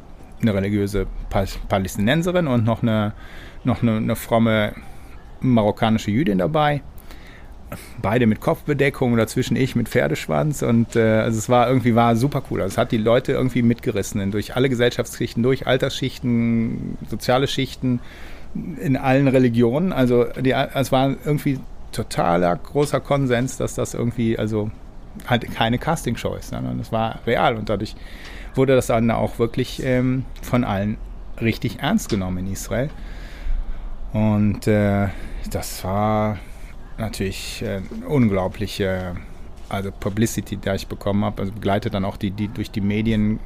eine 0.42 0.54
religiöse 0.54 1.08
Pal 1.30 1.46
Palästinenserin 1.68 2.48
und 2.48 2.64
noch 2.64 2.84
eine, 2.84 3.12
noch 3.66 3.82
eine, 3.82 3.98
eine 3.98 4.16
fromme 4.16 4.76
marokkanische 5.42 6.10
Jüdin 6.10 6.38
dabei 6.38 6.84
beide 8.02 8.26
mit 8.26 8.40
Kopfbedeckung, 8.40 9.16
dazwischen 9.18 9.56
ich 9.56 9.76
mit 9.76 9.90
Pferdeschwanz 9.90 10.62
und 10.64 10.96
äh, 10.96 11.20
also 11.20 11.38
es 11.38 11.50
war 11.50 11.68
irgendwie 11.68 11.94
war 11.94 12.16
super 12.16 12.42
cool. 12.50 12.62
Also 12.62 12.74
es 12.74 12.78
hat 12.78 12.92
die 12.92 12.98
Leute 12.98 13.34
irgendwie 13.34 13.62
mitgerissen 13.62 14.32
durch 14.32 14.56
alle 14.56 14.70
Gesellschaftsschichten, 14.70 15.44
durch 15.44 15.68
Altersschichten, 15.68 16.98
soziale 17.10 17.48
Schichten, 17.48 18.00
in 18.54 18.98
allen 18.98 19.28
Religionen. 19.28 19.94
Also 19.94 20.26
die, 20.26 20.52
es 20.52 20.92
war 20.92 21.16
irgendwie 21.26 21.60
totaler 21.92 22.56
großer 22.56 23.00
Konsens, 23.00 23.58
dass 23.58 23.76
das 23.76 23.94
irgendwie 23.94 24.38
also 24.38 24.72
halt 25.28 25.52
keine 25.52 25.78
Castingshow 25.78 26.36
ist, 26.36 26.50
sondern 26.50 26.80
es 26.80 26.92
war 26.92 27.20
real 27.26 27.56
und 27.56 27.70
dadurch 27.70 27.96
wurde 28.56 28.76
das 28.76 28.88
dann 28.88 29.12
auch 29.12 29.40
wirklich 29.40 29.84
ähm, 29.84 30.26
von 30.42 30.64
allen 30.64 30.98
richtig 31.42 31.80
ernst 31.80 32.10
genommen 32.10 32.40
in 32.40 32.54
Israel. 32.54 32.90
Und 34.14 34.68
äh, 34.68 35.08
das 35.52 35.84
war 35.84 36.38
natürlich 36.98 37.64
äh, 37.64 37.82
unglaubliche 38.08 39.16
also 39.70 39.92
Publicity, 39.92 40.58
die 40.58 40.70
ich 40.72 40.88
bekommen 40.88 41.24
habe, 41.24 41.44
also 41.44 41.54
begleitet 41.54 41.94
dann 41.94 42.04
auch 42.04 42.18
die, 42.18 42.32
die 42.32 42.48
durch 42.48 42.72
die 42.72 42.82
Medien, 42.82 43.40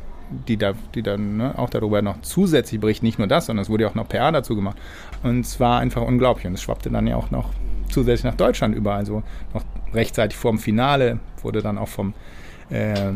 die 0.47 0.57
da, 0.57 0.73
die 0.95 1.03
dann 1.03 1.37
ne, 1.37 1.57
auch 1.57 1.69
darüber 1.69 2.01
noch 2.01 2.21
zusätzlich 2.21 2.81
berichten, 2.81 3.05
nicht 3.05 3.19
nur 3.19 3.27
das, 3.27 3.47
sondern 3.47 3.63
es 3.63 3.69
wurde 3.69 3.83
ja 3.83 3.89
auch 3.89 3.95
noch 3.95 4.07
PR 4.07 4.31
dazu 4.31 4.55
gemacht. 4.55 4.77
Und 5.23 5.41
es 5.41 5.59
war 5.59 5.79
einfach 5.79 6.01
unglaublich. 6.01 6.45
Und 6.47 6.53
es 6.53 6.61
schwappte 6.61 6.89
dann 6.89 7.07
ja 7.07 7.15
auch 7.15 7.31
noch 7.31 7.49
zusätzlich 7.89 8.25
nach 8.25 8.35
Deutschland 8.37 8.75
über. 8.75 8.93
Also 8.93 9.23
noch 9.53 9.63
rechtzeitig 9.93 10.37
vor 10.37 10.51
dem 10.51 10.59
Finale 10.59 11.19
wurde 11.41 11.61
dann 11.61 11.77
auch 11.77 11.87
vom 11.87 12.13
äh, 12.69 13.11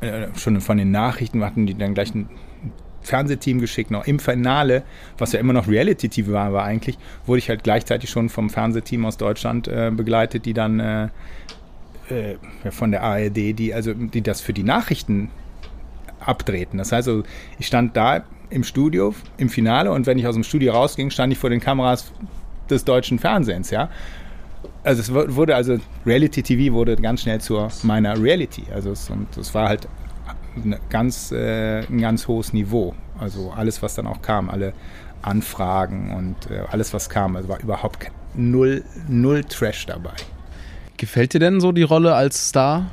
äh, 0.00 0.28
schon 0.36 0.60
von 0.60 0.78
den 0.78 0.90
Nachrichten 0.90 1.44
hatten 1.44 1.66
die 1.66 1.74
dann 1.74 1.94
gleich 1.94 2.14
ein 2.14 2.28
Fernsehteam 3.02 3.60
geschickt, 3.60 3.90
noch 3.90 4.06
im 4.06 4.18
Finale, 4.18 4.82
was 5.18 5.32
ja 5.32 5.40
immer 5.40 5.52
noch 5.52 5.68
Reality-TV 5.68 6.32
war, 6.32 6.52
war 6.52 6.64
eigentlich, 6.64 6.98
wurde 7.26 7.38
ich 7.38 7.48
halt 7.48 7.64
gleichzeitig 7.64 8.10
schon 8.10 8.28
vom 8.28 8.50
Fernsehteam 8.50 9.06
aus 9.06 9.16
Deutschland 9.16 9.68
äh, 9.68 9.90
begleitet, 9.90 10.44
die 10.44 10.52
dann 10.52 10.80
äh, 10.80 11.04
äh, 12.08 12.36
von 12.70 12.90
der 12.90 13.02
ARD, 13.02 13.58
die 13.58 13.72
also 13.72 13.94
die 13.94 14.22
das 14.22 14.40
für 14.40 14.52
die 14.52 14.62
Nachrichten 14.62 15.30
abdrehten. 16.24 16.78
Das 16.78 16.92
heißt, 16.92 17.08
also, 17.08 17.22
ich 17.58 17.66
stand 17.66 17.96
da 17.96 18.22
im 18.50 18.64
Studio 18.64 19.14
im 19.36 19.48
Finale 19.48 19.92
und 19.92 20.06
wenn 20.06 20.18
ich 20.18 20.26
aus 20.26 20.34
dem 20.34 20.44
Studio 20.44 20.72
rausging, 20.72 21.10
stand 21.10 21.32
ich 21.32 21.38
vor 21.38 21.50
den 21.50 21.60
Kameras 21.60 22.12
des 22.68 22.84
deutschen 22.84 23.18
Fernsehens, 23.18 23.70
ja. 23.70 23.88
Also 24.82 25.00
es 25.00 25.34
wurde 25.36 25.54
also 25.54 25.78
Reality 26.04 26.42
TV 26.42 26.74
wurde 26.74 26.96
ganz 26.96 27.22
schnell 27.22 27.40
zu 27.40 27.68
meiner 27.82 28.20
Reality. 28.20 28.64
Also 28.72 28.92
es, 28.92 29.08
und 29.08 29.36
es 29.36 29.54
war 29.54 29.68
halt 29.68 29.88
eine 30.56 30.78
ganz, 30.88 31.32
äh, 31.32 31.80
ein 31.80 32.00
ganz 32.00 32.28
hohes 32.28 32.52
Niveau. 32.52 32.94
Also 33.18 33.52
alles, 33.54 33.82
was 33.82 33.94
dann 33.94 34.06
auch 34.06 34.22
kam, 34.22 34.50
alle 34.50 34.72
Anfragen 35.22 36.14
und 36.14 36.50
äh, 36.50 36.62
alles, 36.70 36.92
was 36.94 37.08
kam, 37.08 37.36
also 37.36 37.48
war 37.48 37.60
überhaupt 37.60 38.10
null, 38.34 38.84
null 39.08 39.44
Trash 39.44 39.86
dabei. 39.86 40.14
Gefällt 40.96 41.34
dir 41.34 41.40
denn 41.40 41.60
so 41.60 41.72
die 41.72 41.82
Rolle 41.82 42.14
als 42.14 42.48
Star? 42.48 42.90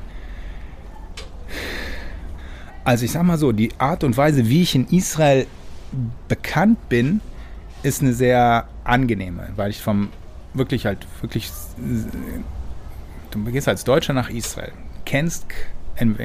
Also 2.88 3.04
ich 3.04 3.12
sag 3.12 3.24
mal 3.24 3.38
so, 3.38 3.52
die 3.52 3.72
Art 3.80 4.06
und 4.06 4.16
Weise, 4.16 4.48
wie 4.48 4.62
ich 4.62 4.74
in 4.74 4.88
Israel 4.88 5.46
bekannt 6.30 6.88
bin, 6.88 7.20
ist 7.84 8.02
eine 8.02 8.14
sehr 8.14 8.70
angenehme, 8.86 9.50
weil 9.58 9.72
ich 9.72 9.82
vom 9.82 10.08
wirklich 10.54 10.86
halt 10.86 11.06
wirklich 11.20 11.52
du 13.32 13.44
gehst 13.52 13.68
als 13.68 13.84
Deutscher 13.84 14.14
nach 14.14 14.30
Israel, 14.30 14.72
kennst 15.04 15.48
im 16.00 16.16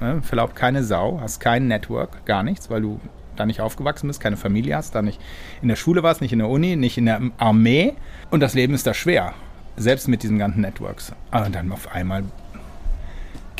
ne, 0.00 0.22
Verlauf 0.22 0.54
keine 0.54 0.84
Sau, 0.84 1.18
hast 1.20 1.40
kein 1.40 1.66
Network, 1.66 2.24
gar 2.24 2.44
nichts, 2.44 2.70
weil 2.70 2.82
du 2.82 3.00
da 3.34 3.44
nicht 3.44 3.60
aufgewachsen 3.60 4.06
bist, 4.06 4.20
keine 4.20 4.36
Familie 4.36 4.76
hast, 4.76 4.94
da 4.94 5.02
nicht 5.02 5.20
in 5.60 5.66
der 5.66 5.74
Schule 5.74 6.04
warst, 6.04 6.20
nicht 6.20 6.32
in 6.32 6.38
der 6.38 6.48
Uni, 6.48 6.76
nicht 6.76 6.98
in 6.98 7.06
der 7.06 7.20
Armee 7.36 7.94
und 8.30 8.38
das 8.38 8.54
Leben 8.54 8.74
ist 8.74 8.86
da 8.86 8.94
schwer, 8.94 9.34
selbst 9.76 10.06
mit 10.06 10.22
diesen 10.22 10.38
ganzen 10.38 10.60
Networks. 10.60 11.12
Und 11.32 11.52
dann 11.52 11.72
auf 11.72 11.92
einmal 11.92 12.22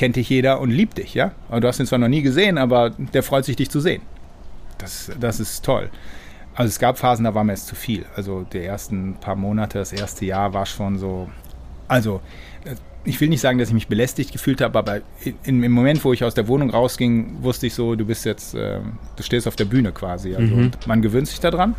kennt 0.00 0.16
dich 0.16 0.30
jeder 0.30 0.60
und 0.60 0.70
liebt 0.70 0.96
dich, 0.96 1.12
ja? 1.12 1.32
Du 1.50 1.68
hast 1.68 1.78
ihn 1.78 1.84
zwar 1.84 1.98
noch 1.98 2.08
nie 2.08 2.22
gesehen, 2.22 2.56
aber 2.56 2.88
der 2.88 3.22
freut 3.22 3.44
sich, 3.44 3.56
dich 3.56 3.68
zu 3.68 3.80
sehen. 3.80 4.00
Das, 4.78 5.12
das 5.20 5.40
ist 5.40 5.62
toll. 5.62 5.90
Also 6.54 6.70
es 6.70 6.78
gab 6.78 6.98
Phasen, 6.98 7.26
da 7.26 7.34
war 7.34 7.44
mir 7.44 7.52
es 7.52 7.66
zu 7.66 7.74
viel. 7.74 8.06
Also 8.16 8.46
die 8.50 8.64
ersten 8.64 9.16
paar 9.20 9.36
Monate, 9.36 9.76
das 9.76 9.92
erste 9.92 10.24
Jahr 10.24 10.54
war 10.54 10.64
schon 10.64 10.96
so. 10.96 11.28
Also 11.86 12.22
ich 13.04 13.20
will 13.20 13.28
nicht 13.28 13.42
sagen, 13.42 13.58
dass 13.58 13.68
ich 13.68 13.74
mich 13.74 13.88
belästigt 13.88 14.32
gefühlt 14.32 14.62
habe, 14.62 14.78
aber 14.78 15.00
in, 15.44 15.62
im 15.62 15.72
Moment, 15.72 16.02
wo 16.02 16.14
ich 16.14 16.24
aus 16.24 16.32
der 16.32 16.48
Wohnung 16.48 16.70
rausging, 16.70 17.42
wusste 17.42 17.66
ich 17.66 17.74
so, 17.74 17.94
du 17.94 18.06
bist 18.06 18.24
jetzt, 18.24 18.54
äh, 18.54 18.78
du 19.16 19.22
stehst 19.22 19.46
auf 19.46 19.56
der 19.56 19.66
Bühne 19.66 19.92
quasi. 19.92 20.34
Also 20.34 20.54
mhm. 20.54 20.70
man 20.86 21.02
gewöhnt 21.02 21.28
sich 21.28 21.40
daran. 21.40 21.74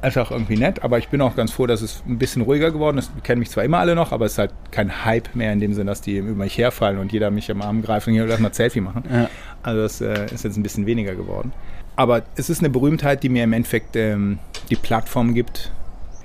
Ist 0.00 0.16
auch 0.16 0.30
irgendwie 0.30 0.56
nett, 0.56 0.84
aber 0.84 0.98
ich 0.98 1.08
bin 1.08 1.20
auch 1.20 1.34
ganz 1.34 1.50
froh, 1.50 1.66
dass 1.66 1.82
es 1.82 2.04
ein 2.06 2.18
bisschen 2.18 2.42
ruhiger 2.42 2.70
geworden 2.70 2.98
ist. 2.98 3.10
Kennen 3.24 3.40
mich 3.40 3.50
zwar 3.50 3.64
immer 3.64 3.78
alle 3.78 3.96
noch, 3.96 4.12
aber 4.12 4.26
es 4.26 4.32
ist 4.32 4.38
halt 4.38 4.52
kein 4.70 5.04
Hype 5.04 5.34
mehr 5.34 5.52
in 5.52 5.58
dem 5.58 5.74
Sinne, 5.74 5.90
dass 5.90 6.00
die 6.00 6.18
über 6.18 6.44
mich 6.44 6.56
herfallen 6.56 6.98
und 6.98 7.10
jeder 7.10 7.32
mich 7.32 7.50
am 7.50 7.62
Arm 7.62 7.82
greift 7.82 8.06
und 8.06 8.12
hier 8.12 8.24
lass 8.24 8.38
mal 8.38 8.54
Selfie 8.54 8.80
machen. 8.80 9.02
Ja. 9.10 9.28
Also 9.64 9.82
das 9.82 10.00
äh, 10.00 10.32
ist 10.32 10.44
jetzt 10.44 10.56
ein 10.56 10.62
bisschen 10.62 10.86
weniger 10.86 11.16
geworden. 11.16 11.52
Aber 11.96 12.22
es 12.36 12.48
ist 12.48 12.60
eine 12.60 12.70
Berühmtheit, 12.70 13.24
die 13.24 13.28
mir 13.28 13.42
im 13.42 13.52
Endeffekt 13.52 13.96
ähm, 13.96 14.38
die 14.70 14.76
Plattform 14.76 15.34
gibt, 15.34 15.72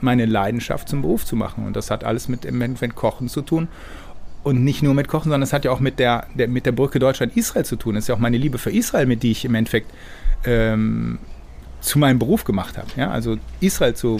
meine 0.01 0.28
Leidenschaft 0.28 0.88
zum 0.88 1.01
Beruf 1.01 1.26
zu 1.26 1.36
machen. 1.36 1.65
Und 1.65 1.76
das 1.76 1.89
hat 1.89 2.03
alles 2.03 2.28
mit 2.28 2.45
im 2.45 2.61
Endeffekt 2.61 2.93
Kochen 2.93 3.28
zu 3.28 3.41
tun. 3.41 3.67
Und 4.43 4.63
nicht 4.63 4.84
nur 4.84 4.93
mit 4.93 5.07
Kochen, 5.07 5.32
sondern 5.32 5.41
es 5.41 5.51
hat 5.51 5.65
ja 5.65 5.71
auch 5.71 5.80
mit 5.80 5.97
der, 5.97 6.28
der, 6.36 6.47
mit 6.47 6.67
der 6.67 6.74
Brücke 6.74 6.99
Deutschland-Israel 6.99 7.65
zu 7.65 7.76
tun. 7.76 7.95
Es 7.95 8.03
ist 8.03 8.09
ja 8.09 8.13
auch 8.13 8.19
meine 8.19 8.38
Liebe 8.38 8.59
für 8.59 8.69
Israel, 8.69 9.07
mit 9.07 9.24
die 9.24 9.32
ich 9.32 9.45
im 9.45 9.55
Endeffekt 9.55 9.91
ähm, 10.45 11.17
zu 11.84 11.99
meinem 11.99 12.17
Beruf 12.19 12.43
gemacht 12.43 12.77
habe. 12.77 12.88
Ja? 12.95 13.11
Also 13.11 13.38
Israel 13.59 13.93
zu 13.93 14.19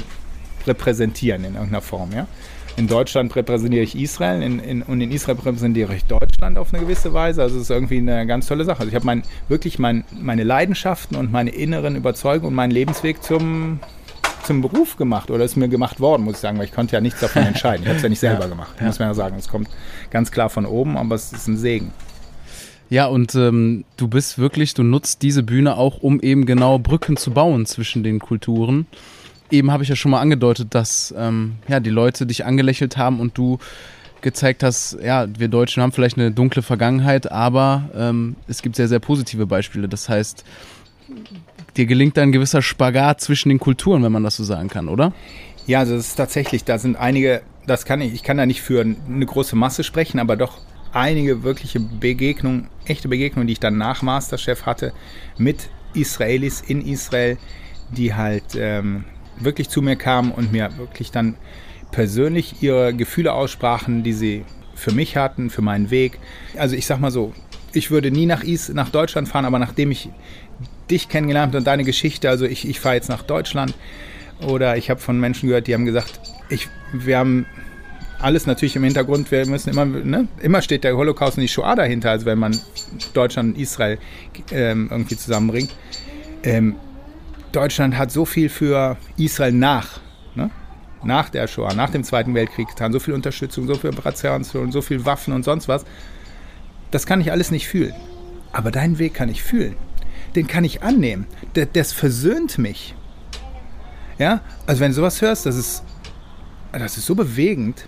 repräsentieren 0.68 1.43
in 1.43 1.53
irgendeiner 1.55 1.82
Form. 1.82 2.11
Ja? 2.14 2.28
In 2.76 2.88
Deutschland 2.88 3.36
repräsentiere 3.36 3.84
ich 3.84 3.95
Israel 3.95 4.41
in, 4.41 4.59
in, 4.59 4.82
und 4.82 4.99
in 4.99 5.11
Israel 5.11 5.38
repräsentiere 5.38 5.95
ich 5.95 6.05
Deutschland 6.05 6.57
auf 6.57 6.74
eine 6.74 6.84
gewisse 6.84 7.14
Weise. 7.14 7.41
Also 7.41 7.57
es 7.57 7.64
ist 7.64 7.70
irgendwie 7.70 7.97
eine 7.97 8.26
ganz 8.26 8.47
tolle 8.47 8.66
Sache. 8.66 8.80
Also 8.80 8.89
ich 8.89 8.95
habe 8.95 9.05
mein, 9.05 9.24
wirklich 9.47 9.80
mein, 9.80 10.03
meine 10.11 10.43
Leidenschaften 10.43 11.16
und 11.16 11.32
meine 11.32 11.51
inneren 11.51 11.95
Überzeugungen 11.95 12.47
und 12.49 12.55
meinen 12.55 12.72
Lebensweg 12.72 13.22
zum, 13.24 13.80
zum 14.43 14.61
Beruf 14.61 14.97
gemacht 14.97 15.30
oder 15.30 15.43
ist 15.43 15.55
mir 15.55 15.70
gemacht 15.70 15.99
worden, 15.99 16.24
muss 16.24 16.36
ich 16.36 16.39
sagen, 16.39 16.57
weil 16.57 16.66
ich 16.66 16.74
konnte 16.74 16.93
ja 16.95 17.01
nichts 17.01 17.20
davon 17.20 17.43
entscheiden. 17.47 17.84
Ich 17.84 17.88
habe 17.88 17.97
es 17.97 18.03
ja 18.03 18.09
nicht 18.09 18.20
selber 18.20 18.43
Ja, 18.43 18.49
gemacht, 18.49 18.76
ja. 18.80 18.88
muss 18.88 18.99
man 18.99 19.07
ja 19.09 19.14
sagen. 19.14 19.36
Es 19.38 19.47
kommt 19.47 19.70
ganz 20.09 20.32
klar 20.32 20.49
von 20.49 20.66
oben, 20.66 20.97
aber 20.97 21.16
es 21.16 21.32
ist 21.32 21.47
ein 21.47 21.57
Segen. 21.57 21.91
Ja, 22.94 23.08
und 23.08 23.34
ähm, 23.34 23.86
du 23.98 24.08
bist 24.08 24.38
wirklich, 24.38 24.76
du 24.76 24.84
nutzt 24.84 25.24
diese 25.24 25.41
Bühne 25.41 25.78
auch, 25.78 26.04
um 26.04 26.20
eben 26.20 26.46
genau 26.46 26.78
Brücken 26.78 27.18
zu 27.18 27.32
bauen 27.32 27.66
zwischen 27.66 28.04
den 28.04 28.20
Kulturen. 28.20 28.86
Eben 29.50 29.72
habe 29.72 29.82
ich 29.82 29.89
ja 29.89 29.96
schon 29.96 30.12
mal 30.12 30.20
angedeutet, 30.20 30.76
dass 30.76 31.12
ähm, 31.18 31.54
ja, 31.68 31.80
die 31.80 31.89
Leute 31.89 32.28
dich 32.28 32.46
angelächelt 32.46 32.96
haben 32.96 33.20
und 33.20 33.36
du 33.36 33.58
gezeigt 34.22 34.62
hast, 34.62 34.96
ja, 35.04 35.26
wir 35.39 35.48
Deutschen 35.48 35.82
haben 35.82 35.91
vielleicht 35.91 36.20
eine 36.20 36.30
dunkle 36.30 36.62
Vergangenheit, 36.62 37.32
aber 37.32 37.89
ähm, 37.98 38.36
es 38.48 38.62
gibt 38.62 38.76
sehr, 38.76 38.88
sehr 38.88 39.00
positive 39.00 39.48
Beispiele. 39.48 39.89
Das 39.89 40.08
heißt, 40.08 40.44
dir 41.76 41.88
gelingt 41.88 42.20
ein 42.20 42.32
gewisser 42.32 42.62
Spagat 42.62 43.22
zwischen 43.22 43.50
den 43.50 43.58
Kulturen, 43.58 44.04
wenn 44.04 44.12
man 44.12 44.24
das 44.24 44.36
so 44.36 44.44
sagen 44.44 44.70
kann, 44.70 44.88
oder? 44.88 45.14
Ja, 45.66 45.82
es 45.82 45.89
ist 45.89 46.14
tatsächlich, 46.14 46.64
da 46.64 46.78
sind 46.78 46.96
einige, 46.96 47.41
das 47.66 47.86
kann 47.86 48.02
ich, 48.02 48.14
ich 48.14 48.22
kann 48.22 48.38
da 48.38 48.46
nicht 48.46 48.62
für 48.62 48.82
eine 48.82 49.26
große 49.26 49.56
Masse 49.56 49.84
sprechen, 49.84 50.20
aber 50.20 50.36
doch 50.38 50.60
einige 50.94 51.44
wirkliche 51.44 51.80
Begegnungen, 51.80 52.68
echte 52.86 53.08
Begegnungen, 53.08 53.48
die 53.48 53.54
ich 53.54 53.60
dann 53.60 53.78
nach 53.78 54.02
Masterchef 54.02 54.66
hatte, 54.66 54.94
mit 55.38 55.70
Israelis 55.94 56.62
in 56.62 56.86
Israel, 56.86 57.38
die 57.89 58.14
halt 58.14 58.56
ähm, 58.56 59.06
wirklich 59.39 59.70
zu 59.70 59.82
mir 59.82 59.96
kamen 59.96 60.32
und 60.32 60.52
mir 60.52 60.78
wirklich 60.78 61.12
dann 61.12 61.36
persönlich 61.91 62.62
ihre 62.62 62.94
Gefühle 62.94 63.34
aussprachen, 63.34 64.04
die 64.04 64.14
sie 64.14 64.46
für 64.76 64.91
mich 64.91 65.16
hatten, 65.18 65.50
für 65.50 65.62
meinen 65.62 65.91
Weg. 65.91 66.20
Also 66.58 66.76
ich 66.76 66.86
sag 66.86 67.00
mal 67.00 67.12
so, 67.12 67.34
ich 67.74 67.91
würde 67.91 68.12
nie 68.12 68.26
nach, 68.26 68.44
Is 68.44 68.70
nach 68.70 68.89
Deutschland 68.89 69.28
fahren, 69.28 69.46
aber 69.46 69.60
nachdem 69.60 69.91
ich 69.91 70.10
dich 70.89 71.10
kennengelernt 71.10 71.56
und 71.56 71.66
deine 71.66 71.84
Geschichte, 71.84 72.30
also 72.30 72.46
ich, 72.46 72.68
ich 72.68 72.80
fahre 72.80 72.96
jetzt 72.96 73.10
nach 73.10 73.24
Deutschland 73.24 73.74
oder 74.46 74.78
ich 74.78 74.89
habe 74.89 75.00
von 75.00 75.20
Menschen 75.20 75.48
gehört, 75.48 75.68
die 75.68 75.74
haben 75.74 75.86
gesagt, 75.86 76.20
ich, 76.50 76.68
wir 76.91 77.18
haben 77.18 77.46
alles 78.24 78.47
natürlich 78.47 78.76
im 78.76 78.84
Hintergrund, 78.84 79.30
wir 79.32 79.45
müssen 79.45 79.69
immer, 79.69 79.86
ne, 79.86 80.28
immer 80.41 80.61
steht 80.61 80.84
der 80.84 80.95
Holocaust 80.95 81.38
und 81.38 81.41
die 81.41 81.49
Shoah 81.49 81.76
dahinter, 81.76 82.11
also 82.11 82.26
wenn 82.26 82.39
man 82.39 82.57
Deutschland 83.13 83.55
und 83.55 83.61
Israel 83.61 83.99
ähm, 84.51 84.88
irgendwie 84.89 85.17
zusammenbringt. 85.17 85.76
Ähm, 86.43 86.78
Deutschland 87.51 87.97
hat 87.97 88.11
so 88.11 88.26
viel 88.26 88.49
für 88.49 88.97
Israel 89.17 89.51
nach, 89.51 89.99
ne? 90.36 90.49
nach 91.03 91.30
der 91.30 91.47
Shoah, 91.47 91.74
nach 91.74 91.89
dem 91.89 92.03
Zweiten 92.03 92.34
Weltkrieg 92.34 92.69
getan, 92.69 92.93
so 92.93 92.99
viel 92.99 93.13
Unterstützung, 93.13 93.67
so 93.67 93.76
viel 93.76 93.89
Operationsführung, 93.89 94.71
so 94.71 94.82
viel 94.82 95.05
Waffen 95.05 95.34
und 95.34 95.43
sonst 95.43 95.67
was. 95.67 95.86
Das 96.91 97.05
kann 97.05 97.19
ich 97.19 97.32
alles 97.32 97.51
nicht 97.51 97.67
fühlen. 97.67 97.93
Aber 98.53 98.71
deinen 98.71 98.99
Weg 98.99 99.13
kann 99.15 99.30
ich 99.30 99.43
fühlen. 99.43 99.76
Den 100.36 100.47
kann 100.47 100.63
ich 100.63 100.82
annehmen. 100.82 101.28
Der, 101.55 101.65
das 101.65 101.91
versöhnt 101.91 102.57
mich. 102.57 102.95
Ja, 104.17 104.41
also 104.65 104.80
wenn 104.80 104.91
du 104.91 104.95
sowas 104.95 105.21
hörst, 105.21 105.45
das 105.45 105.57
ist, 105.57 105.84
das 106.71 106.97
ist 106.97 107.05
so 107.05 107.15
bewegend. 107.15 107.88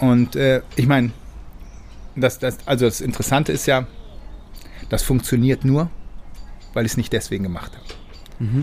Und 0.00 0.36
äh, 0.36 0.62
ich 0.76 0.86
meine, 0.86 1.12
das, 2.16 2.38
das, 2.38 2.58
also 2.66 2.84
das 2.84 3.00
Interessante 3.00 3.52
ist 3.52 3.66
ja, 3.66 3.86
das 4.88 5.02
funktioniert 5.02 5.64
nur, 5.64 5.90
weil 6.74 6.84
ich 6.84 6.92
es 6.92 6.96
nicht 6.96 7.12
deswegen 7.12 7.44
gemacht 7.44 7.72
habe. 7.72 7.86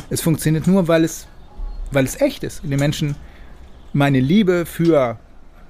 Es 0.10 0.22
funktioniert 0.22 0.68
nur, 0.68 0.88
weil 0.88 1.04
es, 1.04 1.28
weil 1.92 2.06
es 2.06 2.20
echt 2.22 2.44
ist. 2.44 2.62
Die 2.64 2.76
Menschen, 2.76 3.16
meine 3.94 4.20
Liebe 4.20 4.66
für, 4.66 5.18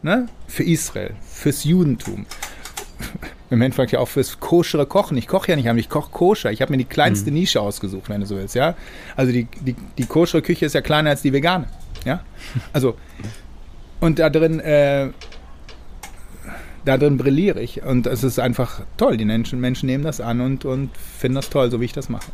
ne, 0.02 0.28
für 0.48 0.64
Israel, 0.64 1.14
fürs 1.22 1.64
Judentum. 1.64 2.26
Im 3.52 3.62
Endeffekt 3.62 3.94
ja 3.94 4.00
auch 4.00 4.08
fürs 4.08 4.40
koschere 4.40 4.86
Kochen. 4.86 5.18
Ich 5.18 5.28
koche 5.28 5.52
ja 5.52 5.56
nicht, 5.56 5.70
aber 5.70 5.80
ich 5.80 5.90
koche 5.90 6.12
koscher. 6.12 6.52
Ich 6.52 6.62
habe 6.62 6.72
mir 6.72 6.78
die 6.78 6.86
kleinste 6.86 7.32
Nische 7.32 7.62
ausgesucht, 7.62 8.10
wenn 8.10 8.22
du 8.22 8.28
so 8.28 8.36
willst. 8.36 8.54
Ja? 8.54 8.76
Also 9.16 9.32
die, 9.32 9.48
die, 9.62 9.76
die 9.98 10.06
koschere 10.06 10.42
Küche 10.42 10.66
ist 10.66 10.74
ja 10.74 10.82
kleiner 10.82 11.10
als 11.10 11.24
die 11.24 11.34
vegane. 11.34 11.68
Ja? 12.06 12.24
Also, 12.74 12.96
und 14.00 14.20
da 14.20 14.30
drin, 14.30 14.60
äh, 14.60 15.10
da 16.86 16.98
drin 16.98 17.18
brilliere 17.18 17.62
ich. 17.62 17.84
Und 17.84 18.08
es 18.08 18.24
ist 18.24 18.40
einfach 18.40 18.82
toll. 18.98 19.18
Die 19.18 19.26
Menschen, 19.26 19.60
Menschen 19.60 19.88
nehmen 19.88 20.04
das 20.04 20.22
an 20.22 20.42
und, 20.42 20.66
und 20.66 20.90
finden 20.98 21.36
das 21.36 21.50
toll, 21.50 21.70
so 21.72 21.80
wie 21.82 21.86
ich 21.86 21.94
das 21.94 22.10
mache. 22.10 22.32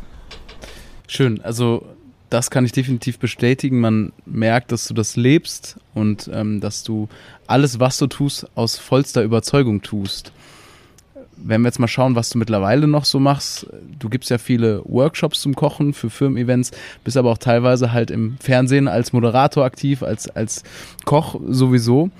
Schön, 1.08 1.40
also 1.42 1.86
das 2.30 2.50
kann 2.50 2.64
ich 2.64 2.72
definitiv 2.72 3.18
bestätigen. 3.18 3.80
Man 3.80 4.12
merkt, 4.24 4.72
dass 4.72 4.88
du 4.88 4.94
das 4.94 5.16
lebst 5.16 5.78
und 5.94 6.28
ähm, 6.32 6.60
dass 6.60 6.82
du 6.82 7.08
alles, 7.46 7.78
was 7.78 7.98
du 7.98 8.06
tust, 8.06 8.46
aus 8.56 8.76
vollster 8.76 9.22
Überzeugung 9.22 9.82
tust. 9.82 10.32
Wenn 11.36 11.62
wir 11.62 11.68
jetzt 11.68 11.78
mal 11.78 11.88
schauen, 11.88 12.14
was 12.14 12.30
du 12.30 12.38
mittlerweile 12.38 12.86
noch 12.86 13.04
so 13.04 13.20
machst, 13.20 13.66
du 13.98 14.08
gibst 14.08 14.30
ja 14.30 14.38
viele 14.38 14.82
Workshops 14.84 15.40
zum 15.42 15.54
Kochen 15.54 15.92
für 15.92 16.10
Firmen-Events, 16.10 16.70
bist 17.04 17.16
aber 17.16 17.30
auch 17.30 17.38
teilweise 17.38 17.92
halt 17.92 18.10
im 18.10 18.36
Fernsehen 18.40 18.88
als 18.88 19.12
Moderator 19.12 19.64
aktiv, 19.64 20.02
als, 20.02 20.28
als 20.28 20.62
Koch 21.04 21.40
sowieso. 21.46 22.10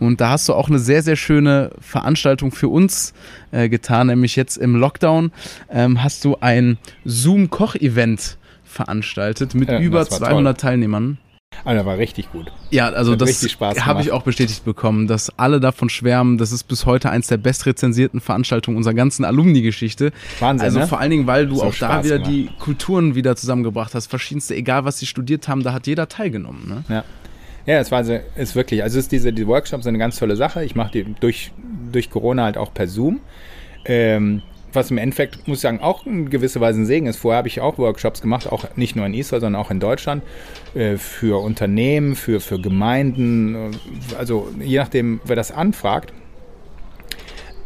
Und 0.00 0.20
da 0.20 0.30
hast 0.30 0.48
du 0.48 0.54
auch 0.54 0.68
eine 0.68 0.80
sehr, 0.80 1.02
sehr 1.02 1.16
schöne 1.16 1.70
Veranstaltung 1.80 2.50
für 2.50 2.68
uns 2.68 3.14
äh, 3.52 3.68
getan, 3.68 4.08
nämlich 4.08 4.34
jetzt 4.34 4.56
im 4.56 4.74
Lockdown 4.74 5.30
ähm, 5.70 6.02
hast 6.02 6.24
du 6.24 6.36
ein 6.40 6.78
Zoom-Koch-Event 7.04 8.36
veranstaltet 8.64 9.54
mit 9.54 9.68
Ja, 9.68 9.78
über 9.78 10.00
das 10.00 10.10
war 10.10 10.30
200 10.30 10.58
Teilnehmern. 11.64 11.78
Also, 11.78 11.86
war 11.86 11.98
richtig 11.98 12.30
gut. 12.32 12.52
Ja, 12.70 12.88
also 12.90 13.12
Hat 13.12 13.20
das 13.20 13.42
habe 13.86 14.02
ich 14.02 14.10
auch 14.12 14.22
bestätigt 14.22 14.64
bekommen, 14.64 15.06
dass 15.06 15.36
alle 15.38 15.60
davon 15.60 15.88
schwärmen. 15.88 16.38
Das 16.38 16.52
ist 16.52 16.64
bis 16.64 16.86
heute 16.86 17.10
eins 17.10 17.26
der 17.28 17.36
bestrezensierten 17.36 18.20
Veranstaltungen 18.20 18.76
unserer 18.76 18.94
ganzen 18.94 19.24
Alumni-Geschichte. 19.24 20.12
Wahnsinn, 20.40 20.64
Also 20.64 20.78
ne? 20.80 20.86
vor 20.86 21.00
allen 21.00 21.10
Dingen, 21.10 21.26
weil 21.26 21.46
du 21.46 21.56
So 21.56 21.62
auch 21.64 21.74
da 21.74 21.92
Spaß 21.92 22.04
wieder 22.06 22.18
gemacht. 22.18 22.32
die 22.32 22.50
Kulturen 22.58 23.14
wieder 23.14 23.36
zusammengebracht 23.36 23.94
hast, 23.94 24.06
verschiedenste, 24.08 24.54
egal 24.54 24.84
was 24.84 24.98
sie 24.98 25.06
studiert 25.06 25.48
haben, 25.48 25.62
da 25.62 25.72
hat 25.72 25.86
jeder 25.86 26.08
teilgenommen. 26.08 26.68
Ne? 26.68 26.84
Ja. 26.88 27.04
Ja, 27.64 27.78
es 27.78 27.92
war 27.92 28.02
sehr- 28.02 28.22
ist 28.36 28.56
wirklich, 28.56 28.82
also 28.82 28.98
ist 28.98 29.12
diese, 29.12 29.32
die 29.32 29.46
Workshops 29.46 29.84
sind 29.84 29.90
eine 29.90 29.98
ganz 29.98 30.18
tolle 30.18 30.34
Sache. 30.34 30.64
Ich 30.64 30.74
mache 30.74 30.90
die 30.92 31.14
durch, 31.20 31.52
durch 31.92 32.10
Corona 32.10 32.42
halt 32.44 32.56
auch 32.58 32.74
per 32.74 32.88
Zoom. 32.88 33.20
Ähm, 33.84 34.42
was 34.72 34.90
im 34.90 34.98
Endeffekt, 34.98 35.46
muss 35.46 35.58
ich 35.58 35.62
sagen, 35.62 35.80
auch 35.80 36.06
in 36.06 36.30
gewisser 36.30 36.60
Weise 36.60 36.80
ein 36.80 36.86
Segen 36.86 37.06
ist. 37.06 37.16
Vorher 37.16 37.38
habe 37.38 37.48
ich 37.48 37.60
auch 37.60 37.78
Workshops 37.78 38.20
gemacht, 38.20 38.50
auch 38.50 38.64
nicht 38.76 38.96
nur 38.96 39.06
in 39.06 39.14
Israel, 39.14 39.40
sondern 39.40 39.60
auch 39.60 39.70
in 39.70 39.80
Deutschland, 39.80 40.22
äh, 40.74 40.96
für 40.96 41.42
Unternehmen, 41.42 42.16
für, 42.16 42.40
für 42.40 42.60
Gemeinden, 42.60 43.54
äh, 43.54 43.70
also 44.18 44.48
je 44.60 44.78
nachdem, 44.78 45.20
wer 45.24 45.36
das 45.36 45.52
anfragt. 45.52 46.12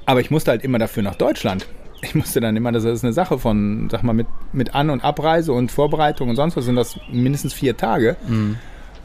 Aber 0.04 0.20
ich 0.20 0.30
musste 0.30 0.52
halt 0.52 0.62
immer 0.62 0.78
dafür 0.78 1.02
nach 1.02 1.16
Deutschland. 1.16 1.66
Ich 2.02 2.14
musste 2.14 2.40
dann 2.40 2.56
immer, 2.56 2.72
das 2.72 2.84
ist 2.84 3.02
eine 3.02 3.12
Sache 3.12 3.38
von, 3.38 3.88
sag 3.90 4.02
mal, 4.02 4.12
mit, 4.12 4.26
mit 4.52 4.74
An- 4.74 4.90
und 4.90 5.02
Abreise 5.02 5.52
und 5.52 5.72
Vorbereitung 5.72 6.28
und 6.28 6.36
sonst 6.36 6.56
was 6.56 6.66
sind 6.66 6.76
das 6.76 7.00
mindestens 7.10 7.54
vier 7.54 7.76
Tage. 7.76 8.16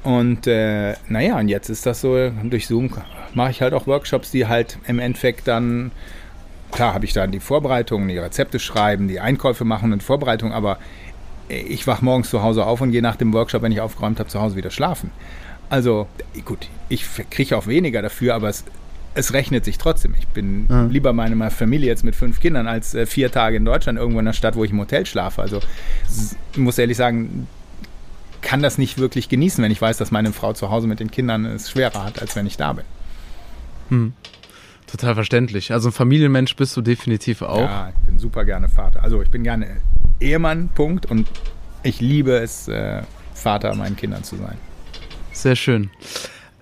Und 0.04 0.48
äh, 0.48 0.96
naja, 1.08 1.40
und 1.40 1.48
jetzt 1.48 1.70
ist 1.70 1.86
das 1.86 2.02
so, 2.02 2.32
durch 2.44 2.68
Zoom 2.68 2.90
mache 3.34 3.52
ich 3.52 3.62
halt 3.62 3.74
auch 3.74 3.88
Workshops, 3.88 4.32
die 4.32 4.48
halt 4.48 4.78
im 4.88 5.00
Endeffekt 5.00 5.48
dann, 5.48 5.92
klar 6.72 6.94
habe 6.94 7.06
ich 7.06 7.14
dann 7.14 7.32
die 7.32 7.40
Vorbereitung, 7.40 8.08
die 8.08 8.18
Rezepte 8.18 8.60
schreiben, 8.60 9.08
die 9.08 9.20
Einkäufe 9.20 9.66
machen 9.66 9.94
und 9.94 10.02
Vorbereitung, 10.04 10.54
aber 10.54 10.78
ich 11.50 11.86
wache 11.88 12.04
morgens 12.06 12.30
zu 12.30 12.42
Hause 12.44 12.66
auf 12.66 12.80
und 12.82 12.92
gehe 12.92 13.02
nach 13.02 13.18
dem 13.18 13.34
Workshop, 13.34 13.62
wenn 13.62 13.72
ich 13.72 13.82
aufgeräumt 13.82 14.20
habe, 14.20 14.30
zu 14.30 14.40
Hause 14.42 14.56
wieder 14.56 14.72
schlafen. 14.72 15.12
Also 15.70 16.08
gut, 16.46 16.68
ich 16.90 17.06
kriege 17.30 17.58
auch 17.58 17.68
weniger 17.68 18.02
dafür, 18.02 18.36
aber 18.36 18.50
es, 18.50 18.64
es 19.16 19.34
rechnet 19.34 19.66
sich 19.66 19.78
trotzdem. 19.78 20.16
Ich 20.18 20.28
bin 20.30 20.68
Ja. 20.70 20.84
lieber 20.86 21.14
bei 21.14 21.28
meiner 21.30 21.52
Familie 21.52 21.88
jetzt 21.88 22.04
mit 22.04 22.16
fünf 22.16 22.40
Kindern 22.40 22.68
als 22.68 22.94
äh, 22.94 23.06
vier 23.06 23.32
Tage 23.32 23.58
in 23.58 23.66
Deutschland 23.66 23.98
irgendwo 24.00 24.20
in 24.20 24.26
der 24.26 24.34
Stadt, 24.34 24.56
wo 24.56 24.64
ich 24.64 24.72
im 24.72 24.80
Hotel 24.80 25.06
schlafe. 25.06 25.42
Also 25.42 25.60
ich 26.54 26.58
muss 26.58 26.78
ehrlich 26.78 26.98
sagen, 26.98 27.48
kann 28.42 28.62
das 28.62 28.78
nicht 28.78 28.98
wirklich 28.98 29.30
genießen, 29.30 29.64
wenn 29.64 29.72
ich 29.72 29.82
weiß, 29.82 29.98
dass 29.98 30.12
meine 30.12 30.32
Frau 30.34 30.54
zu 30.54 30.72
Hause 30.72 30.88
mit 30.88 31.00
den 31.00 31.12
Kindern 31.12 31.46
es 31.46 31.70
schwerer 31.70 32.04
hat, 32.06 32.22
als 32.22 32.36
wenn 32.36 32.48
ich 32.48 32.58
da 32.58 32.74
bin. 32.74 32.86
Hm. 33.90 34.14
Total 34.92 35.16
verständlich. 35.16 35.72
Also 35.72 35.90
ein 35.90 35.94
Familienmensch 35.94 36.56
bist 36.56 36.76
du 36.76 36.82
definitiv 36.82 37.42
auch. 37.42 37.62
Ja, 37.62 37.90
ich 37.90 38.06
bin 38.06 38.20
super 38.20 38.44
gerne 38.44 38.68
Vater. 38.68 39.02
Also 39.02 39.22
ich 39.22 39.30
bin 39.30 39.44
gerne 39.44 39.78
Ehemann, 40.20 40.70
Punkt. 40.76 41.06
Und 41.06 41.28
ich 41.84 42.02
liebe 42.02 42.34
es, 42.34 42.68
äh, 42.68 43.02
Vater 43.34 43.74
meinen 43.76 43.96
Kindern 43.96 44.24
zu 44.24 44.36
sein. 44.36 44.58
Sehr 45.32 45.56
schön. 45.56 45.90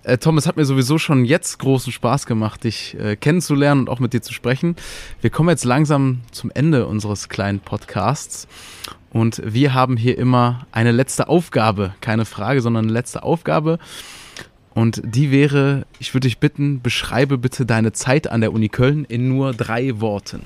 Äh, 0.03 0.17
Tom, 0.19 0.37
es 0.37 0.47
hat 0.47 0.57
mir 0.57 0.65
sowieso 0.65 0.97
schon 0.97 1.25
jetzt 1.25 1.57
großen 1.59 1.91
Spaß 1.91 2.25
gemacht, 2.25 2.63
dich 2.63 2.95
äh, 2.99 3.15
kennenzulernen 3.15 3.81
und 3.81 3.89
auch 3.89 3.99
mit 3.99 4.13
dir 4.13 4.21
zu 4.21 4.33
sprechen. 4.33 4.75
Wir 5.21 5.29
kommen 5.29 5.49
jetzt 5.49 5.65
langsam 5.65 6.21
zum 6.31 6.51
Ende 6.53 6.85
unseres 6.85 7.29
kleinen 7.29 7.59
Podcasts. 7.59 8.47
Und 9.11 9.41
wir 9.43 9.73
haben 9.73 9.97
hier 9.97 10.17
immer 10.19 10.67
eine 10.71 10.91
letzte 10.91 11.29
Aufgabe. 11.29 11.95
Keine 11.99 12.25
Frage, 12.25 12.61
sondern 12.61 12.85
eine 12.85 12.93
letzte 12.93 13.23
Aufgabe. 13.23 13.79
Und 14.79 15.01
die 15.03 15.29
wäre, 15.29 15.85
ich 15.99 16.13
würde 16.13 16.29
dich 16.29 16.37
bitten, 16.37 16.81
beschreibe 16.81 17.37
bitte 17.37 17.65
deine 17.65 17.91
Zeit 17.91 18.31
an 18.31 18.39
der 18.39 18.53
Uni 18.53 18.69
Köln 18.69 19.03
in 19.03 19.27
nur 19.27 19.51
drei 19.51 19.99
Worten. 19.99 20.43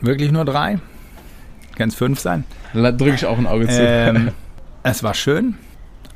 Wirklich 0.00 0.32
nur 0.32 0.44
drei? 0.44 0.80
Kann 1.76 1.88
es 1.88 1.94
fünf 1.94 2.18
sein? 2.18 2.42
Da 2.74 2.90
drücke 2.90 3.14
ich 3.14 3.24
auch 3.24 3.38
ein 3.38 3.46
Auge 3.46 3.68
zu. 3.68 3.80
Ähm, 3.80 4.32
es 4.82 5.04
war 5.04 5.14
schön, 5.14 5.54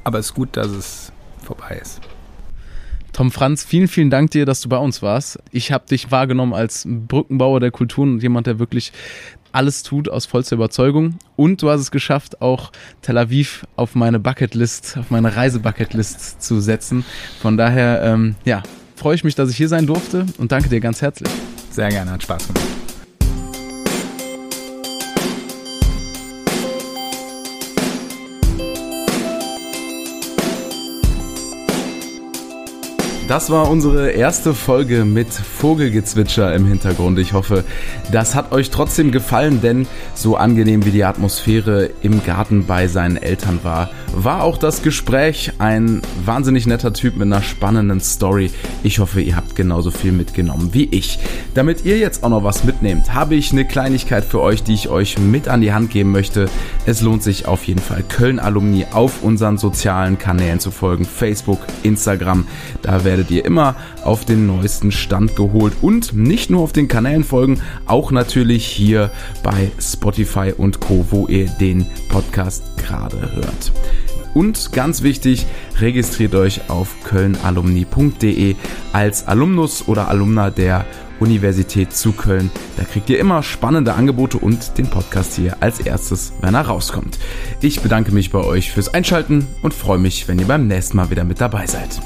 aber 0.03 0.19
es 0.19 0.27
ist 0.27 0.35
gut, 0.35 0.57
dass 0.57 0.73
es 0.73 1.13
vorbei 1.41 1.79
ist. 1.81 2.01
Tom 3.13 3.31
Franz, 3.31 3.63
vielen, 3.63 3.87
vielen 3.87 4.11
Dank 4.11 4.33
dir, 4.33 4.45
dass 4.45 4.61
du 4.63 4.69
bei 4.69 4.79
uns 4.79 5.01
warst. 5.01 5.39
Ich 5.53 5.71
habe 5.71 5.87
dich 5.87 6.11
wahrgenommen 6.11 6.55
als 6.55 6.85
Brückenbauer 6.85 7.61
der 7.61 7.71
Kulturen 7.71 8.15
und 8.15 8.25
jemand, 8.25 8.49
der 8.49 8.59
wirklich 8.59 8.93
alles 9.53 9.83
tut 9.83 10.09
aus 10.09 10.27
vollster 10.27 10.57
Überzeugung. 10.57 11.19
Und 11.37 11.63
du 11.63 11.71
hast 11.71 11.81
es 11.81 11.91
geschafft, 11.91 12.41
auch 12.41 12.73
Tel 13.03 13.19
Aviv 13.19 13.67
auf 13.77 13.95
meine 13.95 14.19
Bucketlist, 14.19 14.97
auf 14.99 15.11
meine 15.11 15.37
Reisebucketlist 15.37 16.43
zu 16.43 16.61
setzen. 16.61 17.05
Von 17.41 17.57
daher, 17.57 18.03
ähm, 18.03 18.35
ja, 18.45 18.63
freue 18.97 19.15
ich 19.15 19.25
mich, 19.25 19.35
dass 19.35 19.51
ich 19.51 19.57
hier 19.57 19.69
sein 19.69 19.87
durfte 19.87 20.27
und 20.39 20.53
danke 20.53 20.69
dir 20.69 20.81
ganz 20.81 21.03
herzlich. 21.03 21.31
Sehr 21.71 21.89
gerne, 21.89 22.13
hat 22.13 22.23
Spaß 22.23 22.49
gemacht. 22.49 22.82
Das 33.33 33.49
war 33.49 33.71
unsere 33.71 34.11
erste 34.11 34.53
Folge 34.53 35.07
mit 35.07 35.33
Vogelgezwitscher 35.33 36.55
im 36.55 36.67
Hintergrund. 36.67 37.19
Ich 37.19 37.33
hoffe, 37.33 37.65
das 38.13 38.35
hat 38.35 38.53
euch 38.53 38.69
trotzdem 38.69 39.11
gefallen, 39.11 39.63
denn 39.63 39.87
so 40.15 40.37
angenehm 40.37 40.85
wie 40.85 40.91
die 40.91 41.05
Atmosphäre 41.05 41.89
im 42.03 42.23
Garten 42.23 42.67
bei 42.67 42.89
seinen 42.89 43.17
Eltern 43.17 43.61
war, 43.63 43.89
war 44.15 44.43
auch 44.43 44.59
das 44.59 44.83
Gespräch. 44.83 45.53
Ein 45.57 46.03
wahnsinnig 46.27 46.67
netter 46.67 46.93
Typ 46.93 47.17
mit 47.17 47.23
einer 47.23 47.41
spannenden 47.41 48.01
Story. 48.01 48.51
Ich 48.83 48.99
hoffe, 48.99 49.23
ihr 49.23 49.35
habt 49.35 49.57
genauso 49.57 49.91
viel 49.91 50.13
mitgenommen 50.13 50.75
wie 50.75 50.85
ich. 50.91 51.19
Damit 51.55 51.87
ihr 51.87 51.97
jetzt 51.97 52.25
auch 52.25 52.29
noch 52.29 52.45
was 52.45 52.65
mitnehmt, 52.65 53.15
habe 53.15 53.35
ich 53.35 53.51
eine 53.51 53.65
Kleinigkeit 53.65 54.27
für 54.27 54.43
euch, 54.43 54.63
die 54.63 54.75
ich 54.75 54.91
euch 54.91 55.19
mit 55.19 55.49
an 55.49 55.63
die 55.63 55.73
Hand 55.73 55.89
geben 55.89 56.11
möchte. 56.11 56.51
Es 56.85 57.01
lohnt 57.01 57.23
sich 57.23 57.47
auf 57.47 57.65
jeden 57.65 57.81
Fall, 57.81 58.05
Köln-Alumni 58.07 58.89
auf 58.93 59.23
unseren 59.23 59.57
sozialen 59.57 60.19
Kanälen 60.19 60.61
zu 60.61 60.71
folgen. 60.71 61.07
Facebook, 61.07 61.61
Instagram. 61.83 62.47
Da 62.83 63.05
werdet 63.05 63.22
werdet 63.23 63.37
ihr 63.37 63.45
immer 63.45 63.77
auf 64.03 64.25
den 64.25 64.49
neuesten 64.49 64.91
Stand 64.91 65.37
geholt 65.37 65.75
und 65.81 66.13
nicht 66.13 66.51
nur 66.51 66.63
auf 66.63 66.73
den 66.73 66.89
Kanälen 66.89 67.23
folgen, 67.23 67.61
auch 67.87 68.11
natürlich 68.11 68.67
hier 68.67 69.13
bei 69.45 69.71
Spotify 69.79 70.53
und 70.57 70.81
Co, 70.81 71.07
wo 71.11 71.29
ihr 71.29 71.47
den 71.61 71.87
Podcast 72.09 72.65
gerade 72.79 73.31
hört. 73.37 73.73
Und 74.35 74.73
ganz 74.73 75.03
wichtig, 75.03 75.47
registriert 75.79 76.35
euch 76.35 76.69
auf 76.69 76.97
kölnalumni.de 77.05 78.57
als 78.93 79.29
Alumnus 79.29 79.87
oder 79.87 80.09
Alumna 80.09 80.51
der 80.51 80.85
Universität 81.21 81.93
zu 81.93 82.11
Köln. 82.11 82.51
Da 82.77 82.83
kriegt 82.83 83.09
ihr 83.09 83.21
immer 83.21 83.45
spannende 83.45 83.95
Angebote 83.95 84.39
und 84.39 84.79
den 84.79 84.89
Podcast 84.89 85.37
hier 85.37 85.59
als 85.61 85.79
erstes, 85.79 86.33
wenn 86.41 86.55
er 86.55 86.63
rauskommt. 86.63 87.21
Ich 87.61 87.83
bedanke 87.83 88.11
mich 88.11 88.33
bei 88.33 88.41
euch 88.43 88.73
fürs 88.73 88.93
Einschalten 88.93 89.47
und 89.63 89.75
freue 89.75 89.99
mich, 89.99 90.27
wenn 90.27 90.41
ihr 90.41 90.47
beim 90.47 90.67
nächsten 90.67 90.97
Mal 90.97 91.11
wieder 91.11 91.23
mit 91.23 91.41
dabei 91.41 91.69
seid. 91.69 92.01